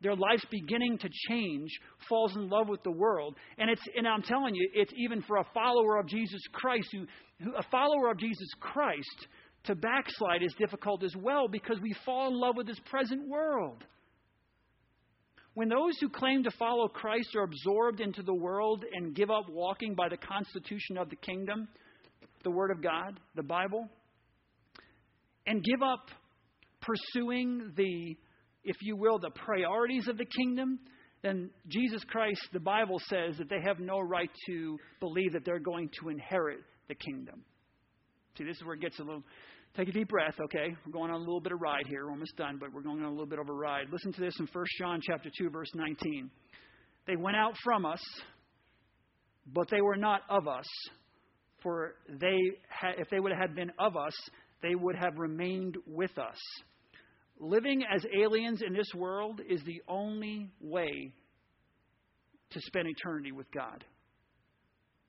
their 0.00 0.16
life's 0.16 0.46
beginning 0.50 0.98
to 0.98 1.08
change, 1.28 1.70
falls 2.08 2.34
in 2.34 2.48
love 2.48 2.68
with 2.68 2.82
the 2.82 2.90
world. 2.90 3.36
And 3.58 3.68
it's 3.68 3.82
and 3.96 4.08
I'm 4.08 4.22
telling 4.22 4.54
you, 4.54 4.70
it's 4.74 4.92
even 4.96 5.22
for 5.22 5.36
a 5.36 5.46
follower 5.52 5.98
of 5.98 6.08
Jesus 6.08 6.40
Christ 6.52 6.88
who, 6.92 7.06
who 7.44 7.54
a 7.54 7.62
follower 7.70 8.10
of 8.10 8.18
Jesus 8.18 8.48
Christ 8.58 9.26
to 9.64 9.74
backslide 9.74 10.42
is 10.42 10.54
difficult 10.58 11.04
as 11.04 11.14
well 11.16 11.48
because 11.48 11.78
we 11.80 11.94
fall 12.04 12.28
in 12.28 12.34
love 12.38 12.56
with 12.56 12.66
this 12.66 12.80
present 12.90 13.28
world. 13.28 13.84
When 15.54 15.68
those 15.68 15.98
who 16.00 16.08
claim 16.08 16.42
to 16.44 16.50
follow 16.52 16.88
Christ 16.88 17.36
are 17.36 17.42
absorbed 17.42 18.00
into 18.00 18.22
the 18.22 18.34
world 18.34 18.84
and 18.92 19.14
give 19.14 19.30
up 19.30 19.44
walking 19.50 19.94
by 19.94 20.08
the 20.08 20.16
constitution 20.16 20.96
of 20.96 21.10
the 21.10 21.16
kingdom, 21.16 21.68
the 22.42 22.50
Word 22.50 22.70
of 22.70 22.82
God, 22.82 23.20
the 23.36 23.42
Bible, 23.42 23.88
and 25.46 25.62
give 25.62 25.82
up 25.82 26.08
pursuing 26.80 27.72
the, 27.76 28.16
if 28.64 28.76
you 28.80 28.96
will, 28.96 29.18
the 29.18 29.30
priorities 29.30 30.08
of 30.08 30.16
the 30.16 30.24
kingdom, 30.24 30.78
then 31.22 31.50
Jesus 31.68 32.02
Christ, 32.04 32.40
the 32.52 32.60
Bible 32.60 33.00
says 33.08 33.36
that 33.38 33.48
they 33.48 33.60
have 33.64 33.78
no 33.78 34.00
right 34.00 34.30
to 34.46 34.78
believe 35.00 35.34
that 35.34 35.44
they're 35.44 35.60
going 35.60 35.88
to 36.00 36.08
inherit 36.08 36.60
the 36.88 36.94
kingdom. 36.94 37.44
See, 38.36 38.44
this 38.44 38.56
is 38.56 38.64
where 38.64 38.74
it 38.74 38.80
gets 38.80 38.98
a 38.98 39.02
little 39.02 39.22
Take 39.74 39.88
a 39.88 39.92
deep 39.92 40.08
breath, 40.08 40.34
okay? 40.38 40.76
We're 40.84 40.92
going 40.92 41.10
on 41.10 41.16
a 41.16 41.24
little 41.24 41.40
bit 41.40 41.52
of 41.52 41.60
ride 41.62 41.86
here. 41.86 42.04
We're 42.04 42.10
almost 42.10 42.36
done, 42.36 42.58
but 42.60 42.74
we're 42.74 42.82
going 42.82 42.98
on 42.98 43.06
a 43.06 43.10
little 43.10 43.26
bit 43.26 43.38
of 43.38 43.48
a 43.48 43.54
ride. 43.54 43.86
Listen 43.90 44.12
to 44.12 44.20
this 44.20 44.34
in 44.38 44.46
1 44.52 44.64
John 44.78 45.00
chapter 45.02 45.30
2 45.38 45.48
verse 45.48 45.70
19. 45.74 46.30
They 47.06 47.16
went 47.16 47.38
out 47.38 47.54
from 47.64 47.86
us, 47.86 48.02
but 49.46 49.70
they 49.70 49.80
were 49.80 49.96
not 49.96 50.20
of 50.28 50.46
us. 50.46 50.66
For 51.62 51.94
they 52.06 52.38
had, 52.68 52.96
if 52.98 53.08
they 53.08 53.18
would 53.18 53.32
have 53.32 53.54
been 53.54 53.72
of 53.78 53.96
us, 53.96 54.12
they 54.62 54.74
would 54.74 54.96
have 54.96 55.16
remained 55.16 55.78
with 55.86 56.18
us. 56.18 56.38
Living 57.40 57.82
as 57.82 58.04
aliens 58.14 58.60
in 58.60 58.74
this 58.74 58.92
world 58.94 59.40
is 59.48 59.62
the 59.64 59.80
only 59.88 60.50
way 60.60 61.14
to 62.50 62.60
spend 62.60 62.88
eternity 62.88 63.32
with 63.32 63.50
God. 63.52 63.84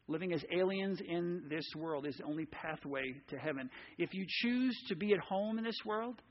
Living 0.07 0.33
as 0.33 0.43
aliens 0.51 0.99
in 1.07 1.43
this 1.49 1.65
world 1.77 2.05
is 2.05 2.15
the 2.17 2.25
only 2.25 2.45
pathway 2.45 3.03
to 3.29 3.37
heaven. 3.37 3.69
If 3.97 4.13
you 4.13 4.25
choose 4.27 4.77
to 4.89 4.95
be 4.95 5.13
at 5.13 5.19
home 5.19 5.57
in 5.57 5.63
this 5.63 5.79
world, 5.85 6.21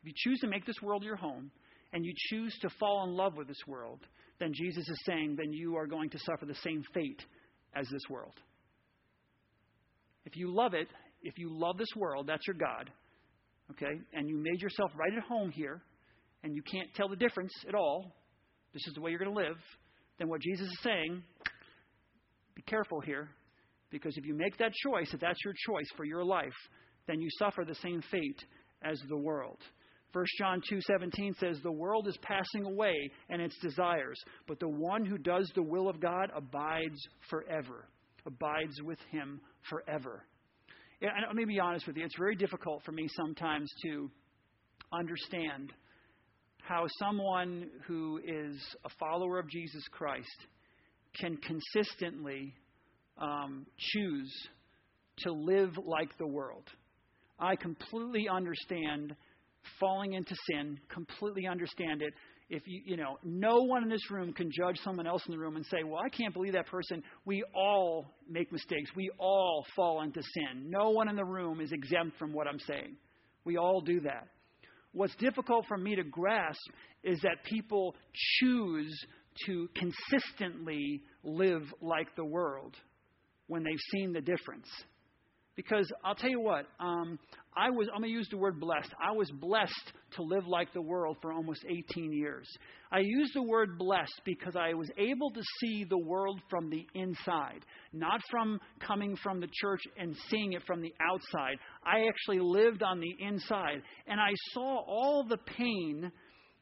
if 0.00 0.08
you 0.08 0.12
choose 0.16 0.38
to 0.40 0.46
make 0.46 0.64
this 0.64 0.80
world 0.80 1.02
your 1.02 1.16
home, 1.16 1.50
and 1.92 2.04
you 2.04 2.12
choose 2.30 2.56
to 2.62 2.68
fall 2.78 3.04
in 3.04 3.16
love 3.16 3.36
with 3.36 3.48
this 3.48 3.66
world, 3.66 4.00
then 4.38 4.52
Jesus 4.54 4.88
is 4.88 5.00
saying, 5.06 5.34
then 5.36 5.52
you 5.52 5.76
are 5.76 5.86
going 5.86 6.10
to 6.10 6.18
suffer 6.18 6.46
the 6.46 6.54
same 6.62 6.84
fate 6.94 7.22
as 7.74 7.88
this 7.88 8.02
world. 8.08 8.34
If 10.24 10.36
you 10.36 10.54
love 10.54 10.74
it, 10.74 10.88
if 11.22 11.38
you 11.38 11.48
love 11.50 11.78
this 11.78 11.94
world, 11.96 12.26
that's 12.28 12.46
your 12.46 12.56
God, 12.56 12.90
okay, 13.72 14.00
and 14.12 14.28
you 14.28 14.36
made 14.36 14.60
yourself 14.60 14.90
right 14.94 15.16
at 15.16 15.24
home 15.24 15.50
here, 15.50 15.82
and 16.44 16.54
you 16.54 16.62
can't 16.62 16.92
tell 16.94 17.08
the 17.08 17.16
difference 17.16 17.52
at 17.68 17.74
all, 17.74 18.14
this 18.72 18.86
is 18.86 18.94
the 18.94 19.00
way 19.00 19.10
you're 19.10 19.18
going 19.18 19.34
to 19.34 19.36
live, 19.36 19.56
then 20.18 20.28
what 20.28 20.40
Jesus 20.40 20.66
is 20.66 20.78
saying 20.82 21.22
be 22.56 22.62
careful 22.62 23.00
here, 23.00 23.28
because 23.90 24.16
if 24.16 24.26
you 24.26 24.34
make 24.34 24.56
that 24.56 24.72
choice, 24.82 25.12
if 25.12 25.20
that's 25.20 25.38
your 25.44 25.54
choice 25.66 25.86
for 25.96 26.04
your 26.04 26.24
life, 26.24 26.56
then 27.06 27.20
you 27.20 27.28
suffer 27.38 27.64
the 27.64 27.74
same 27.76 28.02
fate 28.10 28.44
as 28.82 28.98
the 29.08 29.16
world. 29.16 29.58
1 30.12 30.24
John 30.38 30.62
2:17 30.62 31.34
says 31.38 31.60
the 31.60 31.70
world 31.70 32.08
is 32.08 32.16
passing 32.22 32.64
away 32.64 33.10
and 33.28 33.42
its 33.42 33.56
desires, 33.58 34.18
but 34.48 34.58
the 34.58 34.68
one 34.68 35.04
who 35.04 35.18
does 35.18 35.50
the 35.54 35.62
will 35.62 35.88
of 35.88 36.00
God 36.00 36.30
abides 36.34 36.98
forever. 37.28 37.86
Abides 38.24 38.80
with 38.82 38.98
him 39.10 39.40
forever. 39.68 40.24
And 41.02 41.12
let 41.26 41.36
me 41.36 41.44
be 41.44 41.60
honest 41.60 41.86
with 41.86 41.96
you, 41.96 42.04
it's 42.04 42.16
very 42.16 42.34
difficult 42.34 42.82
for 42.82 42.92
me 42.92 43.06
sometimes 43.08 43.70
to 43.84 44.10
understand 44.92 45.72
how 46.62 46.86
someone 46.98 47.68
who 47.86 48.18
is 48.24 48.56
a 48.84 48.88
follower 48.98 49.38
of 49.38 49.48
Jesus 49.50 49.86
Christ 49.88 50.46
can 51.18 51.36
consistently 51.38 52.54
um, 53.18 53.66
choose 53.78 54.32
to 55.18 55.32
live 55.32 55.70
like 55.84 56.16
the 56.18 56.26
world. 56.26 56.64
I 57.38 57.56
completely 57.56 58.28
understand 58.28 59.14
falling 59.80 60.12
into 60.14 60.34
sin, 60.50 60.78
completely 60.92 61.46
understand 61.46 62.02
it. 62.02 62.12
If 62.48 62.62
you, 62.66 62.80
you 62.84 62.96
know, 62.96 63.18
no 63.24 63.62
one 63.62 63.82
in 63.82 63.88
this 63.88 64.08
room 64.10 64.32
can 64.32 64.50
judge 64.56 64.78
someone 64.84 65.06
else 65.06 65.22
in 65.26 65.32
the 65.32 65.38
room 65.38 65.56
and 65.56 65.66
say, 65.66 65.82
well, 65.84 66.00
I 66.04 66.08
can't 66.08 66.32
believe 66.32 66.52
that 66.52 66.68
person. 66.68 67.02
We 67.24 67.42
all 67.54 68.06
make 68.28 68.52
mistakes. 68.52 68.90
We 68.94 69.10
all 69.18 69.64
fall 69.74 70.02
into 70.02 70.22
sin. 70.22 70.70
No 70.70 70.90
one 70.90 71.08
in 71.08 71.16
the 71.16 71.24
room 71.24 71.60
is 71.60 71.72
exempt 71.72 72.18
from 72.18 72.32
what 72.32 72.46
I'm 72.46 72.60
saying. 72.60 72.96
We 73.44 73.56
all 73.56 73.80
do 73.80 74.00
that. 74.00 74.28
What's 74.92 75.14
difficult 75.16 75.66
for 75.66 75.76
me 75.76 75.96
to 75.96 76.04
grasp 76.04 76.60
is 77.02 77.20
that 77.22 77.44
people 77.44 77.94
choose 78.38 78.96
to 79.46 79.68
consistently 79.74 81.02
live 81.22 81.62
like 81.80 82.14
the 82.16 82.24
world 82.24 82.74
when 83.46 83.62
they've 83.62 83.78
seen 83.92 84.12
the 84.12 84.20
difference. 84.20 84.68
Because 85.56 85.90
I'll 86.04 86.14
tell 86.14 86.28
you 86.28 86.40
what, 86.40 86.66
um, 86.80 87.18
I 87.56 87.70
was, 87.70 87.88
I'm 87.94 88.02
going 88.02 88.10
to 88.10 88.14
use 88.14 88.28
the 88.30 88.36
word 88.36 88.60
blessed. 88.60 88.92
I 89.02 89.12
was 89.12 89.30
blessed 89.30 89.92
to 90.16 90.22
live 90.22 90.46
like 90.46 90.74
the 90.74 90.82
world 90.82 91.16
for 91.22 91.32
almost 91.32 91.64
18 91.64 92.12
years. 92.12 92.46
I 92.92 92.98
use 92.98 93.30
the 93.32 93.42
word 93.42 93.78
blessed 93.78 94.20
because 94.26 94.54
I 94.54 94.74
was 94.74 94.90
able 94.98 95.30
to 95.30 95.40
see 95.60 95.86
the 95.88 95.96
world 95.96 96.40
from 96.50 96.68
the 96.68 96.86
inside, 96.94 97.64
not 97.94 98.20
from 98.30 98.60
coming 98.86 99.16
from 99.16 99.40
the 99.40 99.48
church 99.50 99.80
and 99.96 100.14
seeing 100.28 100.52
it 100.52 100.62
from 100.66 100.82
the 100.82 100.92
outside. 101.00 101.56
I 101.82 102.06
actually 102.06 102.40
lived 102.40 102.82
on 102.82 103.00
the 103.00 103.14
inside, 103.18 103.80
and 104.06 104.20
I 104.20 104.32
saw 104.52 104.84
all 104.86 105.24
the 105.26 105.38
pain 105.38 106.12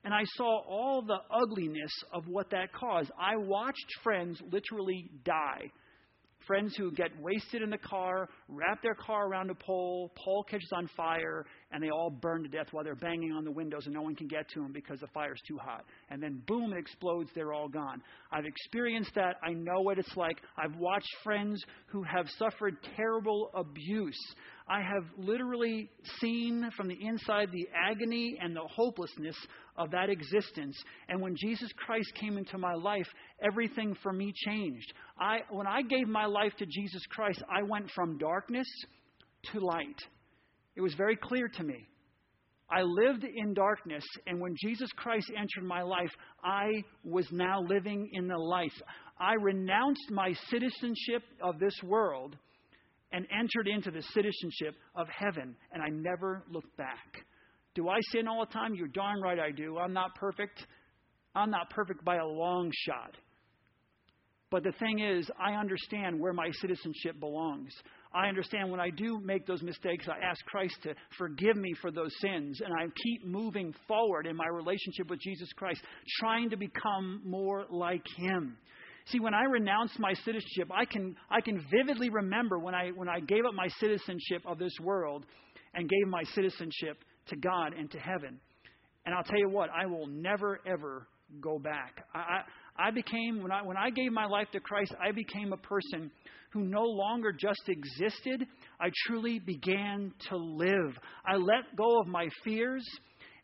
and 0.04 0.12
I 0.12 0.22
saw 0.36 0.60
all 0.68 1.02
the 1.02 1.18
ugliness 1.30 1.92
of 2.12 2.28
what 2.28 2.50
that 2.50 2.72
caused. 2.72 3.10
I 3.18 3.36
watched 3.36 3.86
friends 4.02 4.40
literally 4.52 5.10
die. 5.24 5.70
Friends 6.46 6.76
who 6.76 6.92
get 6.92 7.08
wasted 7.20 7.62
in 7.62 7.70
the 7.70 7.78
car, 7.78 8.28
wrap 8.48 8.82
their 8.82 8.94
car 8.94 9.26
around 9.26 9.50
a 9.50 9.54
pole, 9.54 10.12
pole 10.22 10.44
catches 10.44 10.70
on 10.72 10.88
fire, 10.94 11.46
and 11.74 11.82
they 11.82 11.90
all 11.90 12.08
burn 12.08 12.44
to 12.44 12.48
death 12.48 12.68
while 12.70 12.84
they're 12.84 12.94
banging 12.94 13.32
on 13.32 13.44
the 13.44 13.50
windows 13.50 13.82
and 13.86 13.94
no 13.94 14.00
one 14.00 14.14
can 14.14 14.28
get 14.28 14.48
to 14.50 14.60
them 14.60 14.70
because 14.72 15.00
the 15.00 15.08
fire's 15.08 15.40
too 15.46 15.58
hot. 15.58 15.84
And 16.08 16.22
then 16.22 16.40
boom, 16.46 16.72
it 16.72 16.78
explodes, 16.78 17.30
they're 17.34 17.52
all 17.52 17.68
gone. 17.68 18.00
I've 18.30 18.44
experienced 18.44 19.10
that. 19.16 19.36
I 19.42 19.54
know 19.54 19.80
what 19.80 19.98
it's 19.98 20.16
like. 20.16 20.38
I've 20.56 20.76
watched 20.76 21.10
friends 21.24 21.60
who 21.86 22.04
have 22.04 22.26
suffered 22.38 22.76
terrible 22.96 23.50
abuse. 23.54 24.18
I 24.68 24.82
have 24.82 25.04
literally 25.18 25.90
seen 26.20 26.70
from 26.76 26.86
the 26.86 26.96
inside 27.00 27.48
the 27.50 27.66
agony 27.74 28.38
and 28.40 28.54
the 28.54 28.66
hopelessness 28.72 29.36
of 29.76 29.90
that 29.90 30.10
existence. 30.10 30.76
And 31.08 31.20
when 31.20 31.34
Jesus 31.36 31.70
Christ 31.84 32.12
came 32.14 32.38
into 32.38 32.56
my 32.56 32.74
life, 32.74 33.08
everything 33.42 33.96
for 34.00 34.12
me 34.12 34.32
changed. 34.46 34.92
I, 35.18 35.38
when 35.50 35.66
I 35.66 35.82
gave 35.82 36.06
my 36.06 36.26
life 36.26 36.52
to 36.60 36.66
Jesus 36.66 37.02
Christ, 37.10 37.42
I 37.50 37.64
went 37.64 37.90
from 37.90 38.16
darkness 38.16 38.68
to 39.52 39.58
light. 39.58 40.00
It 40.76 40.80
was 40.80 40.94
very 40.94 41.16
clear 41.16 41.48
to 41.48 41.62
me. 41.62 41.88
I 42.70 42.82
lived 42.82 43.24
in 43.24 43.54
darkness, 43.54 44.04
and 44.26 44.40
when 44.40 44.56
Jesus 44.60 44.90
Christ 44.96 45.30
entered 45.36 45.64
my 45.64 45.82
life, 45.82 46.10
I 46.42 46.82
was 47.04 47.26
now 47.30 47.60
living 47.62 48.08
in 48.12 48.26
the 48.26 48.38
light. 48.38 48.72
I 49.18 49.34
renounced 49.34 50.10
my 50.10 50.32
citizenship 50.50 51.22
of 51.42 51.58
this 51.58 51.78
world 51.82 52.36
and 53.12 53.26
entered 53.30 53.68
into 53.68 53.90
the 53.90 54.02
citizenship 54.02 54.74
of 54.96 55.06
heaven, 55.08 55.54
and 55.72 55.82
I 55.82 55.88
never 55.90 56.42
looked 56.50 56.76
back. 56.76 57.24
Do 57.74 57.88
I 57.88 57.98
sin 58.10 58.26
all 58.26 58.44
the 58.44 58.52
time? 58.52 58.74
You're 58.74 58.88
darn 58.88 59.20
right 59.20 59.38
I 59.38 59.50
do. 59.50 59.78
I'm 59.78 59.92
not 59.92 60.14
perfect. 60.14 60.66
I'm 61.34 61.50
not 61.50 61.70
perfect 61.70 62.04
by 62.04 62.16
a 62.16 62.26
long 62.26 62.72
shot. 62.86 63.16
But 64.50 64.62
the 64.62 64.72
thing 64.72 65.00
is, 65.00 65.28
I 65.40 65.54
understand 65.54 66.18
where 66.20 66.32
my 66.32 66.50
citizenship 66.60 67.18
belongs. 67.18 67.72
I 68.14 68.28
understand 68.28 68.70
when 68.70 68.80
I 68.80 68.90
do 68.90 69.18
make 69.18 69.44
those 69.44 69.62
mistakes, 69.62 70.06
I 70.08 70.24
ask 70.24 70.44
Christ 70.44 70.76
to 70.84 70.94
forgive 71.18 71.56
me 71.56 71.74
for 71.80 71.90
those 71.90 72.12
sins, 72.20 72.60
and 72.64 72.72
I 72.72 72.86
keep 73.02 73.26
moving 73.26 73.74
forward 73.88 74.26
in 74.26 74.36
my 74.36 74.46
relationship 74.46 75.10
with 75.10 75.20
Jesus 75.20 75.48
Christ, 75.56 75.80
trying 76.20 76.50
to 76.50 76.56
become 76.56 77.22
more 77.24 77.64
like 77.68 78.06
Him. 78.16 78.56
See, 79.06 79.20
when 79.20 79.34
I 79.34 79.42
renounced 79.44 79.98
my 79.98 80.14
citizenship, 80.14 80.70
I 80.72 80.84
can, 80.84 81.16
I 81.28 81.40
can 81.40 81.62
vividly 81.70 82.08
remember 82.08 82.58
when 82.58 82.74
I, 82.74 82.90
when 82.94 83.08
I 83.08 83.20
gave 83.20 83.44
up 83.46 83.54
my 83.54 83.68
citizenship 83.80 84.42
of 84.46 84.58
this 84.58 84.72
world 84.80 85.26
and 85.74 85.88
gave 85.88 86.08
my 86.08 86.22
citizenship 86.34 86.98
to 87.26 87.36
God 87.36 87.74
and 87.76 87.90
to 87.90 87.98
heaven. 87.98 88.40
And 89.04 89.14
I'll 89.14 89.24
tell 89.24 89.38
you 89.38 89.50
what, 89.50 89.70
I 89.70 89.86
will 89.86 90.06
never, 90.06 90.60
ever 90.66 91.06
go 91.40 91.58
back. 91.58 92.06
I, 92.14 92.42
I, 92.76 92.90
became, 92.90 93.42
when 93.42 93.52
I, 93.52 93.62
when 93.62 93.76
I 93.76 93.90
gave 93.90 94.12
my 94.12 94.26
life 94.26 94.48
to 94.52 94.60
Christ, 94.60 94.94
I 95.00 95.12
became 95.12 95.52
a 95.52 95.56
person 95.56 96.10
who 96.52 96.64
no 96.64 96.82
longer 96.82 97.32
just 97.32 97.62
existed. 97.68 98.46
I 98.80 98.90
truly 99.06 99.38
began 99.38 100.12
to 100.28 100.36
live. 100.36 100.96
I 101.26 101.36
let 101.36 101.76
go 101.76 102.00
of 102.00 102.06
my 102.06 102.28
fears 102.44 102.84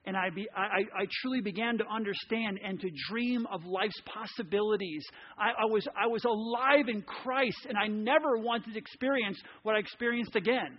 and 0.06 0.16
I, 0.16 0.30
be, 0.30 0.48
I, 0.56 0.80
I, 0.98 1.06
truly 1.20 1.42
began 1.42 1.76
to 1.78 1.84
understand 1.86 2.58
and 2.64 2.80
to 2.80 2.88
dream 3.10 3.46
of 3.52 3.64
life's 3.66 4.00
possibilities. 4.06 5.04
I, 5.38 5.50
I, 5.50 5.66
was, 5.66 5.86
I 5.94 6.06
was 6.06 6.24
alive 6.24 6.88
in 6.88 7.02
Christ, 7.02 7.66
and 7.68 7.76
I 7.76 7.86
never 7.86 8.38
wanted 8.38 8.72
to 8.72 8.78
experience 8.78 9.38
what 9.62 9.76
I 9.76 9.78
experienced 9.78 10.36
again. 10.36 10.78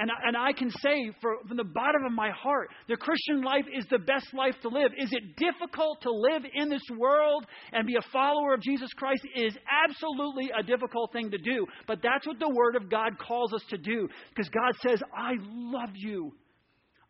And 0.00 0.10
I, 0.10 0.14
and 0.28 0.34
I 0.34 0.54
can 0.54 0.70
say 0.70 1.12
for, 1.20 1.36
from 1.46 1.58
the 1.58 1.64
bottom 1.64 2.06
of 2.06 2.12
my 2.12 2.30
heart, 2.30 2.70
the 2.88 2.96
Christian 2.96 3.42
life 3.42 3.66
is 3.76 3.84
the 3.90 3.98
best 3.98 4.32
life 4.32 4.54
to 4.62 4.68
live. 4.68 4.92
Is 4.96 5.10
it 5.12 5.36
difficult 5.36 6.00
to 6.00 6.10
live 6.10 6.42
in 6.54 6.70
this 6.70 6.80
world 6.96 7.44
and 7.72 7.86
be 7.86 7.96
a 7.96 8.10
follower 8.10 8.54
of 8.54 8.62
Jesus 8.62 8.88
Christ? 8.96 9.20
It 9.36 9.42
is 9.48 9.58
absolutely 9.86 10.50
a 10.58 10.62
difficult 10.62 11.12
thing 11.12 11.30
to 11.30 11.36
do. 11.36 11.66
But 11.86 11.98
that's 12.02 12.26
what 12.26 12.38
the 12.38 12.48
Word 12.48 12.76
of 12.76 12.90
God 12.90 13.18
calls 13.18 13.52
us 13.52 13.62
to 13.68 13.76
do. 13.76 14.08
Because 14.30 14.48
God 14.48 14.72
says, 14.88 15.02
I 15.14 15.32
love 15.42 15.90
you. 15.94 16.32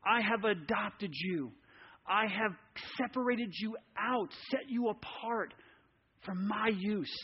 I 0.04 0.20
have 0.22 0.42
adopted 0.42 1.12
you. 1.14 1.52
I 2.08 2.26
have 2.26 2.56
separated 2.98 3.52
you 3.60 3.76
out, 3.96 4.30
set 4.50 4.68
you 4.68 4.88
apart 4.88 5.54
for 6.24 6.34
my 6.34 6.72
use. 6.76 7.16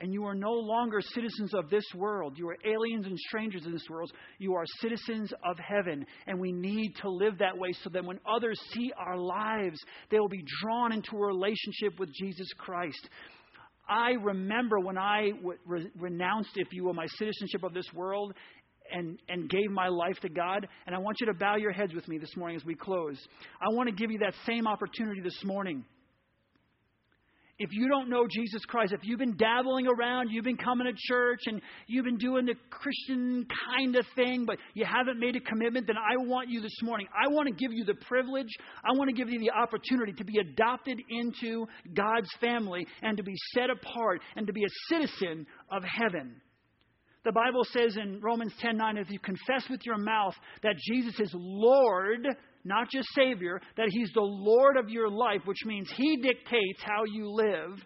And 0.00 0.12
you 0.12 0.24
are 0.26 0.34
no 0.34 0.52
longer 0.52 1.00
citizens 1.00 1.52
of 1.54 1.70
this 1.70 1.84
world. 1.94 2.38
You 2.38 2.48
are 2.50 2.56
aliens 2.64 3.06
and 3.06 3.18
strangers 3.18 3.66
in 3.66 3.72
this 3.72 3.86
world. 3.90 4.12
You 4.38 4.54
are 4.54 4.64
citizens 4.80 5.32
of 5.44 5.58
heaven. 5.58 6.06
And 6.28 6.38
we 6.38 6.52
need 6.52 6.94
to 7.02 7.10
live 7.10 7.38
that 7.38 7.58
way 7.58 7.70
so 7.82 7.90
that 7.90 8.04
when 8.04 8.20
others 8.32 8.60
see 8.72 8.92
our 8.96 9.18
lives, 9.18 9.78
they 10.10 10.20
will 10.20 10.28
be 10.28 10.44
drawn 10.62 10.92
into 10.92 11.16
a 11.16 11.26
relationship 11.26 11.98
with 11.98 12.10
Jesus 12.14 12.46
Christ. 12.58 13.08
I 13.88 14.10
remember 14.22 14.78
when 14.78 14.98
I 14.98 15.30
re- 15.66 15.90
renounced, 15.98 16.50
if 16.56 16.68
you 16.72 16.84
will, 16.84 16.94
my 16.94 17.06
citizenship 17.18 17.64
of 17.64 17.74
this 17.74 17.86
world 17.92 18.34
and, 18.92 19.18
and 19.28 19.50
gave 19.50 19.70
my 19.70 19.88
life 19.88 20.18
to 20.20 20.28
God. 20.28 20.68
And 20.86 20.94
I 20.94 20.98
want 20.98 21.18
you 21.20 21.26
to 21.26 21.34
bow 21.34 21.56
your 21.56 21.72
heads 21.72 21.94
with 21.94 22.06
me 22.06 22.18
this 22.18 22.36
morning 22.36 22.56
as 22.56 22.64
we 22.64 22.74
close. 22.74 23.18
I 23.60 23.74
want 23.74 23.88
to 23.88 23.94
give 23.94 24.10
you 24.10 24.18
that 24.18 24.34
same 24.46 24.66
opportunity 24.66 25.20
this 25.22 25.42
morning. 25.44 25.84
If 27.58 27.70
you 27.72 27.88
don't 27.88 28.08
know 28.08 28.28
Jesus 28.30 28.64
Christ, 28.64 28.92
if 28.92 29.00
you've 29.02 29.18
been 29.18 29.36
dabbling 29.36 29.88
around, 29.88 30.28
you've 30.30 30.44
been 30.44 30.56
coming 30.56 30.86
to 30.86 30.92
church 30.96 31.40
and 31.46 31.60
you've 31.88 32.04
been 32.04 32.16
doing 32.16 32.46
the 32.46 32.54
Christian 32.70 33.46
kind 33.74 33.96
of 33.96 34.06
thing, 34.14 34.44
but 34.46 34.58
you 34.74 34.84
haven't 34.84 35.18
made 35.18 35.34
a 35.34 35.40
commitment, 35.40 35.88
then 35.88 35.96
I 35.96 36.16
want 36.18 36.48
you 36.48 36.60
this 36.60 36.76
morning. 36.82 37.08
I 37.12 37.26
want 37.26 37.48
to 37.48 37.54
give 37.54 37.72
you 37.72 37.84
the 37.84 37.96
privilege, 38.06 38.50
I 38.84 38.96
want 38.96 39.10
to 39.10 39.16
give 39.16 39.28
you 39.28 39.40
the 39.40 39.50
opportunity 39.50 40.12
to 40.12 40.24
be 40.24 40.38
adopted 40.38 41.00
into 41.10 41.66
God's 41.94 42.30
family 42.40 42.86
and 43.02 43.16
to 43.16 43.24
be 43.24 43.34
set 43.54 43.70
apart 43.70 44.20
and 44.36 44.46
to 44.46 44.52
be 44.52 44.62
a 44.62 44.94
citizen 44.94 45.44
of 45.72 45.82
heaven. 45.82 46.40
The 47.24 47.32
Bible 47.32 47.64
says 47.72 47.96
in 47.96 48.20
Romans 48.20 48.54
10:9 48.62 48.96
if 48.96 49.10
you 49.10 49.18
confess 49.18 49.68
with 49.68 49.84
your 49.84 49.98
mouth 49.98 50.34
that 50.62 50.76
Jesus 50.78 51.18
is 51.18 51.30
Lord, 51.34 52.26
not 52.64 52.90
just 52.90 53.08
Savior, 53.14 53.60
that 53.76 53.88
He's 53.90 54.10
the 54.12 54.20
Lord 54.20 54.76
of 54.76 54.88
your 54.88 55.08
life, 55.08 55.42
which 55.44 55.64
means 55.64 55.90
He 55.96 56.16
dictates 56.16 56.82
how 56.82 57.04
you 57.04 57.30
live, 57.30 57.84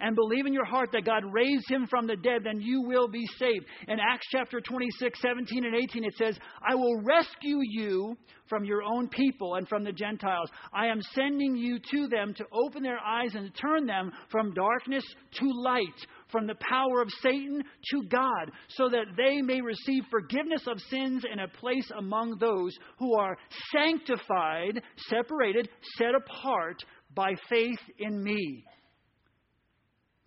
and 0.00 0.16
believe 0.16 0.46
in 0.46 0.52
your 0.52 0.64
heart 0.64 0.90
that 0.92 1.04
God 1.04 1.22
raised 1.30 1.70
him 1.70 1.86
from 1.88 2.06
the 2.06 2.16
dead, 2.16 2.42
then 2.44 2.60
you 2.60 2.82
will 2.82 3.08
be 3.08 3.26
saved. 3.38 3.66
In 3.88 3.98
Acts 4.00 4.26
chapter 4.30 4.60
26, 4.60 5.20
17, 5.20 5.64
and 5.64 5.74
18, 5.74 6.04
it 6.04 6.14
says, 6.16 6.38
I 6.66 6.74
will 6.74 7.00
rescue 7.02 7.58
you 7.62 8.16
from 8.48 8.64
your 8.64 8.82
own 8.82 9.08
people 9.08 9.54
and 9.54 9.68
from 9.68 9.84
the 9.84 9.92
Gentiles. 9.92 10.50
I 10.72 10.86
am 10.86 11.00
sending 11.14 11.56
you 11.56 11.78
to 11.78 12.08
them 12.08 12.34
to 12.34 12.44
open 12.52 12.82
their 12.82 12.98
eyes 12.98 13.34
and 13.34 13.52
turn 13.54 13.86
them 13.86 14.10
from 14.30 14.54
darkness 14.54 15.04
to 15.38 15.52
light, 15.62 15.86
from 16.32 16.46
the 16.46 16.56
power 16.68 17.00
of 17.00 17.08
Satan 17.22 17.62
to 17.92 18.02
God, 18.08 18.50
so 18.68 18.88
that 18.88 19.16
they 19.16 19.40
may 19.40 19.60
receive 19.60 20.04
forgiveness 20.10 20.66
of 20.66 20.80
sins 20.90 21.24
and 21.30 21.40
a 21.40 21.48
place 21.48 21.90
among 21.96 22.38
those 22.38 22.76
who 22.98 23.16
are 23.16 23.36
sanctified, 23.72 24.82
separated, 25.08 25.68
set 25.96 26.14
apart 26.14 26.84
by 27.14 27.34
faith 27.48 27.78
in 27.98 28.22
me. 28.22 28.64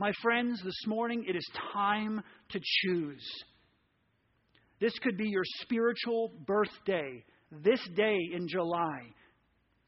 My 0.03 0.11
friends, 0.21 0.61
this 0.65 0.85
morning 0.85 1.23
it 1.29 1.33
is 1.33 1.49
time 1.71 2.21
to 2.49 2.59
choose. 2.59 3.25
This 4.81 4.91
could 4.99 5.15
be 5.15 5.29
your 5.29 5.45
spiritual 5.61 6.29
birthday, 6.45 7.23
this 7.63 7.79
day 7.95 8.17
in 8.35 8.49
July. 8.49 8.99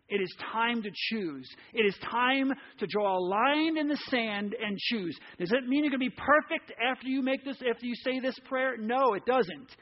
It 0.08 0.22
is 0.22 0.34
time 0.54 0.82
to 0.84 0.90
choose. 1.10 1.46
It 1.74 1.86
is 1.86 1.98
time 2.10 2.54
to 2.80 2.88
draw 2.88 3.18
a 3.18 3.20
line 3.20 3.78
in 3.78 3.90
the 3.90 4.00
sand 4.10 4.56
and 4.58 4.78
choose. 4.78 5.20
Does 5.38 5.50
that 5.50 5.68
mean 5.68 5.84
you're 5.84 5.92
going 5.92 6.10
to 6.10 6.10
be 6.10 6.16
perfect 6.16 6.72
after 6.82 7.10
you 7.10 7.22
make 7.22 7.44
this, 7.44 7.58
after 7.70 7.86
you 7.86 7.96
say 7.96 8.22
this 8.22 8.40
prayer? 8.46 8.78
No, 8.78 9.16
it 9.16 9.26
doesn't. 9.26 9.76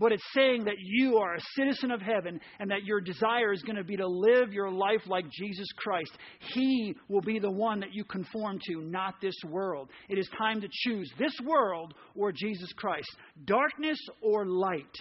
But 0.00 0.12
it's 0.12 0.24
saying 0.34 0.64
that 0.64 0.78
you 0.78 1.18
are 1.18 1.34
a 1.34 1.40
citizen 1.56 1.90
of 1.90 2.00
heaven 2.00 2.40
and 2.58 2.70
that 2.70 2.84
your 2.84 3.02
desire 3.02 3.52
is 3.52 3.62
going 3.62 3.76
to 3.76 3.84
be 3.84 3.98
to 3.98 4.08
live 4.08 4.50
your 4.50 4.70
life 4.70 5.02
like 5.06 5.26
Jesus 5.30 5.68
Christ. 5.76 6.10
He 6.54 6.96
will 7.08 7.20
be 7.20 7.38
the 7.38 7.50
one 7.50 7.80
that 7.80 7.92
you 7.92 8.04
conform 8.04 8.58
to, 8.66 8.80
not 8.80 9.16
this 9.20 9.36
world. 9.46 9.90
It 10.08 10.18
is 10.18 10.28
time 10.38 10.62
to 10.62 10.68
choose 10.70 11.12
this 11.18 11.34
world 11.44 11.92
or 12.16 12.32
Jesus 12.32 12.72
Christ, 12.72 13.14
darkness 13.44 13.98
or 14.22 14.46
light. 14.46 14.96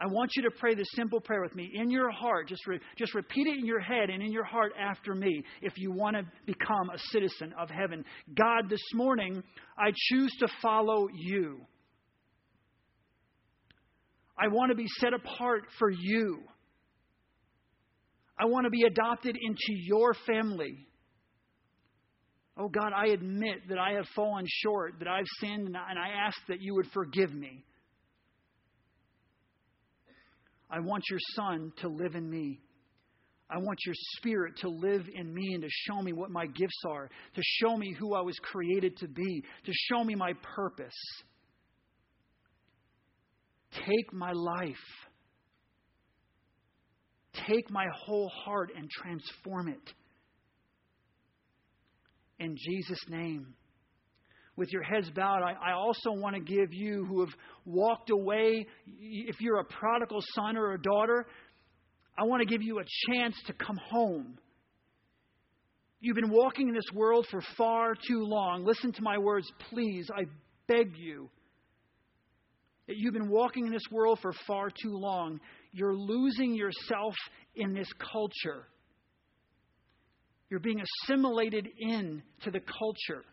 I 0.00 0.06
want 0.06 0.30
you 0.34 0.44
to 0.44 0.50
pray 0.58 0.74
this 0.74 0.86
simple 0.94 1.20
prayer 1.20 1.42
with 1.42 1.56
me 1.56 1.72
in 1.74 1.90
your 1.90 2.10
heart. 2.10 2.48
Just, 2.48 2.66
re- 2.66 2.80
just 2.96 3.14
repeat 3.14 3.48
it 3.48 3.58
in 3.58 3.66
your 3.66 3.80
head 3.80 4.08
and 4.08 4.22
in 4.22 4.32
your 4.32 4.44
heart 4.44 4.72
after 4.80 5.14
me 5.14 5.44
if 5.60 5.74
you 5.76 5.90
want 5.92 6.16
to 6.16 6.22
become 6.46 6.88
a 6.88 6.98
citizen 7.10 7.52
of 7.58 7.68
heaven. 7.68 8.04
God, 8.34 8.70
this 8.70 8.80
morning, 8.94 9.42
I 9.76 9.90
choose 10.08 10.32
to 10.38 10.48
follow 10.62 11.08
you. 11.12 11.66
I 14.38 14.48
want 14.48 14.70
to 14.70 14.76
be 14.76 14.86
set 15.00 15.12
apart 15.12 15.64
for 15.78 15.90
you. 15.90 16.40
I 18.40 18.46
want 18.46 18.64
to 18.64 18.70
be 18.70 18.82
adopted 18.82 19.36
into 19.36 19.72
your 19.82 20.14
family. 20.26 20.86
Oh 22.56 22.68
God, 22.68 22.92
I 22.94 23.08
admit 23.08 23.68
that 23.68 23.78
I 23.78 23.94
have 23.94 24.06
fallen 24.14 24.44
short, 24.46 24.94
that 25.00 25.08
I've 25.08 25.26
sinned, 25.40 25.66
and 25.66 25.76
I 25.76 26.26
ask 26.26 26.36
that 26.48 26.60
you 26.60 26.74
would 26.74 26.86
forgive 26.92 27.32
me. 27.32 27.64
I 30.70 30.80
want 30.80 31.04
your 31.10 31.20
Son 31.34 31.72
to 31.80 31.88
live 31.88 32.14
in 32.14 32.28
me. 32.28 32.60
I 33.50 33.58
want 33.58 33.78
your 33.86 33.94
Spirit 34.18 34.58
to 34.58 34.68
live 34.68 35.06
in 35.14 35.32
me 35.32 35.54
and 35.54 35.62
to 35.62 35.68
show 35.70 36.02
me 36.02 36.12
what 36.12 36.30
my 36.30 36.46
gifts 36.46 36.82
are, 36.86 37.08
to 37.34 37.42
show 37.42 37.76
me 37.76 37.94
who 37.98 38.14
I 38.14 38.20
was 38.20 38.36
created 38.42 38.96
to 38.98 39.08
be, 39.08 39.42
to 39.64 39.72
show 39.72 40.04
me 40.04 40.14
my 40.14 40.32
purpose. 40.54 40.92
Take 43.72 44.12
my 44.12 44.32
life. 44.32 44.76
Take 47.46 47.70
my 47.70 47.86
whole 48.04 48.30
heart 48.44 48.70
and 48.76 48.90
transform 48.90 49.68
it. 49.68 49.92
In 52.38 52.56
Jesus' 52.56 53.04
name. 53.08 53.54
with 54.58 54.72
your 54.72 54.82
heads 54.82 55.08
bowed, 55.10 55.40
I, 55.42 55.70
I 55.70 55.72
also 55.72 56.10
want 56.10 56.34
to 56.34 56.40
give 56.40 56.72
you 56.72 57.06
who 57.06 57.20
have 57.20 57.32
walked 57.64 58.10
away, 58.10 58.66
if 59.00 59.40
you're 59.40 59.60
a 59.60 59.64
prodigal 59.64 60.20
son 60.34 60.56
or 60.56 60.72
a 60.72 60.82
daughter, 60.82 61.26
I 62.18 62.24
want 62.24 62.40
to 62.40 62.46
give 62.46 62.60
you 62.60 62.80
a 62.80 62.84
chance 63.06 63.36
to 63.46 63.52
come 63.52 63.78
home. 63.88 64.36
You've 66.00 66.16
been 66.16 66.30
walking 66.30 66.68
in 66.68 66.74
this 66.74 66.92
world 66.92 67.26
for 67.30 67.40
far 67.56 67.94
too 67.94 68.24
long. 68.24 68.64
Listen 68.64 68.92
to 68.92 69.02
my 69.02 69.16
words, 69.18 69.48
please. 69.70 70.08
I 70.14 70.24
beg 70.66 70.96
you. 70.96 71.30
You've 72.88 73.12
been 73.12 73.28
walking 73.28 73.66
in 73.66 73.72
this 73.72 73.82
world 73.90 74.18
for 74.22 74.32
far 74.46 74.70
too 74.70 74.96
long. 74.96 75.40
You're 75.72 75.94
losing 75.94 76.54
yourself 76.54 77.14
in 77.54 77.74
this 77.74 77.88
culture. 78.12 78.66
You're 80.48 80.60
being 80.60 80.80
assimilated 80.80 81.68
in 81.78 82.22
to 82.44 82.50
the 82.50 82.60
culture. 82.60 83.24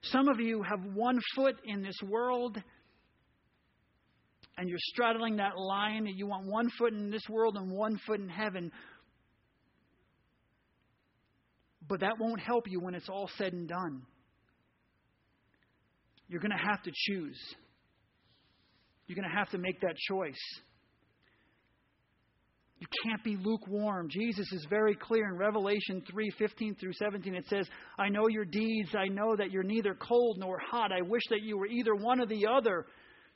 Some 0.00 0.28
of 0.28 0.40
you 0.40 0.62
have 0.62 0.80
one 0.94 1.20
foot 1.34 1.56
in 1.64 1.82
this 1.82 1.96
world 2.02 2.56
and 4.56 4.68
you're 4.68 4.78
straddling 4.80 5.36
that 5.36 5.58
line 5.58 6.06
you 6.06 6.26
want 6.26 6.46
one 6.46 6.70
foot 6.78 6.92
in 6.92 7.10
this 7.10 7.28
world 7.28 7.56
and 7.56 7.70
one 7.70 7.98
foot 8.06 8.20
in 8.20 8.28
heaven. 8.28 8.70
But 11.86 12.00
that 12.00 12.18
won't 12.18 12.40
help 12.40 12.64
you 12.66 12.80
when 12.80 12.94
it's 12.94 13.08
all 13.10 13.28
said 13.36 13.52
and 13.52 13.68
done. 13.68 14.02
You're 16.28 16.40
going 16.40 16.56
to 16.56 16.66
have 16.70 16.82
to 16.84 16.92
choose. 16.94 17.38
You're 19.06 19.16
going 19.16 19.28
to 19.28 19.36
have 19.36 19.50
to 19.50 19.58
make 19.58 19.80
that 19.80 19.96
choice. 19.96 20.40
You 22.78 22.86
can't 23.04 23.22
be 23.24 23.36
lukewarm. 23.36 24.08
Jesus 24.10 24.46
is 24.52 24.66
very 24.68 24.94
clear 24.94 25.26
in 25.28 25.36
Revelation 25.36 26.02
3 26.10 26.30
15 26.38 26.74
through 26.74 26.92
17. 26.92 27.34
It 27.34 27.46
says, 27.48 27.66
I 27.98 28.08
know 28.08 28.28
your 28.28 28.44
deeds. 28.44 28.94
I 28.94 29.08
know 29.08 29.36
that 29.36 29.50
you're 29.50 29.62
neither 29.62 29.94
cold 29.94 30.38
nor 30.38 30.58
hot. 30.58 30.90
I 30.92 31.02
wish 31.02 31.22
that 31.30 31.42
you 31.42 31.56
were 31.56 31.66
either 31.66 31.94
one 31.94 32.20
or 32.20 32.26
the 32.26 32.46
other. 32.46 32.86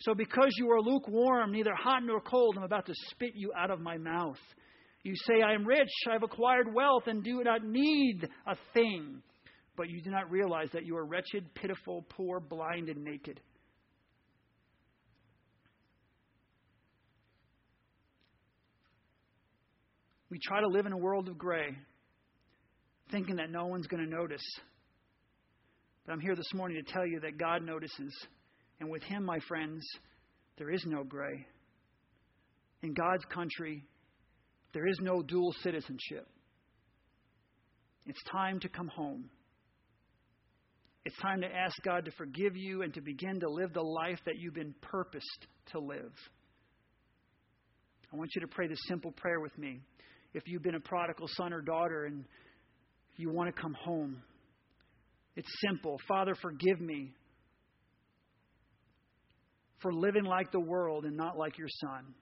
So 0.00 0.14
because 0.14 0.50
you 0.56 0.70
are 0.70 0.80
lukewarm, 0.80 1.52
neither 1.52 1.74
hot 1.74 2.02
nor 2.04 2.20
cold, 2.20 2.56
I'm 2.56 2.64
about 2.64 2.86
to 2.86 2.94
spit 3.10 3.32
you 3.34 3.52
out 3.56 3.70
of 3.70 3.80
my 3.80 3.96
mouth. 3.96 4.38
You 5.02 5.14
say, 5.26 5.42
I 5.42 5.54
am 5.54 5.64
rich, 5.64 5.88
I 6.08 6.12
have 6.12 6.22
acquired 6.22 6.72
wealth, 6.74 7.04
and 7.06 7.24
do 7.24 7.42
not 7.42 7.64
need 7.64 8.28
a 8.46 8.56
thing. 8.74 9.22
But 9.76 9.88
you 9.88 10.02
do 10.02 10.10
not 10.10 10.30
realize 10.30 10.68
that 10.72 10.84
you 10.84 10.96
are 10.96 11.06
wretched, 11.06 11.54
pitiful, 11.54 12.04
poor, 12.10 12.40
blind, 12.40 12.88
and 12.88 13.02
naked. 13.02 13.40
We 20.30 20.38
try 20.38 20.60
to 20.60 20.68
live 20.68 20.86
in 20.86 20.92
a 20.92 20.98
world 20.98 21.28
of 21.28 21.38
gray, 21.38 21.76
thinking 23.10 23.36
that 23.36 23.50
no 23.50 23.66
one's 23.66 23.86
going 23.86 24.04
to 24.04 24.10
notice. 24.10 24.44
But 26.04 26.12
I'm 26.12 26.20
here 26.20 26.36
this 26.36 26.52
morning 26.54 26.82
to 26.84 26.92
tell 26.92 27.06
you 27.06 27.20
that 27.20 27.38
God 27.38 27.62
notices. 27.62 28.14
And 28.80 28.90
with 28.90 29.02
Him, 29.02 29.24
my 29.24 29.38
friends, 29.48 29.86
there 30.58 30.70
is 30.70 30.84
no 30.86 31.02
gray. 31.02 31.46
In 32.82 32.92
God's 32.92 33.24
country, 33.32 33.84
there 34.74 34.86
is 34.86 34.98
no 35.00 35.22
dual 35.22 35.54
citizenship. 35.62 36.28
It's 38.06 38.22
time 38.30 38.60
to 38.60 38.68
come 38.68 38.88
home. 38.88 39.30
It's 41.04 41.16
time 41.22 41.40
to 41.40 41.46
ask 41.46 41.74
God 41.82 42.04
to 42.04 42.10
forgive 42.12 42.54
you 42.54 42.82
and 42.82 42.92
to 42.94 43.00
begin 43.00 43.40
to 43.40 43.50
live 43.50 43.72
the 43.72 43.82
life 43.82 44.18
that 44.26 44.36
you've 44.38 44.54
been 44.54 44.74
purposed 44.82 45.46
to 45.72 45.78
live. 45.78 46.12
I 48.12 48.16
want 48.16 48.30
you 48.34 48.42
to 48.42 48.48
pray 48.48 48.68
this 48.68 48.78
simple 48.88 49.12
prayer 49.12 49.40
with 49.40 49.56
me 49.56 49.80
if 50.34 50.44
you've 50.46 50.62
been 50.62 50.74
a 50.74 50.80
prodigal 50.80 51.26
son 51.36 51.52
or 51.52 51.60
daughter 51.60 52.04
and 52.04 52.24
you 53.16 53.30
want 53.30 53.54
to 53.54 53.60
come 53.60 53.74
home. 53.74 54.22
It's 55.36 55.48
simple. 55.66 55.98
Father, 56.06 56.34
forgive 56.40 56.80
me 56.80 57.12
for 59.80 59.92
living 59.92 60.24
like 60.24 60.50
the 60.50 60.60
world 60.60 61.04
and 61.04 61.16
not 61.16 61.36
like 61.36 61.58
your 61.58 61.68
son. 61.80 62.14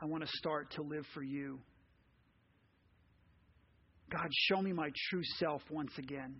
I 0.00 0.06
want 0.06 0.22
to 0.22 0.30
start 0.34 0.70
to 0.72 0.82
live 0.82 1.04
for 1.12 1.22
you. 1.22 1.58
God, 4.10 4.28
show 4.48 4.62
me 4.62 4.72
my 4.72 4.90
true 5.10 5.22
self 5.38 5.62
once 5.70 5.92
again. 5.98 6.36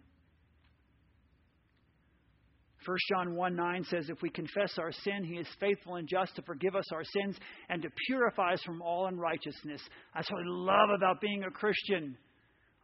1 2.87 2.97
John 3.09 3.35
1 3.35 3.57
9 3.57 3.85
says, 3.85 4.09
If 4.09 4.22
we 4.22 4.31
confess 4.31 4.79
our 4.79 4.93
sin, 4.93 5.24
he 5.24 5.35
is 5.35 5.49
faithful 5.59 5.97
and 5.97 6.09
just 6.09 6.37
to 6.37 6.43
forgive 6.43 6.76
us 6.76 6.85
our 6.93 7.05
sins 7.05 7.37
and 7.68 7.83
to 7.83 7.89
purify 8.07 8.53
us 8.55 8.62
from 8.62 8.83
all 8.83 9.07
unrighteousness. 9.07 9.81
That's 10.14 10.31
what 10.31 10.41
I 10.41 10.45
love 10.47 10.91
about 10.91 11.20
being 11.20 11.45
a 11.45 11.51
Christian. 11.51 12.16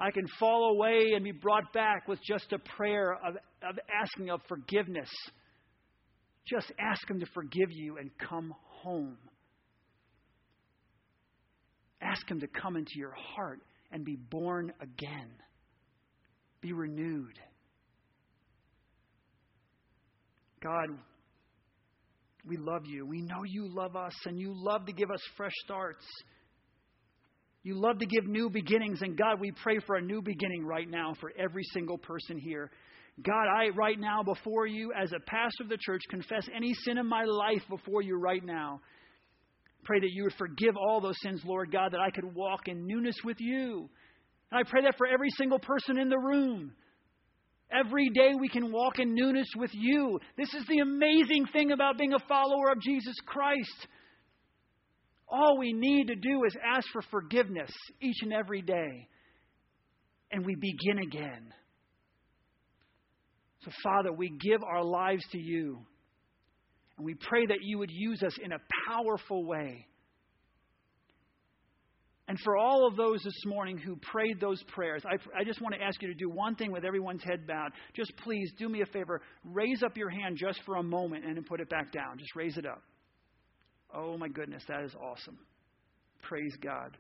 I 0.01 0.11
can 0.11 0.27
fall 0.41 0.73
away 0.75 1.13
and 1.15 1.23
be 1.23 1.33
brought 1.33 1.73
back 1.73 2.09
with 2.09 2.19
just 2.27 2.53
a 2.53 2.59
prayer 2.77 3.13
of, 3.13 3.37
of 3.63 3.79
asking 4.03 4.31
of 4.31 4.41
forgiveness. 4.49 5.11
Just 6.49 6.73
ask 6.79 7.09
Him 7.09 7.21
to 7.21 7.27
forgive 7.33 7.71
you 7.71 7.99
and 7.99 8.11
come 8.19 8.53
home. 8.83 9.17
Ask 12.03 12.29
Him 12.29 12.41
to 12.41 12.49
come 12.49 12.77
into 12.77 12.93
your 12.97 13.15
heart 13.37 13.61
and 13.93 14.05
be 14.05 14.17
born 14.17 14.73
again, 14.81 15.31
be 16.61 16.73
renewed. 16.73 17.39
God, 20.65 20.89
we 22.49 22.57
love 22.57 22.87
you. 22.87 23.05
We 23.07 23.21
know 23.21 23.45
you 23.45 23.69
love 23.69 23.97
us, 23.97 24.15
and 24.25 24.39
you 24.39 24.55
love 24.57 24.87
to 24.87 24.93
give 24.93 25.11
us 25.11 25.21
fresh 25.37 25.53
starts. 25.63 26.05
You 27.63 27.79
love 27.79 27.99
to 27.99 28.07
give 28.07 28.27
new 28.27 28.49
beginnings, 28.49 29.03
and 29.03 29.17
God, 29.17 29.41
we 29.41 29.53
pray 29.63 29.79
for 29.87 29.97
a 29.97 30.03
new 30.03 30.23
beginning 30.23 30.65
right 30.65 30.89
now 30.89 31.15
for 31.21 31.33
every 31.39 31.65
single 31.75 31.99
person 31.99 32.39
here. 32.39 32.71
God, 33.23 33.47
I 33.55 33.69
right 33.77 33.99
now 33.99 34.23
before 34.23 34.67
you, 34.67 34.93
as 34.93 35.13
a 35.13 35.21
pastor 35.21 35.65
of 35.65 35.69
the 35.69 35.79
church, 35.79 36.03
confess 36.09 36.49
any 36.55 36.73
sin 36.73 36.99
in 36.99 37.07
my 37.07 37.25
life 37.25 37.63
before 37.69 38.03
you 38.03 38.17
right 38.19 38.45
now. 38.45 38.81
Pray 39.85 40.01
that 40.01 40.11
you 40.11 40.25
would 40.25 40.35
forgive 40.35 40.77
all 40.77 41.01
those 41.01 41.21
sins, 41.23 41.43
Lord 41.45 41.71
God, 41.71 41.93
that 41.93 42.01
I 42.01 42.11
could 42.11 42.35
walk 42.35 42.69
in 42.69 42.87
newness 42.87 43.17
with 43.23 43.37
you. 43.39 43.89
And 44.51 44.59
I 44.59 44.69
pray 44.69 44.83
that 44.83 44.97
for 44.97 45.07
every 45.07 45.31
single 45.37 45.59
person 45.59 45.99
in 45.99 46.09
the 46.09 46.19
room. 46.19 46.73
Every 47.73 48.11
day 48.11 48.33
we 48.39 48.49
can 48.49 48.71
walk 48.71 48.99
in 48.99 49.15
newness 49.15 49.49
with 49.57 49.71
you. 49.73 50.21
This 50.37 50.53
is 50.55 50.65
the 50.69 50.79
amazing 50.79 51.47
thing 51.53 51.73
about 51.73 51.99
being 51.99 52.13
a 52.13 52.19
follower 52.29 52.71
of 52.71 52.81
Jesus 52.81 53.17
Christ. 53.27 53.89
All 55.29 55.59
we 55.59 55.73
need 55.73 56.09
to 56.09 56.15
do 56.15 56.45
is 56.45 56.57
ask 56.65 56.87
for 56.93 57.03
forgiveness 57.11 57.71
each 58.01 58.19
and 58.23 58.33
every 58.33 58.63
day, 58.63 59.09
and 60.31 60.45
we 60.45 60.55
begin 60.55 60.99
again. 60.99 61.53
So, 63.65 63.71
Father, 63.83 64.13
we 64.13 64.31
give 64.41 64.63
our 64.63 64.85
lives 64.85 65.25
to 65.33 65.39
you, 65.39 65.79
and 66.97 67.07
we 67.07 67.15
pray 67.15 67.47
that 67.47 67.63
you 67.63 67.79
would 67.79 67.91
use 67.91 68.23
us 68.23 68.37
in 68.43 68.53
a 68.53 68.59
powerful 68.87 69.45
way. 69.45 69.87
And 72.27 72.39
for 72.41 72.57
all 72.57 72.87
of 72.87 72.97
those 72.97 73.23
this 73.23 73.45
morning 73.45 73.77
who 73.77 73.97
prayed 73.97 74.41
those 74.41 74.63
prayers, 74.69 75.03
I, 75.05 75.17
I, 75.39 75.45
just 75.45 75.61
want 75.61 75.75
to 75.75 75.83
ask 75.83 76.01
you 76.01 76.09
to 76.09 76.15
do 76.15 76.31
one 76.31 76.57
thing 76.57 76.73
with 76.73 76.85
everyone's 76.85 77.23
head 77.23 77.47
bowed. 77.47 77.73
Just 77.95 78.17
please 78.25 78.51
do 78.59 78.67
me 78.69 78.81
a 78.81 78.87
favor. 78.87 79.21
Raise 79.45 79.83
up 79.83 79.99
your 79.99 80.09
hand 80.09 80.39
just 80.39 80.59
for 80.65 80.77
a 80.77 80.83
moment 80.83 81.27
and 81.27 81.37
then 81.37 81.45
put 81.45 81.61
it 81.61 81.69
back 81.69 81.93
down. 81.93 82.19
Just 82.19 82.35
raise 82.35 82.57
it 82.57 82.65
up. 82.65 82.83
Oh, 83.95 84.17
my 84.17 84.29
goodness, 84.29 84.63
that 84.69 84.83
is 84.85 84.95
awesome. 84.95 85.39
Praise 86.23 86.57
God. 86.63 86.97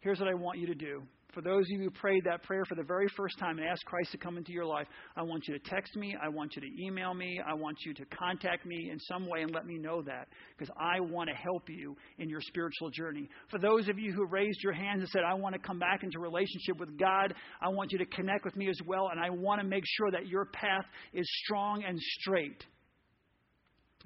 Here's 0.00 0.18
what 0.18 0.28
I 0.28 0.34
want 0.34 0.58
you 0.58 0.66
to 0.68 0.74
do 0.74 1.02
for 1.32 1.40
those 1.40 1.62
of 1.62 1.68
you 1.70 1.78
who 1.78 1.90
prayed 1.90 2.24
that 2.24 2.42
prayer 2.42 2.64
for 2.64 2.74
the 2.74 2.82
very 2.82 3.06
first 3.16 3.38
time 3.38 3.58
and 3.58 3.66
asked 3.66 3.84
Christ 3.86 4.12
to 4.12 4.18
come 4.18 4.36
into 4.36 4.52
your 4.52 4.66
life, 4.66 4.86
I 5.16 5.22
want 5.22 5.48
you 5.48 5.58
to 5.58 5.70
text 5.70 5.96
me. 5.96 6.14
I 6.22 6.28
want 6.28 6.54
you 6.54 6.62
to 6.62 6.82
email 6.84 7.14
me. 7.14 7.40
I 7.46 7.54
want 7.54 7.78
you 7.86 7.94
to 7.94 8.04
contact 8.06 8.66
me 8.66 8.90
in 8.90 8.98
some 9.00 9.26
way 9.26 9.42
and 9.42 9.50
let 9.50 9.66
me 9.66 9.78
know 9.78 10.02
that 10.02 10.28
because 10.56 10.72
I 10.78 11.00
want 11.00 11.30
to 11.30 11.36
help 11.36 11.68
you 11.68 11.96
in 12.18 12.28
your 12.28 12.40
spiritual 12.40 12.90
journey. 12.90 13.28
For 13.50 13.58
those 13.58 13.88
of 13.88 13.98
you 13.98 14.12
who 14.12 14.26
raised 14.26 14.62
your 14.62 14.72
hands 14.72 15.00
and 15.00 15.08
said, 15.08 15.22
I 15.26 15.34
want 15.34 15.54
to 15.54 15.60
come 15.60 15.78
back 15.78 16.02
into 16.02 16.18
relationship 16.18 16.78
with 16.78 16.98
God, 16.98 17.34
I 17.60 17.68
want 17.68 17.92
you 17.92 17.98
to 17.98 18.06
connect 18.06 18.44
with 18.44 18.56
me 18.56 18.68
as 18.68 18.78
well, 18.86 19.08
and 19.10 19.20
I 19.20 19.30
want 19.30 19.60
to 19.60 19.66
make 19.66 19.84
sure 19.86 20.10
that 20.10 20.26
your 20.26 20.46
path 20.46 20.84
is 21.12 21.26
strong 21.44 21.84
and 21.84 21.98
straight. 21.98 22.64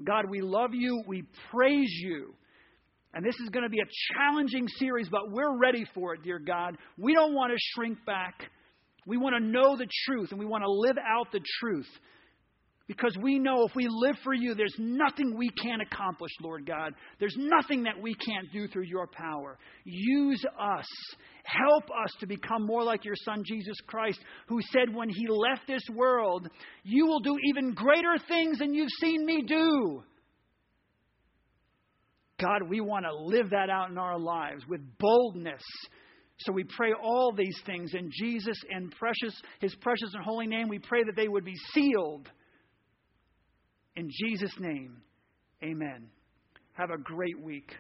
God, 0.05 0.25
we 0.29 0.41
love 0.41 0.71
you. 0.75 1.03
We 1.07 1.25
praise 1.51 1.91
you. 1.91 2.35
And 3.17 3.25
this 3.25 3.35
is 3.43 3.49
going 3.49 3.63
to 3.63 3.71
be 3.71 3.81
a 3.81 4.15
challenging 4.15 4.69
series, 4.79 5.09
but 5.09 5.31
we're 5.31 5.59
ready 5.59 5.87
for 5.95 6.13
it, 6.13 6.23
dear 6.23 6.39
God. 6.39 6.77
We 6.99 7.15
don't 7.15 7.33
want 7.33 7.51
to 7.51 7.59
shrink 7.75 7.97
back. 8.05 8.35
We 9.07 9.17
want 9.17 9.35
to 9.37 9.43
know 9.43 9.75
the 9.75 9.89
truth 10.05 10.33
and 10.33 10.39
we 10.39 10.45
want 10.45 10.65
to 10.65 10.71
live 10.71 10.99
out 10.99 11.33
the 11.33 11.41
truth. 11.59 11.89
Because 12.87 13.17
we 13.21 13.39
know 13.39 13.65
if 13.67 13.75
we 13.75 13.89
live 13.89 14.17
for 14.23 14.35
you, 14.35 14.55
there's 14.55 14.77
nothing 14.79 15.35
we 15.35 15.49
can't 15.63 15.81
accomplish, 15.81 16.31
Lord 16.43 16.67
God. 16.67 16.93
There's 17.19 17.35
nothing 17.39 17.85
that 17.85 17.99
we 18.01 18.15
can't 18.15 18.53
do 18.53 18.69
through 18.69 18.85
your 18.85 19.07
power. 19.07 19.59
Use 19.85 20.45
us. 20.61 20.87
Help 21.43 21.85
us 21.85 22.13
to 22.21 22.27
become 22.27 22.67
more 22.67 22.85
like 22.85 23.07
your 23.07 23.17
Son, 23.25 23.43
Jesus 23.47 23.77
Christ, 23.87 24.21
who 24.47 24.61
said 24.73 24.95
when 24.95 25.09
he 25.09 25.27
left 25.27 25.67
this 25.67 25.83
world, 25.95 26.49
You 26.85 27.07
will 27.07 27.21
do 27.21 27.39
even 27.49 27.73
greater 27.73 28.19
things 28.29 28.59
than 28.59 28.75
you've 28.75 28.91
seen 29.01 29.25
me 29.25 29.43
do. 29.43 30.03
God, 32.39 32.69
we 32.69 32.81
want 32.81 33.07
to 33.07 33.15
live 33.15 33.51
that 33.51 33.71
out 33.71 33.91
in 33.91 33.99
our 33.99 34.19
lives 34.19 34.63
with 34.69 34.81
boldness, 34.99 35.63
So 36.39 36.53
we 36.53 36.65
pray 36.65 36.93
all 36.93 37.33
these 37.33 37.59
things 37.65 37.95
in 37.95 38.11
Jesus 38.13 38.59
and 38.71 38.95
precious 38.99 39.41
his 39.61 39.75
precious 39.77 40.13
and 40.13 40.23
holy 40.23 40.47
name. 40.47 40.69
We 40.69 40.79
pray 40.79 41.03
that 41.05 41.17
they 41.17 41.29
would 41.29 41.45
be 41.45 41.57
sealed. 41.73 42.29
In 43.97 44.11
Jesus' 44.11 44.55
name. 44.59 44.99
Amen. 45.63 46.09
Have 46.75 46.91
a 46.91 46.99
great 46.99 47.41
week. 47.41 47.73